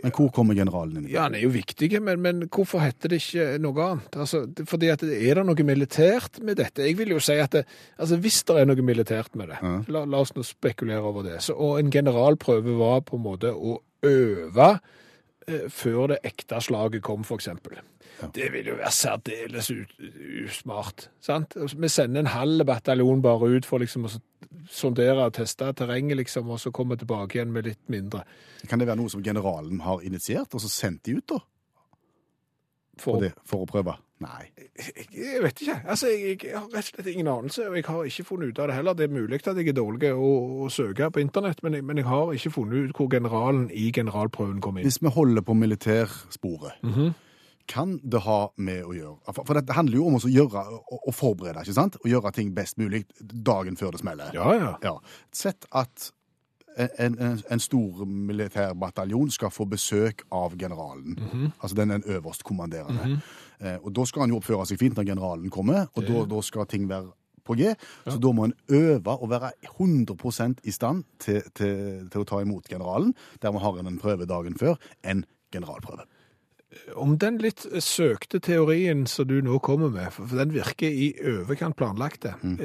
Men 0.02 0.10
hvor 0.10 0.30
kommer 0.34 0.56
generalen 0.58 0.96
inn? 1.04 1.08
Ja, 1.12 1.22
han 1.28 1.36
er 1.38 1.44
jo 1.44 1.52
viktig, 1.54 1.88
men, 2.02 2.18
men 2.24 2.40
hvorfor 2.50 2.80
heter 2.82 3.12
det 3.12 3.20
ikke 3.22 3.44
noe 3.62 3.84
annet? 3.84 4.16
Altså, 4.18 4.40
fordi 4.66 4.88
at 4.90 5.04
Er 5.06 5.38
det 5.38 5.44
noe 5.46 5.66
militært 5.68 6.40
med 6.42 6.58
dette? 6.58 6.82
Jeg 6.82 6.96
vil 6.98 7.12
jo 7.14 7.20
si 7.22 7.36
at 7.38 7.54
det, 7.54 7.62
altså, 7.98 8.18
hvis 8.18 8.40
det 8.48 8.56
er 8.58 8.66
noe 8.66 8.82
militært 8.82 9.36
med 9.38 9.52
det, 9.52 9.60
Ja. 9.62 9.76
la, 9.94 10.02
la 10.04 10.22
oss 10.24 10.34
nå 10.34 10.42
spekulere 10.42 10.98
over 11.06 11.22
det. 11.28 11.36
Så, 11.46 11.54
og 11.54 11.78
en 11.78 11.92
generalprøve 11.94 12.74
var 12.80 13.04
på 13.06 13.20
en 13.20 13.22
måte 13.28 13.54
å 13.54 13.78
øve 14.02 14.68
eh, 15.46 15.68
før 15.70 16.10
det 16.14 16.20
ekte 16.26 16.58
slaget 16.64 17.02
kom, 17.06 17.22
for 17.22 17.38
Det 18.35 18.48
vil 18.52 18.72
jo 18.72 18.78
være 18.81 18.90
særdeles 18.92 19.70
usmart. 20.44 21.11
sant? 21.20 21.54
Vi 21.78 21.88
sender 21.88 22.20
en 22.20 22.33
halv 22.33 22.66
bataljon 22.66 23.22
bare 23.22 23.50
ut 23.57 23.66
for 23.66 23.78
liksom 23.78 24.09
å 24.09 24.14
sondere 24.68 25.28
og 25.28 25.37
teste 25.38 25.70
terrenget, 25.72 26.16
liksom, 26.16 26.50
og 26.50 26.61
så 26.61 26.72
komme 26.74 26.96
tilbake 26.98 27.38
igjen 27.38 27.52
med 27.52 27.68
litt 27.68 27.85
mindre. 27.88 28.24
Kan 28.68 28.81
det 28.81 28.88
være 28.88 29.00
noe 29.00 29.12
som 29.12 29.22
generalen 29.24 29.81
har 29.81 30.02
initiert, 30.04 30.54
og 30.54 30.61
så 30.61 30.68
sendt 30.72 31.04
de 31.07 31.18
ut, 31.20 31.28
da? 31.28 31.40
For, 32.98 33.22
det, 33.22 33.31
for 33.46 33.62
å 33.62 33.68
prøve? 33.70 33.94
Nei. 34.18 34.48
Jeg, 34.74 35.04
jeg 35.14 35.42
vet 35.44 35.61
ikke. 35.62 35.76
Altså, 35.87 36.09
jeg, 36.11 36.40
jeg 36.42 36.57
har 36.57 36.64
rett 36.72 36.88
og 36.88 36.96
slett 36.96 37.11
ingen 37.12 37.28
anelse, 37.31 37.68
og 37.68 37.76
jeg 37.78 37.87
har 37.87 38.09
ikke 38.11 38.24
funnet 38.26 38.50
ut 38.50 38.59
av 38.59 38.70
det 38.70 38.74
heller. 38.74 38.96
Det 38.98 39.07
er 39.07 39.14
mulig 39.14 39.38
at 39.38 39.46
jeg 39.52 39.70
er 39.70 39.76
dårlig 39.78 40.11
å, 40.11 40.31
å 40.64 40.70
søke 40.74 41.07
på 41.14 41.22
internett, 41.22 41.62
men 41.62 41.78
jeg, 41.78 41.87
men 41.87 42.02
jeg 42.02 42.09
har 42.09 42.33
ikke 42.35 42.50
funnet 42.57 42.88
ut 42.88 42.98
hvor 42.98 43.11
generalen 43.12 43.68
i 43.70 43.92
generalprøven 43.94 44.59
kom 44.64 44.81
inn. 44.81 44.88
Hvis 44.88 44.98
vi 45.04 45.14
holder 45.14 45.46
på 45.46 45.54
militærsporet, 45.54 46.83
kan 47.68 47.98
det 48.02 48.22
ha 48.24 48.38
med 48.56 48.84
å 48.88 48.94
gjøre 48.96 49.34
For, 49.36 49.44
for 49.44 49.58
det 49.60 49.74
handler 49.76 50.00
jo 50.00 50.06
om 50.08 50.16
å 50.18 50.30
gjøre 50.32 50.62
å, 50.78 51.00
å 51.10 51.12
forberede, 51.14 51.62
ikke 51.66 51.76
sant? 51.76 51.98
Å 52.00 52.08
gjøre 52.08 52.32
ting 52.36 52.54
best 52.56 52.78
mulig 52.80 53.04
dagen 53.20 53.76
før 53.76 53.92
det 53.94 54.00
smeller. 54.02 54.32
Ja, 54.36 54.54
ja. 54.56 54.70
Ja. 54.84 54.94
Sett 55.34 55.68
at 55.76 56.10
en, 56.78 57.14
en, 57.18 57.40
en 57.50 57.60
stor 57.60 58.04
militær 58.06 58.74
bataljon 58.78 59.30
skal 59.34 59.50
få 59.50 59.66
besøk 59.66 60.22
av 60.34 60.54
generalen. 60.58 61.18
Altså 61.58 61.76
den, 61.76 61.90
den 61.96 62.04
øverstkommanderende. 62.06 63.20
eh, 63.60 63.78
og 63.82 63.90
da 63.96 64.04
skal 64.06 64.24
han 64.24 64.34
jo 64.34 64.38
oppføre 64.38 64.66
seg 64.70 64.78
fint 64.80 64.98
når 64.98 65.08
generalen 65.10 65.50
kommer, 65.50 65.88
og 65.94 66.06
da, 66.06 66.22
da 66.30 66.42
skal 66.46 66.68
ting 66.70 66.86
være 66.90 67.10
på 67.48 67.56
G. 67.58 67.72
Så 68.06 68.18
da 68.20 68.32
må 68.36 68.44
en 68.44 68.54
øve 68.76 69.14
og 69.16 69.30
være 69.32 69.50
100% 69.72 70.62
i 70.68 70.74
stand 70.74 71.04
til, 71.18 71.40
til, 71.56 72.04
til 72.12 72.22
å 72.22 72.28
ta 72.28 72.42
imot 72.44 72.68
generalen. 72.68 73.14
Dermed 73.42 73.64
har 73.64 73.80
en 73.80 73.88
en 73.88 73.98
prøve 73.98 74.28
dagen 74.28 74.58
før 74.60 74.76
en 75.02 75.24
generalprøve. 75.54 76.04
Om 77.00 77.14
den 77.16 77.38
litt 77.40 77.62
søkte 77.80 78.42
teorien 78.44 79.06
som 79.08 79.24
du 79.30 79.38
nå 79.44 79.56
kommer 79.64 79.88
med, 79.92 80.10
for 80.12 80.36
den 80.36 80.52
virker 80.52 80.92
i 80.92 81.06
overkant 81.16 81.78
planlagt, 81.80 82.26
mm. 82.42 82.58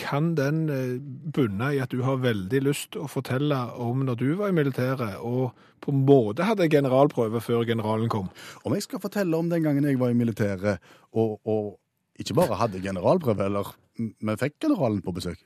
kan 0.00 0.30
den 0.38 0.62
eh, 0.72 0.94
bunne 1.00 1.68
i 1.76 1.80
at 1.84 1.92
du 1.92 2.00
har 2.06 2.22
veldig 2.22 2.62
lyst 2.64 2.96
å 2.96 3.04
fortelle 3.10 3.58
om 3.76 4.06
når 4.08 4.20
du 4.22 4.30
var 4.40 4.48
i 4.48 4.56
militæret, 4.56 5.20
og 5.20 5.52
på 5.84 5.92
en 5.92 6.06
måte 6.08 6.48
hadde 6.48 6.70
generalprøve 6.72 7.42
før 7.44 7.66
generalen 7.68 8.08
kom? 8.12 8.32
Om 8.64 8.76
jeg 8.76 8.88
skal 8.88 9.04
fortelle 9.04 9.36
om 9.36 9.52
den 9.52 9.64
gangen 9.66 9.84
jeg 9.88 10.00
var 10.00 10.14
i 10.14 10.16
militæret, 10.16 10.80
og, 11.12 11.36
og 11.44 11.76
ikke 12.20 12.36
bare 12.40 12.58
hadde 12.60 12.80
generalprøve, 12.84 13.44
eller 13.44 13.74
vi 14.00 14.38
fikk 14.40 14.56
generalen 14.64 15.04
på 15.04 15.16
besøk, 15.16 15.40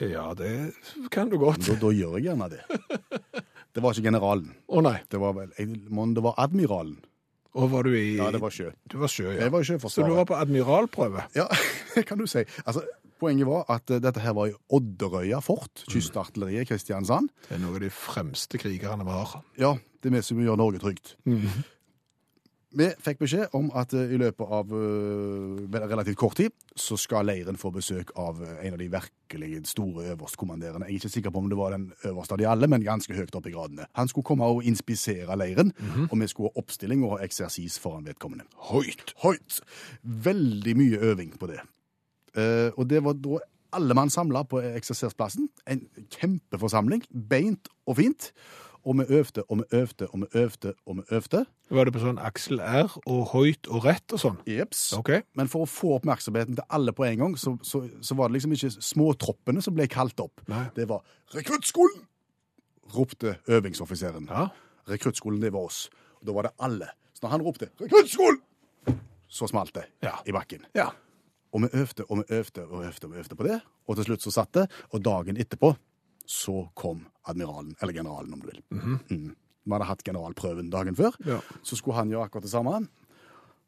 Ja, 0.00 0.34
det 0.36 0.74
kan 1.10 1.30
du 1.32 1.38
godt. 1.40 1.64
da, 1.64 1.76
da 1.80 1.92
gjør 1.92 2.18
jeg 2.18 2.26
gjerne 2.28 2.50
det. 2.52 2.64
Det 3.76 3.82
var 3.84 3.92
ikke 3.92 4.08
generalen. 4.08 4.54
Å 4.72 4.80
nei. 4.80 4.96
Det 5.12 5.18
var 5.20 5.34
vel, 5.36 5.50
jeg, 5.58 5.68
mon 5.92 6.14
det 6.16 6.22
var 6.24 6.38
admiralen. 6.40 6.96
Og 7.56 7.70
var 7.72 7.84
du 7.84 7.92
i 7.92 8.16
Ja, 8.16 8.30
det 8.32 8.40
var 8.40 8.52
sjø. 8.52 8.70
Du 8.88 8.96
var 9.00 9.12
sjø, 9.12 9.30
ja. 9.34 9.46
Jeg 9.46 9.52
var 9.52 9.64
i 9.64 9.78
Så 9.92 10.04
du 10.04 10.14
var 10.16 10.28
på 10.28 10.36
admiralprøve? 10.36 11.26
Ja, 11.36 11.44
det 11.94 12.06
kan 12.08 12.20
du 12.20 12.24
si. 12.28 12.44
Altså, 12.64 12.84
poenget 13.20 13.48
var 13.48 13.68
at 13.72 13.92
eh, 13.92 14.00
dette 14.00 14.24
her 14.24 14.32
var 14.36 14.48
i 14.48 14.56
Odderøya 14.76 15.42
fort, 15.44 15.84
kystartilleriet 15.92 16.64
i 16.64 16.70
Kristiansand. 16.72 17.28
Det 17.48 17.56
er 17.58 17.62
noen 17.62 17.76
av 17.76 17.84
de 17.84 17.92
fremste 17.92 18.60
krigerne 18.60 19.04
vi 19.04 19.16
har. 19.16 19.36
Ja, 19.60 19.74
det 20.00 20.12
er 20.12 20.16
vi 20.18 20.24
som 20.24 20.40
gjør 20.40 20.60
Norge 20.60 20.80
trygt. 20.80 21.16
Vi 22.74 22.86
fikk 22.98 23.20
beskjed 23.22 23.52
om 23.54 23.68
at 23.78 23.92
eh, 23.94 24.10
i 24.10 24.18
løpet 24.18 24.52
av 24.52 24.72
eh, 24.74 25.76
relativt 25.86 26.18
kort 26.18 26.36
tid 26.40 26.54
så 26.74 26.98
skal 26.98 27.28
leiren 27.28 27.58
få 27.60 27.70
besøk 27.74 28.10
av 28.18 28.40
eh, 28.42 28.56
en 28.66 28.74
av 28.74 28.80
de 28.80 28.88
virkelig 28.90 29.60
store 29.70 30.08
øverstkommanderende. 30.16 30.88
Jeg 30.88 30.96
er 30.96 30.98
ikke 30.98 31.12
sikker 31.14 31.34
på 31.34 31.44
om 31.44 31.50
det 31.52 31.58
var 31.60 31.76
den 31.76 31.86
øverste 32.10 32.34
av 32.34 32.42
de 32.42 32.48
alle, 32.50 32.68
men 32.70 32.84
ganske 32.84 33.14
høyt 33.14 33.38
opp 33.38 33.46
i 33.46 33.54
gradene. 33.54 33.86
Han 33.96 34.10
skulle 34.10 34.26
komme 34.26 34.50
og 34.50 34.66
inspisere 34.66 35.38
leiren, 35.38 35.72
og 36.10 36.18
vi 36.18 36.28
skulle 36.32 36.50
ha 36.50 36.62
oppstilling 36.62 37.06
og 37.06 37.16
ha 37.16 37.22
eksersis 37.26 37.78
foran 37.82 38.06
vedkommende. 38.08 38.48
Høyt! 38.72 39.14
Høyt! 39.22 39.60
Veldig 40.02 40.76
mye 40.78 41.02
øving 41.12 41.36
på 41.38 41.50
det. 41.50 41.62
Og 42.76 42.84
det 42.90 43.00
var 43.04 43.16
da 43.16 43.38
alle 43.76 43.96
mann 43.96 44.12
samla 44.12 44.42
på 44.48 44.60
eksersersplassen. 44.60 45.48
En 45.70 45.86
kjempeforsamling. 46.18 47.06
Beint 47.30 47.70
og 47.86 47.98
fint. 48.00 48.30
Og 48.86 48.94
vi 49.00 49.04
øvde 49.18 49.42
og 49.50 49.58
vi 49.58 49.64
øvde 49.80 50.06
og 50.12 50.20
vi 50.22 50.26
øvde 50.38 50.72
og 50.86 50.96
vi 50.96 51.02
øvde. 51.16 51.40
Var 51.74 51.84
det 51.88 51.92
på 51.96 52.00
sånn 52.04 52.20
Aksel 52.22 52.60
R 52.62 52.92
og 53.02 53.22
høyt 53.32 53.66
og 53.66 53.82
rett 53.84 54.14
og 54.14 54.20
sånn? 54.22 54.36
Jeps. 54.46 54.92
Okay. 54.94 55.24
Men 55.34 55.50
for 55.50 55.64
å 55.64 55.70
få 55.70 55.96
oppmerksomheten 55.96 56.54
til 56.60 56.66
alle 56.70 56.94
på 56.94 57.04
en 57.08 57.18
gang, 57.24 57.34
så, 57.40 57.56
så, 57.66 57.82
så 58.00 58.14
var 58.18 58.30
det 58.30 58.38
liksom 58.38 58.54
ikke 58.54 58.70
småtroppene 58.78 59.64
som 59.64 59.74
ble 59.74 59.88
kalt 59.90 60.22
opp. 60.22 60.44
Nei. 60.52 60.68
Det 60.76 60.86
var 60.88 61.02
'Rekruttskolen!' 61.34 62.04
ropte 62.94 63.36
øvingsoffiseren. 63.50 64.28
Ja. 64.30 64.48
Rekruttskolen, 64.86 65.40
det 65.42 65.50
var 65.52 65.66
oss. 65.66 65.88
Og 66.20 66.28
da 66.28 66.32
var 66.36 66.46
det 66.46 66.52
alle. 66.62 66.86
Så 67.14 67.26
når 67.26 67.30
han 67.34 67.42
ropte 67.42 67.70
'Rekruttskolen!', 67.80 69.00
så 69.28 69.48
smalt 69.50 69.74
det 69.74 69.84
Ja. 70.02 70.14
i 70.26 70.30
bakken. 70.32 70.62
Ja. 70.74 70.92
Og 71.52 71.62
vi 71.62 71.68
øvde 71.74 72.04
og 72.08 72.18
vi 72.18 72.24
øvde 72.38 72.62
og 72.70 72.84
øvde 72.84 73.04
og 73.04 73.12
vi 73.12 73.18
øvde 73.18 73.34
på 73.34 73.42
det, 73.42 73.60
og 73.88 73.96
til 73.96 74.04
slutt 74.04 74.22
så 74.22 74.30
satt 74.30 74.54
det, 74.54 74.70
og 74.92 75.02
dagen 75.04 75.36
etterpå 75.36 75.74
så 76.26 76.68
kom 76.74 77.04
admiralen, 77.30 77.74
eller 77.80 77.92
generalen 77.94 78.34
om 78.34 78.40
du 78.42 78.48
vil. 78.50 78.62
mm. 78.70 79.34
Vi 79.66 79.72
hadde 79.74 79.86
hatt 79.88 80.04
generalprøven 80.06 80.68
dagen 80.70 80.94
før, 80.94 81.14
Ja. 81.26 81.40
så 81.66 81.74
skulle 81.78 81.96
han 81.98 82.10
gjøre 82.12 82.28
akkurat 82.28 82.44
det 82.46 82.52
samme. 82.52 82.88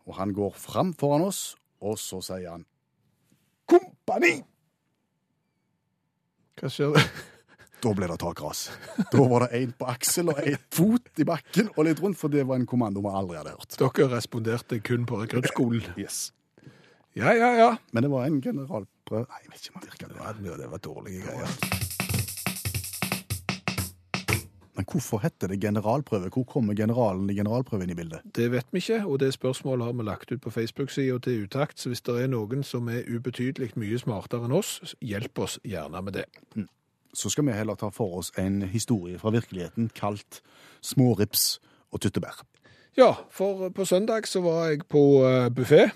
Og 0.06 0.14
han 0.14 0.30
går 0.32 0.54
fram 0.54 0.92
foran 0.94 1.24
oss, 1.26 1.56
og 1.82 1.98
så 1.98 2.20
sier 2.22 2.50
han 2.52 2.64
Kompani! 3.68 4.42
Hva 6.61 6.70
skjer 6.72 6.94
det? 6.96 7.02
Da 7.78 7.92
ble 7.94 8.09
det 8.11 8.16
takras. 8.18 8.64
Da 9.12 9.22
var 9.30 9.44
det 9.46 9.54
én 9.61 9.70
på 9.78 9.86
aksel 9.86 10.32
og 10.32 10.38
én 10.42 10.56
fot 10.74 11.20
i 11.22 11.26
bakken 11.28 11.68
og 11.76 11.84
litt 11.86 12.00
rundt, 12.02 12.18
for 12.18 12.26
det 12.32 12.42
var 12.48 12.59
en 12.59 12.64
kommando 12.66 12.98
vi 13.04 13.12
aldri 13.14 13.36
hadde 13.38 13.52
hørt. 13.54 13.76
Dere 13.78 14.09
responderte 14.16 14.80
kun 14.82 15.04
på 15.06 15.20
rekruttskolen. 15.20 15.84
Yes. 16.02 16.32
Ja, 17.14 17.30
ja, 17.38 17.52
ja. 17.54 17.68
Men 17.94 18.02
det 18.02 18.11
var 18.11 18.26
en 18.26 18.40
generalprøve 18.42 19.26
Nei, 19.30 19.38
jeg 19.44 19.52
vet 19.52 19.62
ikke 19.62 19.70
om 19.70 19.78
han 19.78 19.86
virka 19.92 20.09
det. 20.11 20.18
Ja, 20.50 20.56
det 20.59 20.66
var 20.74 20.82
dårlige 20.82 21.22
greier. 21.22 21.54
Men 24.78 24.86
hvorfor 24.86 25.18
heter 25.18 25.50
det 25.50 25.60
generalprøve? 25.60 26.28
Hvor 26.30 26.44
kommer 26.46 26.74
generalen 26.74 27.30
i 27.30 27.34
generalprøven 27.34 27.90
i 27.90 27.94
bildet? 27.98 28.20
Det 28.36 28.46
vet 28.52 28.66
vi 28.70 28.78
ikke, 28.78 29.00
og 29.06 29.18
det 29.20 29.32
spørsmålet 29.34 29.84
har 29.84 29.92
vi 29.92 30.04
lagt 30.06 30.32
ut 30.32 30.40
på 30.40 30.50
Facebook-sida 30.54 31.18
til 31.18 31.42
Utakt. 31.42 31.80
Så 31.80 31.90
hvis 31.90 32.00
det 32.06 32.14
er 32.22 32.30
noen 32.30 32.62
som 32.62 32.86
er 32.88 33.02
ubetydelig 33.10 33.72
mye 33.74 33.98
smartere 33.98 34.46
enn 34.46 34.54
oss, 34.54 34.94
hjelp 35.02 35.42
oss 35.42 35.58
gjerne 35.66 36.02
med 36.06 36.20
det. 36.20 36.28
Så 37.10 37.32
skal 37.34 37.48
vi 37.48 37.58
heller 37.58 37.74
ta 37.74 37.90
for 37.90 38.20
oss 38.20 38.30
en 38.38 38.62
historie 38.70 39.18
fra 39.18 39.34
virkeligheten 39.34 39.90
kalt 39.98 40.42
Smårips 40.80 41.58
og 41.90 42.04
tyttebær. 42.04 42.44
Ja, 42.98 43.16
for 43.34 43.72
på 43.74 43.84
søndag 43.84 44.30
så 44.30 44.44
var 44.46 44.68
jeg 44.68 44.86
på 44.86 45.02
uh, 45.26 45.50
buffé. 45.50 45.88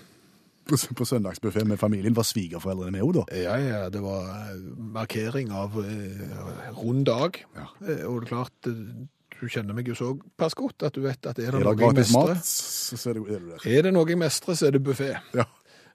På, 0.69 0.77
på 0.95 1.07
søndagsbuffé 1.07 1.65
med 1.67 1.79
familien 1.81 2.15
var 2.15 2.27
svigerforeldrene 2.27 2.93
med 2.93 3.03
henne, 3.03 3.23
da. 3.23 3.39
Ja, 3.41 3.57
ja, 3.59 3.81
det 3.91 3.99
var 4.03 4.29
eh, 4.53 4.61
markering 4.95 5.51
av 5.51 5.75
eh, 5.81 6.37
rund 6.77 7.05
dag. 7.09 7.41
Ja. 7.57 7.67
Eh, 7.83 8.05
og 8.07 8.21
det 8.21 8.29
er 8.29 8.29
klart, 8.29 8.69
eh, 8.71 9.07
du 9.43 9.49
kjenner 9.51 9.75
meg 9.75 9.89
jo 9.91 9.97
såpass 9.97 10.55
godt 10.55 10.85
at 10.87 10.95
du 10.95 11.01
vet 11.03 11.27
at 11.27 11.39
er 11.41 11.51
det 11.51 11.59
Er 11.59 11.65
det 11.65 11.65
noe 11.67 11.81
jeg 11.81 11.97
mestrer, 11.97 12.37
mat, 12.37 12.47
så 12.47 13.09
er 13.11 13.17
det, 13.17 13.23
er 13.27 13.43
det 13.49 13.73
er 13.75 13.87
det 13.89 13.91
noe 13.97 14.07
jeg 14.07 14.21
mestrer, 14.21 14.55
så 14.55 14.69
er 14.69 14.77
det 14.77 14.83
buffé. 14.85 15.09
Ja. 15.35 15.47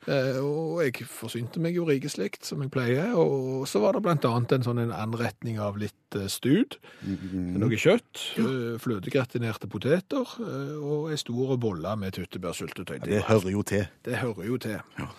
Eh, 0.08 0.38
og 0.40 0.80
jeg 0.86 1.04
forsynte 1.10 1.60
meg 1.60 1.76
jo 1.76 1.84
rikeslikt, 1.88 2.46
som 2.48 2.62
jeg 2.64 2.72
pleier, 2.72 3.12
og 3.18 3.66
så 3.68 3.82
var 3.82 3.96
det 3.96 4.04
blant 4.06 4.24
annet 4.24 4.54
en 4.56 4.64
sånn 4.64 4.80
en 4.80 4.94
anretning 4.94 5.58
av 5.60 5.76
litt 5.80 6.16
eh, 6.16 6.28
stud, 6.32 6.78
noe 7.04 7.80
kjøtt, 7.80 8.22
eh, 8.40 8.78
fløtegratinerte 8.80 9.68
poteter, 9.68 10.32
og 10.78 11.12
en 11.12 11.20
stor 11.20 11.58
bolle 11.60 11.92
med 12.00 12.16
tyttebærsyltetøy. 12.16 13.02
Det 13.04 13.26
hører 13.28 13.52
jo 13.52 13.66
til. 13.68 13.84
Det 14.06 14.16
hører 14.22 14.48
jo 14.48 14.56
til. 14.62 14.80
Ja. 14.98 15.10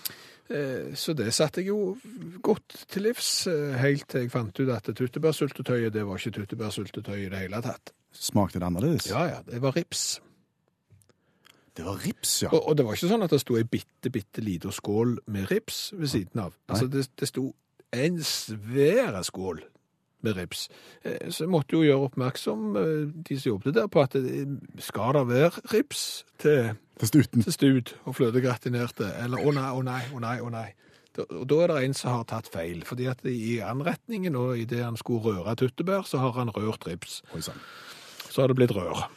Så 0.98 1.14
det 1.14 1.28
satte 1.38 1.62
jeg 1.62 1.70
jo 1.70 1.92
godt 2.42 2.74
til 2.90 3.04
livs, 3.06 3.44
helt 3.78 4.08
til 4.10 4.24
jeg 4.24 4.32
fant 4.34 4.58
ut 4.58 4.72
at 4.74 4.90
tyttebærsyltetøyet, 4.98 5.94
det 5.94 6.08
var 6.08 6.18
ikke 6.18 6.40
tyttebærsyltetøy 6.40 7.20
i 7.20 7.30
det 7.30 7.44
hele 7.44 7.62
tatt. 7.62 7.94
Smakte 8.10 8.58
det 8.58 8.66
annerledes? 8.66 9.12
Ja, 9.12 9.28
ja, 9.30 9.44
det 9.46 9.62
var 9.62 9.78
rips. 9.78 10.18
Det 11.80 11.86
var 11.88 12.00
rips, 12.04 12.36
ja. 12.44 12.50
Og, 12.52 12.66
og 12.68 12.76
det 12.78 12.84
var 12.86 12.98
ikke 12.98 13.08
sånn 13.08 13.24
at 13.24 13.32
det 13.32 13.40
sto 13.40 13.56
ei 13.56 13.64
bitte, 13.64 14.12
bitte 14.12 14.44
lita 14.44 14.72
skål 14.76 15.14
med 15.32 15.48
rips 15.52 15.78
ved 15.96 16.12
siden 16.12 16.42
av. 16.44 16.56
Altså, 16.68 16.90
det, 16.92 17.06
det 17.20 17.30
sto 17.32 17.46
en 17.96 18.18
svær 18.28 19.16
skål 19.24 19.62
med 20.28 20.36
rips. 20.36 20.66
Eh, 21.08 21.30
Så 21.32 21.46
jeg 21.46 21.52
måtte 21.54 21.78
jo 21.78 21.86
gjøre 21.86 22.10
oppmerksom, 22.10 22.66
eh, 22.76 23.06
de 23.30 23.38
som 23.40 23.54
jobbet 23.54 23.78
der, 23.78 23.88
på 23.88 24.04
at 24.04 24.18
det, 24.20 24.44
skal 24.84 25.16
det 25.16 25.24
være 25.30 25.64
rips 25.72 26.04
til, 26.44 26.74
Til 27.00 27.54
stud 27.56 27.94
og 28.04 28.18
fløtegratinerte? 28.18 29.08
Eller 29.24 29.40
å 29.40 29.54
nei, 29.56 29.70
å 29.72 29.80
nei, 29.88 30.02
å 30.12 30.20
nei, 30.20 30.36
å 30.44 30.52
nei. 30.52 30.68
Og 31.20 31.46
da 31.48 31.62
er 31.64 31.72
det 31.72 31.78
en 31.86 31.96
som 31.98 32.12
har 32.18 32.26
tatt 32.28 32.52
feil, 32.52 32.84
fordi 32.88 33.08
at 33.12 33.24
i 33.28 33.62
anretningen 33.64 34.36
og 34.36 34.60
i 34.60 34.68
det 34.68 34.84
han 34.84 35.00
skulle 35.00 35.32
røre 35.40 35.56
tyttebær, 35.64 36.04
så 36.08 36.20
har 36.20 36.36
han 36.36 36.52
rørt 36.52 36.84
rips. 36.88 37.22
Så 38.30 38.44
har 38.44 38.52
det 38.52 38.60
blitt 38.60 38.76
rør. 38.76 39.08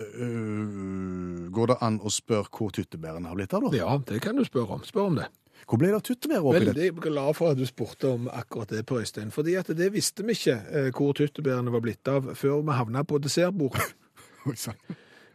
Øh, 0.00 1.50
går 1.54 1.70
det 1.70 1.76
an 1.86 2.00
å 2.02 2.10
spørre 2.10 2.50
hvor 2.50 2.72
tyttebærene 2.74 3.30
har 3.30 3.38
blitt 3.38 3.54
av, 3.54 3.68
da? 3.68 3.78
Ja, 3.78 3.96
det 4.08 4.20
kan 4.24 4.36
du 4.38 4.44
spørre 4.46 4.78
om. 4.78 4.84
Spør 4.86 5.10
om 5.12 5.18
det. 5.20 5.28
Hvor 5.64 5.80
ble 5.80 5.92
det 5.92 6.00
av 6.00 6.04
tyttebær 6.04 6.44
oppi? 6.44 6.64
Veldig 6.66 6.88
glad 7.06 7.36
for 7.38 7.54
at 7.54 7.60
du 7.60 7.64
spurte 7.68 8.10
om 8.10 8.26
akkurat 8.32 8.74
det, 8.74 8.82
Per 8.88 9.00
Øystein. 9.00 9.30
Fordi 9.32 9.54
at 9.60 9.70
det 9.76 9.92
visste 9.94 10.26
vi 10.26 10.36
ikke 10.36 10.58
eh, 10.68 10.90
hvor 10.92 11.14
tyttebærene 11.16 11.72
var 11.72 11.84
blitt 11.84 12.10
av 12.10 12.34
før 12.36 12.60
vi 12.66 12.76
havna 12.76 13.04
på 13.06 13.20
dessertbordet. 13.22 13.94
Oi 14.50 14.56
sann. 14.60 14.80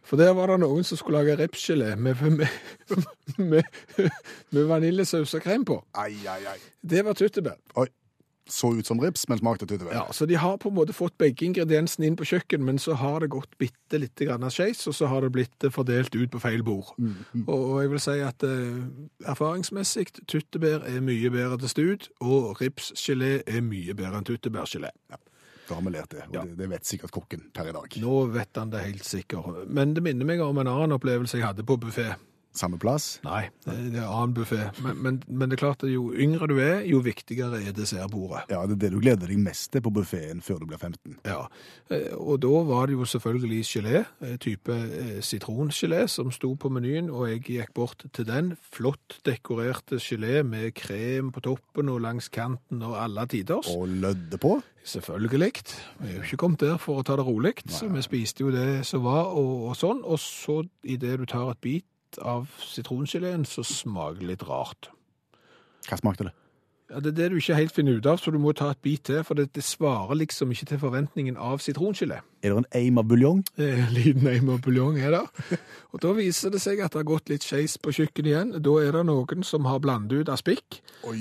For 0.06 0.18
der 0.18 0.32
var 0.34 0.50
det 0.50 0.60
noen 0.62 0.84
som 0.86 0.98
skulle 0.98 1.20
lage 1.20 1.36
ripsgelé 1.38 1.92
med, 1.96 2.20
med, 2.22 2.48
med, 3.38 3.80
med 4.50 4.68
vaniljesaus 4.70 5.34
og 5.36 5.44
krem 5.44 5.64
på. 5.68 5.76
Ai, 5.98 6.14
ai, 6.28 6.40
ai. 6.50 6.58
Det 6.80 7.04
var 7.06 7.18
tyttebær. 7.18 7.58
Oi. 7.78 7.86
Så 8.50 8.72
ut 8.74 8.86
som 8.88 8.98
rips, 9.00 9.28
men 9.30 9.38
smakte 9.38 9.66
tyttebær. 9.70 9.92
Ja, 9.94 10.04
Så 10.12 10.26
de 10.26 10.34
har 10.34 10.56
på 10.58 10.68
en 10.68 10.74
måte 10.74 10.92
fått 10.96 11.14
begge 11.22 11.44
ingrediensene 11.46 12.08
inn 12.08 12.16
på 12.18 12.26
kjøkken, 12.26 12.64
men 12.66 12.78
så 12.82 12.96
har 12.98 13.20
det 13.22 13.28
gått 13.30 13.52
bitte 13.62 14.00
litt 14.02 14.18
grann 14.18 14.42
skeis, 14.50 14.80
og 14.90 14.94
så 14.98 15.06
har 15.06 15.22
det 15.22 15.30
blitt 15.36 15.64
eh, 15.64 15.70
fordelt 15.70 16.14
ut 16.18 16.30
på 16.34 16.40
feil 16.42 16.62
bord. 16.66 16.90
Og 17.46 17.80
jeg 17.84 17.90
vil 17.92 18.02
si 18.02 18.16
at 18.26 18.42
eh, 18.42 18.80
erfaringsmessig, 19.30 20.08
tyttebær 20.26 20.82
er 20.90 21.00
mye 21.04 21.30
bedre 21.30 21.58
til 21.62 21.72
stud, 21.72 22.08
og 22.20 22.58
ripsgelé 22.60 23.40
er 23.46 23.60
mye 23.62 23.94
bedre 23.94 24.18
enn 24.20 24.26
tyttebærgelé. 24.28 24.90
Da 25.70 25.76
har 25.78 25.84
vi 25.86 25.92
lært 25.94 26.10
det, 26.10 26.24
og 26.26 26.34
Ja. 26.34 26.42
det, 26.42 26.56
det 26.58 26.68
vet 26.72 26.84
sikkert 26.88 27.12
kokken 27.14 27.44
per 27.54 27.68
i 27.70 27.72
dag. 27.76 27.94
Nå 28.02 28.16
vet 28.34 28.56
han 28.58 28.70
det 28.72 28.80
helt 28.88 29.04
sikkert. 29.06 29.68
Men 29.70 29.94
det 29.94 30.02
minner 30.02 30.26
meg 30.26 30.40
om 30.42 30.58
en 30.58 30.66
annen 30.66 30.96
opplevelse 30.98 31.38
jeg 31.38 31.46
hadde 31.46 31.62
på 31.62 31.76
buffé. 31.78 32.08
Samme 32.50 32.80
plass? 32.82 33.20
Nei, 33.22 33.44
det 33.62 34.00
er 34.00 34.08
annen 34.08 34.32
buffé. 34.34 34.64
Men, 34.82 34.96
men, 34.98 35.18
men 35.28 35.50
det 35.50 35.54
er 35.54 35.60
klart 35.60 35.84
at 35.86 35.92
jo 35.92 36.08
yngre 36.10 36.48
du 36.50 36.56
er, 36.58 36.80
jo 36.88 36.98
viktigere 37.04 37.60
er 37.62 37.74
dessertbordet. 37.76 38.48
Ja, 38.50 38.64
det 38.66 38.74
er 38.74 38.80
det 38.84 38.90
du 38.96 38.98
gleder 38.98 39.30
deg 39.30 39.38
mest 39.38 39.70
til 39.70 39.84
på 39.84 39.92
buffeen 39.94 40.42
før 40.42 40.58
du 40.58 40.66
blir 40.72 40.80
15. 40.80 41.20
Ja, 41.30 41.44
eh, 41.94 42.08
og 42.18 42.40
da 42.42 42.62
var 42.66 42.90
det 42.90 42.96
jo 42.96 43.06
selvfølgelig 43.06 43.60
gelé, 43.70 44.02
eh, 44.26 44.34
type 44.42 44.74
eh, 44.74 45.20
sitrongelé, 45.22 46.02
som 46.10 46.32
sto 46.34 46.50
på 46.58 46.72
menyen, 46.74 47.12
og 47.14 47.28
jeg 47.30 47.44
gikk 47.46 47.70
bort 47.76 48.02
til 48.10 48.26
den. 48.26 48.56
Flott 48.74 49.20
dekorerte 49.26 50.00
gelé 50.02 50.42
med 50.42 50.72
krem 50.74 51.30
på 51.30 51.44
toppen 51.46 51.92
og 51.92 52.02
langs 52.02 52.32
kanten 52.34 52.82
og 52.82 52.98
alle 52.98 53.28
tiders. 53.30 53.70
Og 53.70 53.86
lødde 53.88 54.42
på? 54.42 54.56
Selvfølgelig. 54.90 55.62
Vi 56.00 56.08
er 56.08 56.16
jo 56.16 56.26
ikke 56.26 56.40
kommet 56.40 56.64
der 56.64 56.82
for 56.82 56.98
å 56.98 57.06
ta 57.06 57.14
det 57.20 57.28
rolig, 57.28 57.54
så 57.70 57.86
vi 57.92 58.02
spiste 58.02 58.42
jo 58.42 58.50
det 58.50 58.82
som 58.88 59.04
var 59.04 59.30
og, 59.36 59.70
og 59.70 59.78
sånn. 59.78 60.02
Og 60.02 60.18
så 60.18 60.64
idet 60.82 61.20
du 61.20 61.26
tar 61.30 61.52
et 61.52 61.62
bit 61.62 61.86
av 62.18 62.48
sitrongeleen, 62.64 63.44
så 63.46 63.62
smaker 63.66 64.20
det 64.20 64.26
litt 64.34 64.42
rart. 64.48 64.90
Hva 65.88 65.96
smakte 66.00 66.24
det? 66.28 66.32
Ja, 66.90 66.98
Det 66.98 67.12
er 67.12 67.16
det 67.20 67.26
du 67.30 67.36
ikke 67.38 67.54
helt 67.54 67.72
finner 67.76 67.98
ut 68.00 68.06
av, 68.10 68.16
så 68.18 68.32
du 68.34 68.38
må 68.42 68.50
ta 68.52 68.72
et 68.72 68.80
bit 68.82 69.04
til, 69.06 69.20
for 69.22 69.34
det, 69.38 69.52
det 69.54 69.62
svarer 69.62 70.18
liksom 70.18 70.50
ikke 70.50 70.66
til 70.72 70.80
forventningen 70.82 71.36
av 71.38 71.60
sitrongelé. 71.62 72.16
Er 72.42 72.50
det 72.50 72.56
en 72.64 72.66
eim 72.74 72.98
av 72.98 73.06
buljong? 73.06 73.44
Eh, 73.62 73.78
En 73.86 73.94
liten 73.94 74.26
eim 74.26 74.48
av 74.50 74.58
buljong 74.64 74.98
er 74.98 75.14
det. 75.14 75.58
Og 75.94 76.00
da 76.02 76.10
viser 76.18 76.50
det 76.50 76.58
seg 76.60 76.80
at 76.82 76.90
det 76.90 76.98
har 77.04 77.06
gått 77.12 77.30
litt 77.30 77.46
skeis 77.46 77.76
på 77.78 77.94
kjøkkenet 77.94 78.26
igjen. 78.32 78.50
Da 78.58 78.74
er 78.82 78.90
det 78.98 79.04
noen 79.06 79.44
som 79.46 79.64
har 79.70 79.78
blandet 79.78 80.24
ut 80.24 80.32
aspik, 80.34 80.80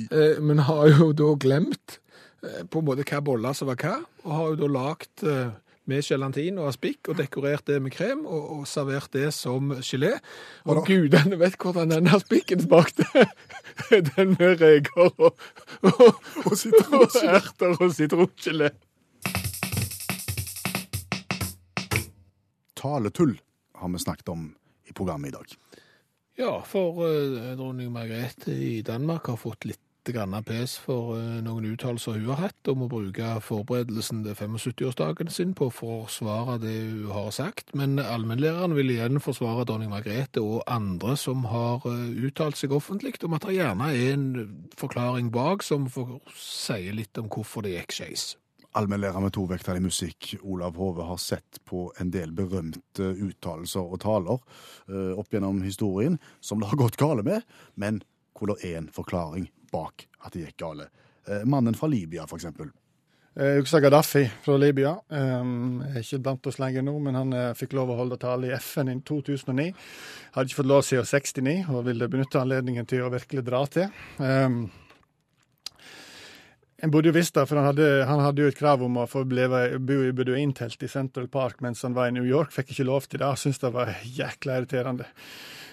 eh, 0.10 0.40
men 0.42 0.66
har 0.66 0.88
jo 0.90 1.12
da 1.14 1.30
glemt 1.38 2.00
eh, 2.42 2.64
på 2.66 2.82
en 2.82 2.90
måte 2.90 3.06
hva 3.06 3.22
boller 3.22 3.54
som 3.54 3.70
var 3.70 3.78
hva, 3.78 3.96
og 4.26 4.32
har 4.40 4.48
jo 4.56 4.60
da 4.64 4.72
lagt 4.74 5.22
eh, 5.24 5.52
med 5.90 6.06
gelatin 6.06 6.60
og 6.62 6.70
aspikk 6.72 7.12
og 7.12 7.18
dekorert 7.20 7.66
det 7.70 7.80
med 7.84 7.94
krem 7.96 8.26
og, 8.26 8.44
og 8.56 8.68
servert 8.70 9.12
det 9.16 9.32
som 9.36 9.74
gelé. 9.86 10.16
Og 10.70 10.84
gudene 10.88 11.40
vet 11.42 11.58
hvordan 11.60 11.96
den 11.96 12.12
aspikken 12.14 12.62
smakte. 12.64 13.08
den 14.14 14.36
med 14.38 14.62
reker 14.62 15.10
og, 15.20 15.36
og, 15.82 16.22
og, 16.46 16.54
og 16.54 17.20
erter 17.24 17.76
og 17.76 17.92
sitrongelé. 17.96 18.72
Taletull 22.80 23.36
har 23.76 23.92
vi 23.92 24.00
snakket 24.00 24.30
om 24.32 24.50
i 24.88 24.94
programmet 24.94 25.34
i 25.34 25.36
dag. 25.36 25.56
Ja, 26.40 26.54
for 26.64 27.04
uh, 27.04 27.52
dronning 27.60 27.92
Margrethe 27.92 28.54
i 28.56 28.82
Danmark 28.86 29.28
har 29.28 29.40
fått 29.40 29.68
litt 29.68 29.82
grann 30.16 30.36
pes 30.46 30.76
for 30.82 31.16
eh, 31.18 31.40
noen 31.46 31.68
uttalelser 31.72 32.18
hun 32.18 32.32
har 32.32 32.42
hatt 32.48 32.72
om 32.72 32.86
å 32.86 32.90
bruke 32.92 33.36
forberedelsen 33.46 34.24
til 34.26 34.36
75-årsdagen 34.38 35.32
sin 35.34 35.54
på 35.58 35.70
å 35.70 35.74
forsvare 35.74 36.58
det 36.64 36.76
hun 36.78 37.14
har 37.14 37.32
sagt. 37.36 37.74
Men 37.78 38.00
allmennlæreren 38.02 38.76
vil 38.78 38.94
igjen 38.96 39.22
forsvare 39.24 39.68
dronning 39.70 39.92
Margrethe 39.94 40.44
og 40.44 40.62
andre 40.68 41.16
som 41.20 41.48
har 41.52 41.86
eh, 41.90 42.12
uttalt 42.30 42.60
seg 42.60 42.76
offentlig 42.76 43.16
om 43.26 43.36
at 43.36 43.48
det 43.48 43.58
gjerne 43.58 43.90
er 43.94 44.14
en 44.14 44.28
forklaring 44.80 45.32
bak 45.34 45.66
som 45.66 45.90
får 45.92 46.20
sier 46.38 46.96
litt 46.96 47.18
om 47.20 47.30
hvorfor 47.32 47.66
det 47.66 47.78
gikk 47.78 47.98
skeis. 48.00 48.30
Allmennlærer 48.78 49.24
med 49.24 49.34
tovektig 49.34 49.82
musikk, 49.82 50.36
Olav 50.44 50.76
Hove, 50.78 51.02
har 51.10 51.18
sett 51.18 51.58
på 51.66 51.88
en 51.98 52.12
del 52.14 52.30
berømte 52.38 53.08
uttalelser 53.26 53.82
og 53.82 54.02
taler 54.04 54.38
eh, 54.92 55.18
opp 55.18 55.34
gjennom 55.34 55.64
historien 55.66 56.20
som 56.40 56.62
det 56.62 56.70
har 56.70 56.78
gått 56.78 57.00
gale 57.02 57.26
med, 57.26 57.42
men 57.74 58.04
hvor 58.38 58.54
det 58.54 58.62
er 58.70 58.78
en 58.78 58.92
forklaring 58.94 59.50
bak 59.72 60.08
at 60.26 60.36
det 60.36 60.48
gikk 60.48 60.60
gale. 60.66 60.90
Eh, 61.30 61.46
mannen 61.46 61.78
fra 61.78 61.88
Libya, 61.88 62.24
eksempel. 62.24 62.72
Eh, 63.36 63.60
Uksa 63.62 63.80
Gaddafi 63.80 64.26
fra 64.44 64.58
Libya 64.58 64.96
um, 65.08 65.82
er 65.86 66.02
ikke 66.02 66.20
blant 66.26 66.48
oss 66.50 66.58
lenger 66.60 66.84
nå, 66.84 66.96
men 67.06 67.16
han 67.16 67.34
eh, 67.38 67.54
fikk 67.56 67.76
lov 67.78 67.94
å 67.94 68.00
holde 68.02 68.18
tale 68.20 68.50
i 68.50 68.56
FN 68.58 68.90
i 68.92 68.98
2009. 69.06 69.70
Hadde 70.34 70.50
ikke 70.50 70.62
fått 70.64 70.72
lov 70.72 70.84
siden 70.88 71.08
69, 71.08 71.56
og 71.70 71.86
ville 71.88 72.10
benytte 72.12 72.42
anledningen 72.42 72.90
til 72.90 73.06
å 73.06 73.14
virkelig 73.14 73.46
dra 73.48 73.64
til. 73.70 73.92
En 76.80 76.92
burde 76.92 77.12
jo 77.12 77.16
visst 77.16 77.36
det, 77.36 77.44
for 77.48 77.60
han 77.60 77.68
hadde, 77.68 77.88
han 78.08 78.22
hadde 78.24 78.44
jo 78.44 78.50
et 78.50 78.58
krav 78.58 78.84
om 78.86 79.02
å 79.02 79.08
få 79.10 79.26
leve, 79.28 79.66
bo 79.84 79.98
i 80.08 80.14
beduintelt 80.16 80.84
i 80.84 80.92
Central 80.92 81.28
Park 81.32 81.60
mens 81.64 81.84
han 81.84 81.96
var 81.96 82.08
i 82.08 82.16
New 82.16 82.28
York. 82.28 82.54
Fikk 82.56 82.72
ikke 82.72 82.88
lov 82.88 83.08
til 83.12 83.20
det. 83.20 83.34
Syns 83.40 83.60
det 83.60 83.74
var 83.76 83.92
jækla 84.04 84.62
irriterende. 84.62 85.10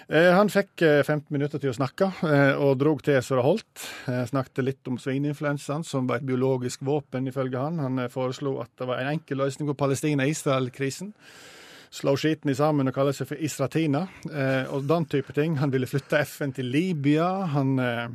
Eh, 0.07 0.29
han 0.31 0.47
fikk 0.47 0.81
eh, 0.87 1.01
15 1.03 1.33
minutter 1.35 1.59
til 1.59 1.73
å 1.73 1.75
snakke, 1.75 2.07
eh, 2.23 2.53
og 2.63 2.77
drog 2.79 3.01
til 3.03 3.19
så 3.19 3.35
det 3.35 3.43
holdt. 3.43 3.83
Eh, 4.07 4.23
snakket 4.29 4.63
litt 4.63 4.87
om 4.87 4.95
svineinfluensaen, 5.03 5.83
som 5.83 6.07
var 6.07 6.21
et 6.21 6.27
biologisk 6.29 6.85
våpen, 6.87 7.27
ifølge 7.27 7.59
han. 7.59 7.81
Han 7.83 7.99
eh, 7.99 8.11
foreslo 8.13 8.55
at 8.63 8.71
det 8.79 8.87
var 8.87 9.01
en 9.03 9.11
enkel 9.17 9.43
løsning 9.43 9.67
på 9.67 9.75
Palestina-Israel-krisen. 9.81 11.11
Slå 11.91 12.15
skiten 12.19 12.51
i 12.51 12.55
sammen 12.55 12.87
og 12.87 12.95
kalle 12.95 13.11
seg 13.15 13.27
for 13.27 13.43
Isratina, 13.43 14.05
eh, 14.31 14.63
og 14.71 14.87
den 14.87 15.09
type 15.11 15.35
ting. 15.35 15.59
Han 15.59 15.75
ville 15.75 15.89
flytte 15.91 16.23
FN 16.23 16.55
til 16.55 16.71
Libya. 16.71 17.27
Han, 17.51 17.75
eh, 17.79 18.07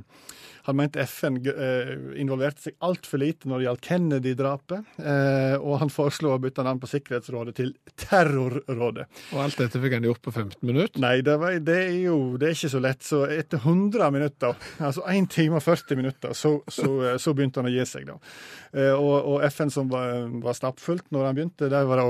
han 0.67 0.77
mente 0.79 1.03
FN 1.03 1.39
eh, 1.51 1.93
involverte 2.23 2.69
seg 2.69 2.77
altfor 2.87 3.19
lite 3.23 3.49
når 3.51 3.59
det 3.59 3.67
gjaldt 3.67 3.87
Kennedy-drapet, 3.89 4.93
eh, 5.03 5.55
og 5.59 5.81
han 5.83 5.91
foreslo 5.91 6.33
å 6.35 6.41
bytte 6.43 6.65
navn 6.67 6.79
på 6.83 6.91
Sikkerhetsrådet 6.91 7.55
til 7.59 7.73
Terrorrådet. 7.99 9.07
Og 9.33 9.41
alt 9.43 9.59
dette 9.59 9.81
fikk 9.83 9.97
han 9.99 10.07
gjort 10.07 10.23
på 10.23 10.35
15 10.35 10.59
minutter. 10.69 11.03
Nei, 11.03 11.17
det, 11.27 11.35
var, 11.43 11.57
det 11.59 11.79
er 11.89 11.97
jo 12.05 12.19
det 12.39 12.51
er 12.51 12.57
ikke 12.59 12.73
så 12.77 12.83
lett. 12.85 13.03
Så 13.07 13.23
etter 13.27 13.59
100 13.63 14.11
minutter, 14.15 14.55
altså 14.79 15.07
1 15.11 15.31
time 15.35 15.59
og 15.59 15.65
40 15.67 15.99
minutter, 15.99 16.37
så, 16.39 16.55
så, 16.71 16.93
så 17.19 17.35
begynte 17.35 17.63
han 17.63 17.71
å 17.71 17.75
gi 17.75 17.87
seg, 17.89 18.07
da. 18.13 18.19
Eh, 18.73 18.93
Og, 18.95 19.17
og 19.35 19.43
FN 19.51 19.71
som 19.73 19.91
var, 19.91 20.29
var 20.45 20.55
stappfullt 20.57 21.11
når 21.11 21.27
han 21.27 21.37
begynte, 21.41 21.69
det 21.73 21.83
var 21.89 22.03
da 22.05 22.07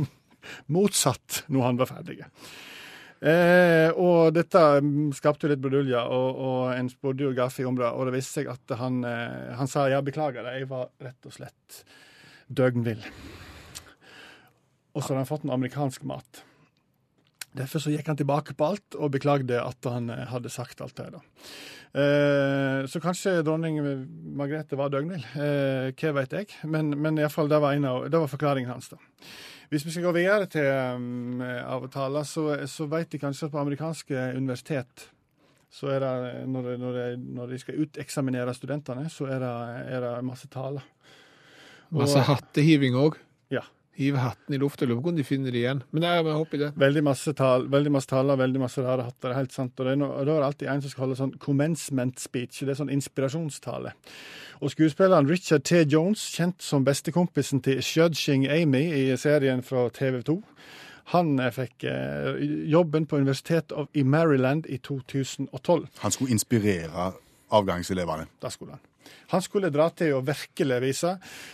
motsatt 0.74 1.44
når 1.52 1.66
han 1.68 1.78
var 1.80 1.90
ferdig. 1.90 2.18
Eh, 3.20 3.90
og 4.00 4.32
dette 4.32 4.60
skapte 5.12 5.44
jo 5.44 5.52
litt 5.52 5.60
brudulje, 5.60 6.00
og, 6.00 6.38
og 6.40 6.60
en 6.72 6.88
spurte 6.88 7.26
jo 7.26 7.34
Gaffi 7.36 7.66
om 7.68 7.76
det, 7.76 7.88
og 7.88 8.08
det 8.08 8.14
viste 8.16 8.40
seg 8.40 8.52
at 8.52 8.76
han, 8.80 9.02
eh, 9.04 9.50
han 9.58 9.68
sa 9.68 9.84
ja, 9.92 10.00
beklager 10.04 10.46
det, 10.46 10.56
jeg 10.56 10.70
var 10.70 10.88
rett 11.04 11.28
og 11.28 11.36
slett 11.36 11.82
døgnvill. 12.48 13.02
Og 14.94 15.02
så 15.02 15.12
hadde 15.12 15.20
han 15.20 15.28
fått 15.28 15.44
noe 15.44 15.58
amerikansk 15.58 16.06
mat. 16.08 16.42
Derfor 17.56 17.82
så 17.82 17.92
gikk 17.92 18.08
han 18.08 18.18
tilbake 18.18 18.54
på 18.54 18.66
alt 18.72 18.96
og 18.96 19.12
beklagde 19.14 19.58
at 19.58 19.90
han 19.90 20.08
eh, 20.14 20.26
hadde 20.30 20.52
sagt 20.52 20.80
alt 20.80 20.96
det. 20.96 21.10
da. 21.16 21.22
Eh, 21.90 22.86
så 22.86 23.02
kanskje 23.02 23.40
dronning 23.42 23.80
Margrethe 24.38 24.78
var 24.78 24.92
døgnvill. 24.94 25.24
Eh, 25.34 25.90
hva 25.92 26.12
vet 26.20 26.36
jeg? 26.36 26.52
Men, 26.70 26.94
men 26.96 27.18
i 27.18 27.28
fall, 27.32 27.50
det 27.50 27.58
var, 27.62 27.74
en 27.74 27.88
av, 27.90 28.04
det 28.10 28.22
var 28.22 28.30
forklaringen 28.30 28.70
hans. 28.70 28.92
da. 28.92 29.00
Hvis 29.70 29.84
vi 29.86 29.92
skal 29.94 30.02
gå 30.08 30.12
videre 30.16 30.46
til 30.50 30.66
um, 30.66 31.40
avtaler, 31.46 32.24
så, 32.26 32.44
så 32.66 32.88
vet 32.90 33.12
de 33.12 33.20
kanskje 33.22 33.46
at 33.46 33.52
på 33.54 33.60
amerikanske 33.62 34.24
universitet 34.36 35.04
så 35.70 35.86
er 35.94 36.00
det, 36.02 36.14
når, 36.50 36.64
de- 36.66 36.78
når, 36.82 36.96
de, 36.98 37.04
når 37.38 37.46
de 37.52 37.58
skal 37.62 37.76
uteksaminere 37.84 38.50
studentene, 38.56 39.04
så 39.14 39.28
er 39.30 39.38
det, 39.38 39.50
er 39.94 40.00
det 40.02 40.24
masse 40.26 40.48
taler. 40.50 40.82
Masse 41.94 42.18
hattehiving 42.26 42.98
òg. 42.98 43.20
Ja. 44.00 44.04
Hive 44.06 44.18
hatten 44.24 44.54
i 44.54 44.58
lufta, 44.58 44.86
lurer 44.88 45.02
på 45.04 45.10
om 45.12 45.16
de 45.16 45.24
finner 45.28 45.52
det 45.52 45.60
igjen. 45.60 45.82
Men 45.92 46.02
jeg 46.06 46.24
håper 46.24 46.58
det. 46.58 46.68
Veldig 46.80 47.02
masse, 47.04 47.32
tal, 47.36 47.66
veldig 47.68 47.90
masse 47.92 48.08
taler, 48.08 48.36
veldig 48.40 48.60
masse 48.62 48.80
rare 48.82 49.02
hatter. 49.04 49.28
det 49.28 49.34
er 49.34 49.38
helt 49.42 49.52
sant. 49.52 49.74
Og, 49.76 49.84
det 49.86 49.92
er 49.92 50.00
no, 50.00 50.08
og 50.14 50.24
da 50.26 50.32
er 50.32 50.40
det 50.40 50.46
alltid 50.46 50.68
en 50.72 50.82
som 50.82 50.90
skal 50.94 51.04
holde 51.04 51.18
sånn 51.18 51.34
commencement 51.38 52.18
speech. 52.18 52.62
Det 52.64 52.72
er 52.72 52.78
sånn 52.80 52.92
inspirasjonstale. 52.94 53.92
Og 54.60 54.72
skuespilleren 54.72 55.28
Richard 55.28 55.64
T. 55.68 55.82
Jones, 55.84 56.22
kjent 56.34 56.62
som 56.64 56.84
bestekompisen 56.84 57.60
til 57.64 57.82
Shudging 57.84 58.48
Amy 58.48 58.86
i 58.88 59.16
serien 59.20 59.62
fra 59.62 59.86
TV 59.92 60.22
2, 60.24 60.38
han 61.12 61.32
eh, 61.40 61.50
fikk 61.52 61.84
eh, 61.90 62.40
jobben 62.70 63.06
på 63.06 63.16
Universitetet 63.20 63.72
of- 63.76 63.88
i 63.94 64.02
Maryland 64.02 64.66
i 64.68 64.78
2012. 64.78 65.88
Han 66.04 66.10
skulle 66.14 66.30
inspirere 66.32 67.12
avgangselevene. 67.50 68.26
Da 68.40 68.48
skulle 68.48 68.76
han. 68.78 68.80
Han 69.30 69.42
skulle 69.42 69.70
dra 69.70 69.86
til 69.94 70.16
og 70.16 70.26
virkelig 70.26 70.78
vise. 70.82 71.12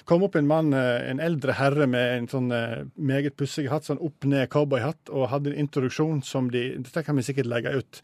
Kom 0.08 0.24
opp 0.24 0.36
en 0.38 0.48
mann, 0.48 0.72
eh, 0.72 1.10
en 1.10 1.20
eldre 1.20 1.56
herre 1.58 1.86
med 1.86 2.12
en 2.14 2.28
sånn 2.30 2.50
eh, 2.54 2.84
meget 2.96 3.36
pussig 3.36 3.66
hatt, 3.68 3.84
sånn 3.88 4.00
opp-ned 4.00 4.48
cowboyhatt, 4.52 5.10
og 5.12 5.28
hadde 5.32 5.52
en 5.52 5.66
introduksjon 5.66 6.22
som 6.24 6.50
de 6.52 6.66
Dette 6.86 7.02
kan 7.04 7.16
vi 7.16 7.24
sikkert 7.26 7.50
legge 7.50 7.74
ut. 7.76 8.00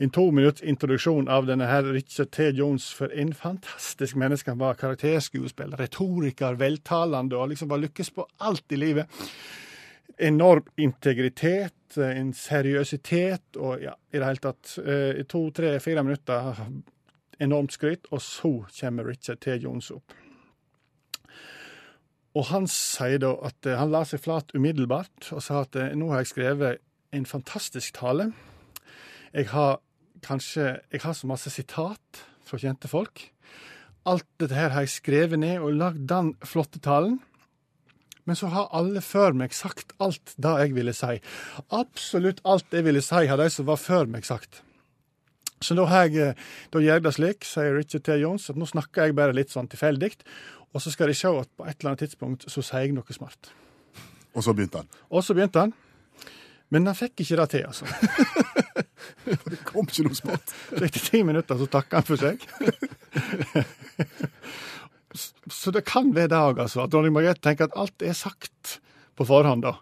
En 0.00 0.12
to 0.12 0.28
minutts 0.30 0.64
introduksjon 0.64 1.30
av 1.32 1.48
denne 1.48 1.68
her 1.68 1.88
Richard 1.88 2.30
T. 2.36 2.50
Jones 2.56 2.90
for 2.92 3.12
en 3.12 3.32
fantastisk 3.36 4.16
menneske. 4.20 4.52
Han 4.52 4.60
var 4.60 4.76
karakterskuespiller, 4.80 5.80
retoriker, 5.80 6.58
veltalende 6.60 7.38
og 7.38 7.52
liksom 7.52 7.72
var 7.72 7.80
lykkes 7.84 8.12
på 8.16 8.26
alt 8.44 8.76
i 8.76 8.80
livet. 8.80 9.22
Enorm 10.18 10.68
integritet, 10.76 11.96
eh, 11.96 12.18
en 12.20 12.34
seriøsitet 12.36 13.56
og 13.56 13.80
ja, 13.80 13.96
i 14.12 14.20
det 14.20 14.28
hele 14.28 14.44
tatt. 14.44 14.76
I 14.76 15.24
to, 15.24 15.48
tre, 15.56 15.78
fire 15.80 16.04
minutter 16.04 16.52
enormt 17.42 17.74
skryt, 17.76 18.06
og 18.10 18.22
så 18.22 18.52
kommer 18.80 19.08
Richard 19.08 19.42
T. 19.44 19.58
Jones 19.62 19.90
opp. 19.94 20.14
Og 22.36 22.50
han 22.50 22.66
sier 22.68 23.20
da 23.22 23.32
at 23.48 23.66
eh, 23.68 23.78
han 23.78 23.92
la 23.92 24.02
seg 24.08 24.20
flat 24.24 24.52
umiddelbart 24.56 25.30
og 25.32 25.40
sa 25.44 25.62
at 25.64 25.76
eh, 25.80 25.94
nå 25.96 26.10
har 26.12 26.22
jeg 26.22 26.34
skrevet 26.34 26.82
en 27.16 27.28
fantastisk 27.28 27.96
tale. 27.96 28.30
Jeg 29.32 29.48
har 29.54 29.80
kanskje 30.24 30.80
Jeg 30.92 31.00
har 31.04 31.12
så 31.14 31.26
masse 31.28 31.50
sitat 31.50 32.24
fra 32.44 32.58
kjente 32.58 32.88
folk. 32.88 33.30
Alt 34.06 34.26
dette 34.40 34.56
her 34.56 34.70
har 34.74 34.84
jeg 34.84 34.96
skrevet 34.96 35.38
ned 35.38 35.60
og 35.60 35.76
lagd 35.76 36.06
den 36.10 36.34
flotte 36.44 36.80
talen. 36.82 37.20
Men 38.26 38.36
så 38.36 38.50
har 38.50 38.72
alle 38.74 39.00
før 39.00 39.36
meg 39.38 39.54
sagt 39.54 39.94
alt 40.02 40.34
det 40.36 40.54
jeg 40.60 40.74
ville 40.74 40.94
si. 40.96 41.20
Absolutt 41.70 42.42
alt 42.44 42.74
jeg 42.74 42.84
ville 42.84 43.02
si, 43.04 43.26
har 43.30 43.38
de 43.38 43.48
som 43.50 43.68
var 43.68 43.78
før 43.78 44.10
meg 44.10 44.26
sagt. 44.26 44.65
Så 45.64 45.76
da, 45.78 45.86
jeg, 46.04 46.16
eh, 46.20 46.48
da 46.72 46.82
gjør 46.82 46.98
jeg 46.98 47.04
det 47.06 47.14
slik, 47.16 47.46
sier 47.48 47.76
Richard 47.78 48.04
T. 48.04 48.18
Jones, 48.20 48.50
at 48.52 48.58
nå 48.60 48.68
snakker 48.68 49.08
jeg 49.08 49.16
bare 49.16 49.36
litt 49.36 49.54
sånn 49.54 49.70
tilfeldig, 49.72 50.12
og 50.76 50.82
så 50.84 50.92
skal 50.92 51.08
de 51.08 51.16
se 51.16 51.30
at 51.32 51.48
på 51.56 51.64
et 51.64 51.78
eller 51.78 51.94
annet 51.94 52.04
tidspunkt 52.04 52.44
så 52.52 52.64
sier 52.64 52.84
jeg 52.84 52.96
noe 52.96 53.16
smart. 53.16 53.52
Og 54.36 54.44
så 54.44 54.52
begynte 54.52 54.82
han. 54.82 54.90
Og 55.08 55.24
så 55.24 55.36
begynte 55.36 55.62
han. 55.64 55.72
Men 56.74 56.88
han 56.90 56.98
fikk 56.98 57.22
ikke 57.24 57.38
det 57.40 57.48
til, 57.54 57.64
altså. 57.70 57.86
Det 59.26 59.58
kom 59.66 59.86
ikke 59.88 60.04
noe 60.06 60.18
smart. 60.18 60.52
Så 60.68 60.82
etter 60.84 61.02
ti 61.02 61.22
minutter 61.26 61.58
så 61.58 61.66
takka 61.70 62.02
han 62.02 62.06
for 62.06 62.20
seg. 62.20 62.42
Så 65.48 65.72
det 65.72 65.86
kan 65.88 66.10
være 66.12 66.28
det 66.28 66.38
òg, 66.38 66.58
altså. 66.60 66.82
At 66.84 66.92
dronning 66.92 67.14
Margrethe 67.14 67.40
tenker 67.40 67.70
at 67.70 67.76
alt 67.78 68.02
er 68.04 68.16
sagt 68.18 68.76
på 69.16 69.24
forhånd, 69.24 69.64
da. 69.64 69.76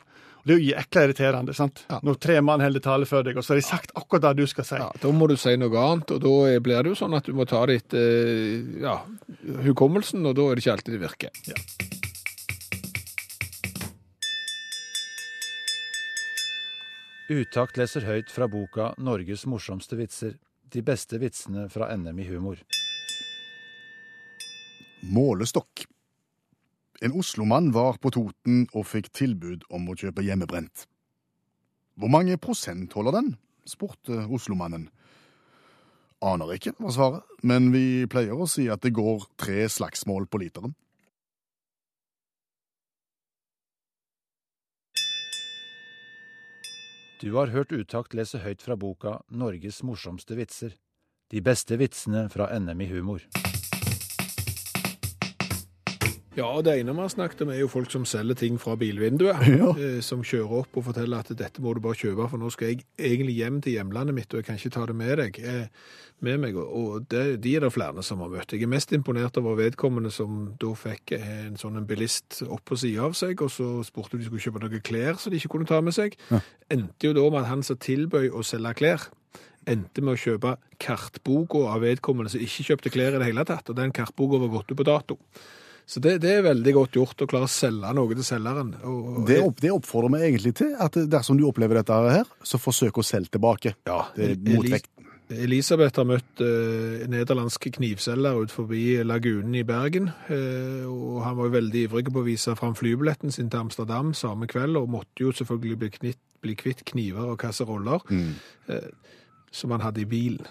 Det 0.45 0.53
er 0.53 0.59
jo 0.61 0.73
jækla 0.75 1.03
irriterende, 1.07 1.55
sant. 1.57 1.87
Ja. 1.89 1.99
Når 2.05 2.19
tre 2.21 2.35
mann 2.45 2.61
holder 2.61 2.83
tale 2.85 3.07
før 3.09 3.23
deg, 3.25 3.39
og 3.41 3.45
så 3.47 3.55
har 3.55 3.63
de 3.63 3.65
sagt 3.65 3.95
akkurat 3.97 4.27
det 4.27 4.43
du 4.43 4.51
skal 4.51 4.67
si. 4.69 4.77
Ja, 4.77 4.91
Da 5.01 5.13
må 5.17 5.29
du 5.31 5.39
si 5.41 5.55
noe 5.57 5.73
annet, 5.81 6.11
og 6.13 6.21
da 6.21 6.61
blir 6.61 6.85
det 6.85 6.93
jo 6.93 6.99
sånn 7.01 7.17
at 7.17 7.25
du 7.25 7.33
må 7.33 7.47
ta 7.49 7.63
det 7.71 7.79
etter 7.81 8.83
ja, 8.85 8.99
hukommelsen, 9.65 10.21
og 10.29 10.37
da 10.37 10.51
er 10.51 10.61
det 10.61 10.67
ikke 10.67 10.77
alltid 10.77 10.99
det 10.99 11.03
virker. 11.07 11.95
Utakt 17.33 17.81
leser 17.81 18.05
høyt 18.05 18.29
fra 18.29 18.45
boka 18.45 18.93
'Norges 18.99 19.47
morsomste 19.49 19.97
vitser'. 19.97 20.37
De 20.69 20.83
beste 20.85 21.17
vitsene 21.23 21.71
fra 21.73 21.89
NM 21.97 22.19
i 22.21 22.29
humor. 22.29 22.61
Målestokk. 25.09 25.87
En 27.05 27.13
Oslo-mann 27.13 27.67
var 27.75 27.99
på 28.01 28.09
Toten 28.15 28.63
og 28.73 28.87
fikk 28.89 29.11
tilbud 29.13 29.67
om 29.69 29.91
å 29.93 29.97
kjøpe 29.99 30.23
hjemmebrent. 30.25 30.87
Hvor 32.01 32.09
mange 32.09 32.39
prosent 32.41 32.95
holder 32.97 33.19
den? 33.19 33.35
spurte 33.69 34.23
Oslo-mannen. 34.33 34.87
Aner 36.25 36.55
ikke, 36.57 36.73
var 36.81 36.95
svaret, 36.97 37.35
men 37.45 37.69
vi 37.75 38.07
pleier 38.09 38.41
å 38.41 38.49
si 38.49 38.71
at 38.73 38.81
det 38.81 38.95
går 38.97 39.27
tre 39.37 39.67
slagsmål 39.69 40.31
på 40.33 40.41
literen. 40.47 40.73
Du 47.21 47.37
har 47.37 47.53
hørt 47.53 47.73
Utakt 47.73 48.17
lese 48.17 48.41
høyt 48.41 48.65
fra 48.65 48.77
boka 48.81 49.21
'Norges 49.29 49.83
morsomste 49.85 50.37
vitser'. 50.41 50.77
De 51.29 51.41
beste 51.41 51.77
vitsene 51.77 52.31
fra 52.33 52.49
NM 52.59 52.81
i 52.81 52.89
humor. 52.89 53.21
Ja, 56.35 56.49
og 56.51 56.65
det 56.67 56.73
ene 56.81 56.91
vi 56.97 56.99
har 56.99 57.11
snakket 57.13 57.45
om 57.45 57.51
er 57.55 57.61
jo 57.61 57.69
folk 57.71 57.93
som 57.95 58.03
selger 58.11 58.35
ting 58.41 58.57
fra 58.59 58.75
bilvinduet. 58.79 59.39
Ja. 59.55 59.69
eh, 59.79 60.01
Som 60.03 60.25
kjører 60.27 60.65
opp 60.65 60.79
og 60.81 60.89
forteller 60.89 61.23
at 61.23 61.31
dette 61.39 61.63
må 61.63 61.75
du 61.77 61.81
bare 61.85 61.95
kjøpe, 62.01 62.27
for 62.33 62.43
nå 62.43 62.49
skal 62.51 62.73
jeg 62.73 62.81
egentlig 62.99 63.37
hjem 63.39 63.61
til 63.63 63.77
hjemlandet 63.77 64.17
mitt, 64.17 64.35
og 64.35 64.41
jeg 64.43 64.49
kan 64.49 64.59
ikke 64.59 64.73
ta 64.75 64.87
det 64.91 64.97
med 64.99 65.15
deg. 65.23 65.39
eh, 65.39 65.69
Med 66.25 66.39
meg, 66.41 66.57
og 66.57 67.05
det, 67.11 67.23
de 67.45 67.53
er 67.59 67.63
det 67.67 67.71
flere 67.75 68.03
som 68.07 68.21
har 68.25 68.31
møtt. 68.33 68.51
Jeg 68.55 68.63
er 68.67 68.71
mest 68.71 68.93
imponert 68.97 69.37
over 69.39 69.55
vedkommende 69.59 70.11
som 70.15 70.55
da 70.63 70.71
fikk 70.79 71.13
en 71.19 71.57
sånn 71.61 71.77
en 71.79 71.87
bilist 71.91 72.39
opp 72.49 72.63
på 72.71 72.79
sida 72.81 73.03
av 73.07 73.15
seg, 73.19 73.43
og 73.45 73.51
så 73.53 73.67
spurte 73.87 74.17
de 74.19 74.25
skulle 74.27 74.41
kjøpe 74.43 74.63
noen 74.63 74.83
klær 74.87 75.19
som 75.21 75.35
de 75.35 75.39
ikke 75.43 75.51
kunne 75.57 75.69
ta 75.69 75.81
med 75.85 75.95
seg. 75.95 76.15
Endte 76.73 77.11
jo 77.11 77.15
da 77.19 77.27
med 77.31 77.43
at 77.43 77.51
han 77.51 77.63
som 77.67 77.77
tilbød 77.83 78.31
å 78.35 78.43
selge 78.47 78.73
klær, 78.79 79.07
endte 79.69 80.03
med 80.07 80.15
å 80.17 80.23
kjøpe 80.23 80.55
kartboka 80.83 81.67
av 81.75 81.83
vedkommende 81.85 82.33
som 82.33 82.41
ikke 82.47 82.67
kjøpte 82.73 82.95
klær 82.95 83.19
i 83.19 83.21
det 83.23 83.29
hele 83.31 83.45
tatt, 83.51 83.69
og 83.71 83.77
den 83.79 83.93
kartboka 83.95 84.41
var 84.47 84.55
gått 84.55 84.73
ut 84.73 84.81
på 84.81 84.87
dato. 84.89 85.19
Så 85.87 86.01
det, 86.01 86.15
det 86.25 86.31
er 86.39 86.43
veldig 86.47 86.73
godt 86.73 86.97
gjort 86.97 87.23
å 87.23 87.27
klare 87.29 87.45
å 87.45 87.53
selge 87.53 87.91
noe 87.95 88.15
til 88.17 88.25
selgeren. 88.25 88.71
Og, 88.89 89.01
og 89.19 89.27
Det, 89.29 89.37
opp, 89.45 89.59
det 89.61 89.71
oppfordrer 89.75 90.13
meg 90.15 90.23
egentlig 90.31 90.55
til 90.63 90.71
at 90.81 90.97
dersom 91.13 91.37
du 91.37 91.45
opplever 91.49 91.77
dette 91.83 91.99
her, 92.09 92.31
så 92.43 92.57
forsøk 92.61 93.03
å 93.03 93.05
selge 93.05 93.35
tilbake. 93.37 93.75
Ja, 93.87 94.07
Det 94.17 94.25
er 94.31 94.37
Elis- 94.39 94.57
motvekt. 94.57 94.91
Elisabeth 95.35 95.97
har 95.97 96.05
møtt 96.05 96.41
eh, 96.45 97.05
nederlandske 97.09 97.71
knivselger 97.73 98.43
ut 98.45 98.53
forbi 98.53 98.99
lagunen 99.09 99.55
i 99.57 99.63
Bergen, 99.65 100.11
eh, 100.29 100.85
og 100.85 101.23
han 101.25 101.37
var 101.39 101.49
jo 101.49 101.55
veldig 101.57 101.85
ivrig 101.89 102.11
på 102.13 102.21
å 102.21 102.27
vise 102.27 102.53
fram 102.61 102.75
flybilletten 102.77 103.33
sin 103.33 103.49
til 103.51 103.63
Amsterdam 103.65 104.13
samme 104.15 104.47
kveld, 104.53 104.77
og 104.77 104.89
måtte 104.93 105.25
jo 105.25 105.33
selvfølgelig 105.33 105.79
bli, 105.81 105.91
knitt, 105.97 106.21
bli 106.45 106.55
kvitt 106.61 106.85
kniver 106.93 107.33
og 107.33 107.39
kasseroller 107.41 108.05
Mm. 108.13 108.35
eh, 108.69 108.91
som 109.51 109.73
han 109.73 109.81
hadde 109.81 110.05
i 110.05 110.09
bilen. 110.13 110.45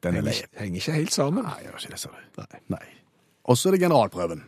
Den 0.00 0.16
er 0.16 0.22
Henger, 0.24 0.48
henger 0.56 0.80
ikke 0.80 0.92
helt 0.96 1.12
sammen. 1.12 1.44
Nei, 1.44 1.58
jeg 1.60 1.68
gjør 1.70 1.78
ikke 1.84 1.92
det, 1.92 2.00
sa 2.00 2.08
du. 2.16 2.40
Nei. 2.40 2.60
Nei. 2.72 2.86
Og 3.50 3.58
så 3.58 3.68
er 3.70 3.74
det 3.76 3.82
generalprøven, 3.82 4.44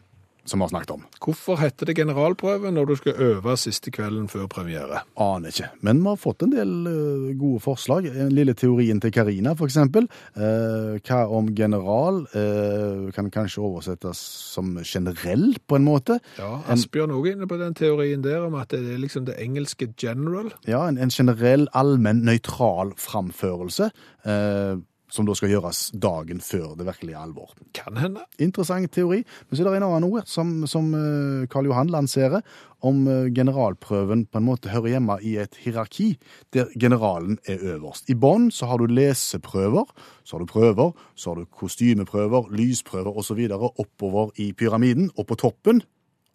som 0.46 0.58
vi 0.58 0.64
har 0.66 0.70
snakket 0.72 0.90
om. 0.94 1.02
Hvorfor 1.22 1.58
heter 1.58 1.86
det 1.88 1.94
generalprøve 1.98 2.70
når 2.74 2.86
du 2.90 2.92
skal 2.98 3.18
øve 3.22 3.52
siste 3.58 3.90
kvelden 3.94 4.28
før 4.30 4.48
premiere? 4.50 5.00
Aner 5.22 5.50
ikke. 5.54 5.68
Men 5.86 6.00
vi 6.02 6.08
har 6.10 6.18
fått 6.22 6.42
en 6.46 6.52
del 6.54 6.72
uh, 6.86 7.28
gode 7.38 7.60
forslag. 7.62 8.08
Den 8.14 8.30
lille 8.34 8.54
teorien 8.58 9.00
til 9.02 9.12
Karina, 9.14 9.54
for 9.58 9.66
eksempel. 9.70 10.06
Eh, 10.34 10.98
hva 11.06 11.20
om 11.34 11.50
general 11.58 12.22
uh, 12.34 13.10
kan 13.14 13.30
kanskje 13.34 13.62
oversettes 13.62 14.18
som 14.54 14.76
generell, 14.82 15.48
på 15.70 15.78
en 15.78 15.86
måte? 15.86 16.18
Ja, 16.38 16.52
En- 16.66 16.74
Asbjørn 16.76 17.14
òg 17.18 17.32
inne 17.36 17.46
på 17.50 17.58
den 17.62 17.74
teorien 17.78 18.22
der 18.26 18.46
om 18.46 18.54
at 18.58 18.70
det 18.74 18.82
er 18.82 19.02
liksom 19.02 19.26
det 19.30 19.38
engelske 19.42 19.90
general. 19.98 20.50
Ja, 20.66 20.84
en, 20.90 20.98
en 20.98 21.10
generell, 21.14 21.68
allmenn, 21.74 22.22
nøytral 22.26 22.94
framførelse. 22.98 23.90
Eh, 24.26 24.74
som 25.12 25.28
da 25.28 25.34
skal 25.36 25.52
gjøres 25.52 25.90
dagen 26.00 26.40
før 26.40 26.72
det 26.78 26.86
virkelige 26.88 27.20
alvor. 27.20 27.52
Kan 27.76 27.98
hende. 28.00 28.24
Interessant 28.40 28.88
teori. 28.94 29.20
Men 29.48 29.58
så 29.58 29.64
er 29.64 29.68
det 29.68 29.80
en 29.82 29.88
annen 29.90 30.08
ord 30.08 30.28
som, 30.30 30.62
som 30.70 30.88
eh, 30.96 31.44
Karl 31.52 31.68
Johan 31.68 31.92
lanserer, 31.92 32.40
om 32.82 33.04
eh, 33.06 33.28
generalprøven 33.34 34.24
på 34.26 34.40
en 34.40 34.46
måte 34.46 34.72
hører 34.72 34.96
hjemme 34.96 35.18
i 35.22 35.36
et 35.42 35.58
hierarki, 35.62 36.14
der 36.56 36.72
generalen 36.80 37.38
er 37.46 37.62
øverst. 37.74 38.08
I 38.10 38.16
bånn 38.18 38.48
så 38.54 38.70
har 38.70 38.80
du 38.80 38.88
leseprøver, 38.90 39.92
så 40.24 40.36
har 40.36 40.42
du 40.42 40.50
prøver, 40.50 40.96
så 41.14 41.32
har 41.32 41.42
du 41.42 41.52
kostymeprøver, 41.60 42.50
lysprøver 42.56 43.22
osv. 43.22 43.44
oppover 43.52 44.32
i 44.40 44.52
pyramiden, 44.56 45.12
og 45.16 45.28
på 45.28 45.38
toppen 45.44 45.84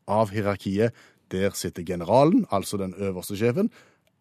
av 0.08 0.32
hierarkiet, 0.32 0.96
der 1.32 1.52
sitter 1.58 1.84
generalen, 1.84 2.46
altså 2.52 2.78
den 2.80 2.94
øverste 2.96 3.36
sjefen, 3.36 3.72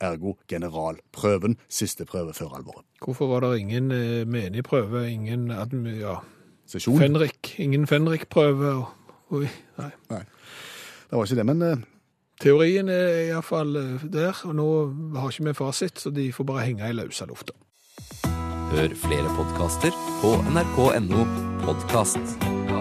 ergo 0.00 0.36
generalprøven, 0.48 1.56
siste 1.68 2.04
prøve 2.08 2.34
før 2.36 2.58
alvoret. 2.58 2.84
Hvorfor 3.04 3.30
var 3.30 3.46
det 3.46 3.58
ingen 3.60 3.88
menig 3.88 4.26
menigprøve, 4.26 5.06
ingen 5.10 5.50
ja, 6.00 6.18
Sesjon. 6.66 6.98
Fenrik, 6.98 7.54
ingen 7.62 7.86
Fenrik-prøve? 7.86 8.86
Oi, 9.30 9.46
nei. 9.78 9.90
Det 10.10 11.14
var 11.14 11.24
ikke 11.24 11.38
det, 11.38 11.46
men 11.46 11.62
eh, 11.62 11.84
Teorien 12.42 12.90
er 12.92 13.30
iallfall 13.30 13.76
der, 14.12 14.34
og 14.44 14.56
nå 14.58 14.66
har 15.16 15.30
ikke 15.30 15.48
vi 15.48 15.54
fasit, 15.56 16.02
så 16.02 16.10
de 16.10 16.28
får 16.34 16.48
bare 16.50 16.66
henge 16.66 16.90
i 16.90 16.96
løse 16.96 17.26
lufta. 17.30 17.54
Hør 18.74 18.96
flere 18.98 19.30
podkaster 19.38 19.94
på 20.20 20.34
nrk.no 20.50 21.22
podkast. 21.64 22.75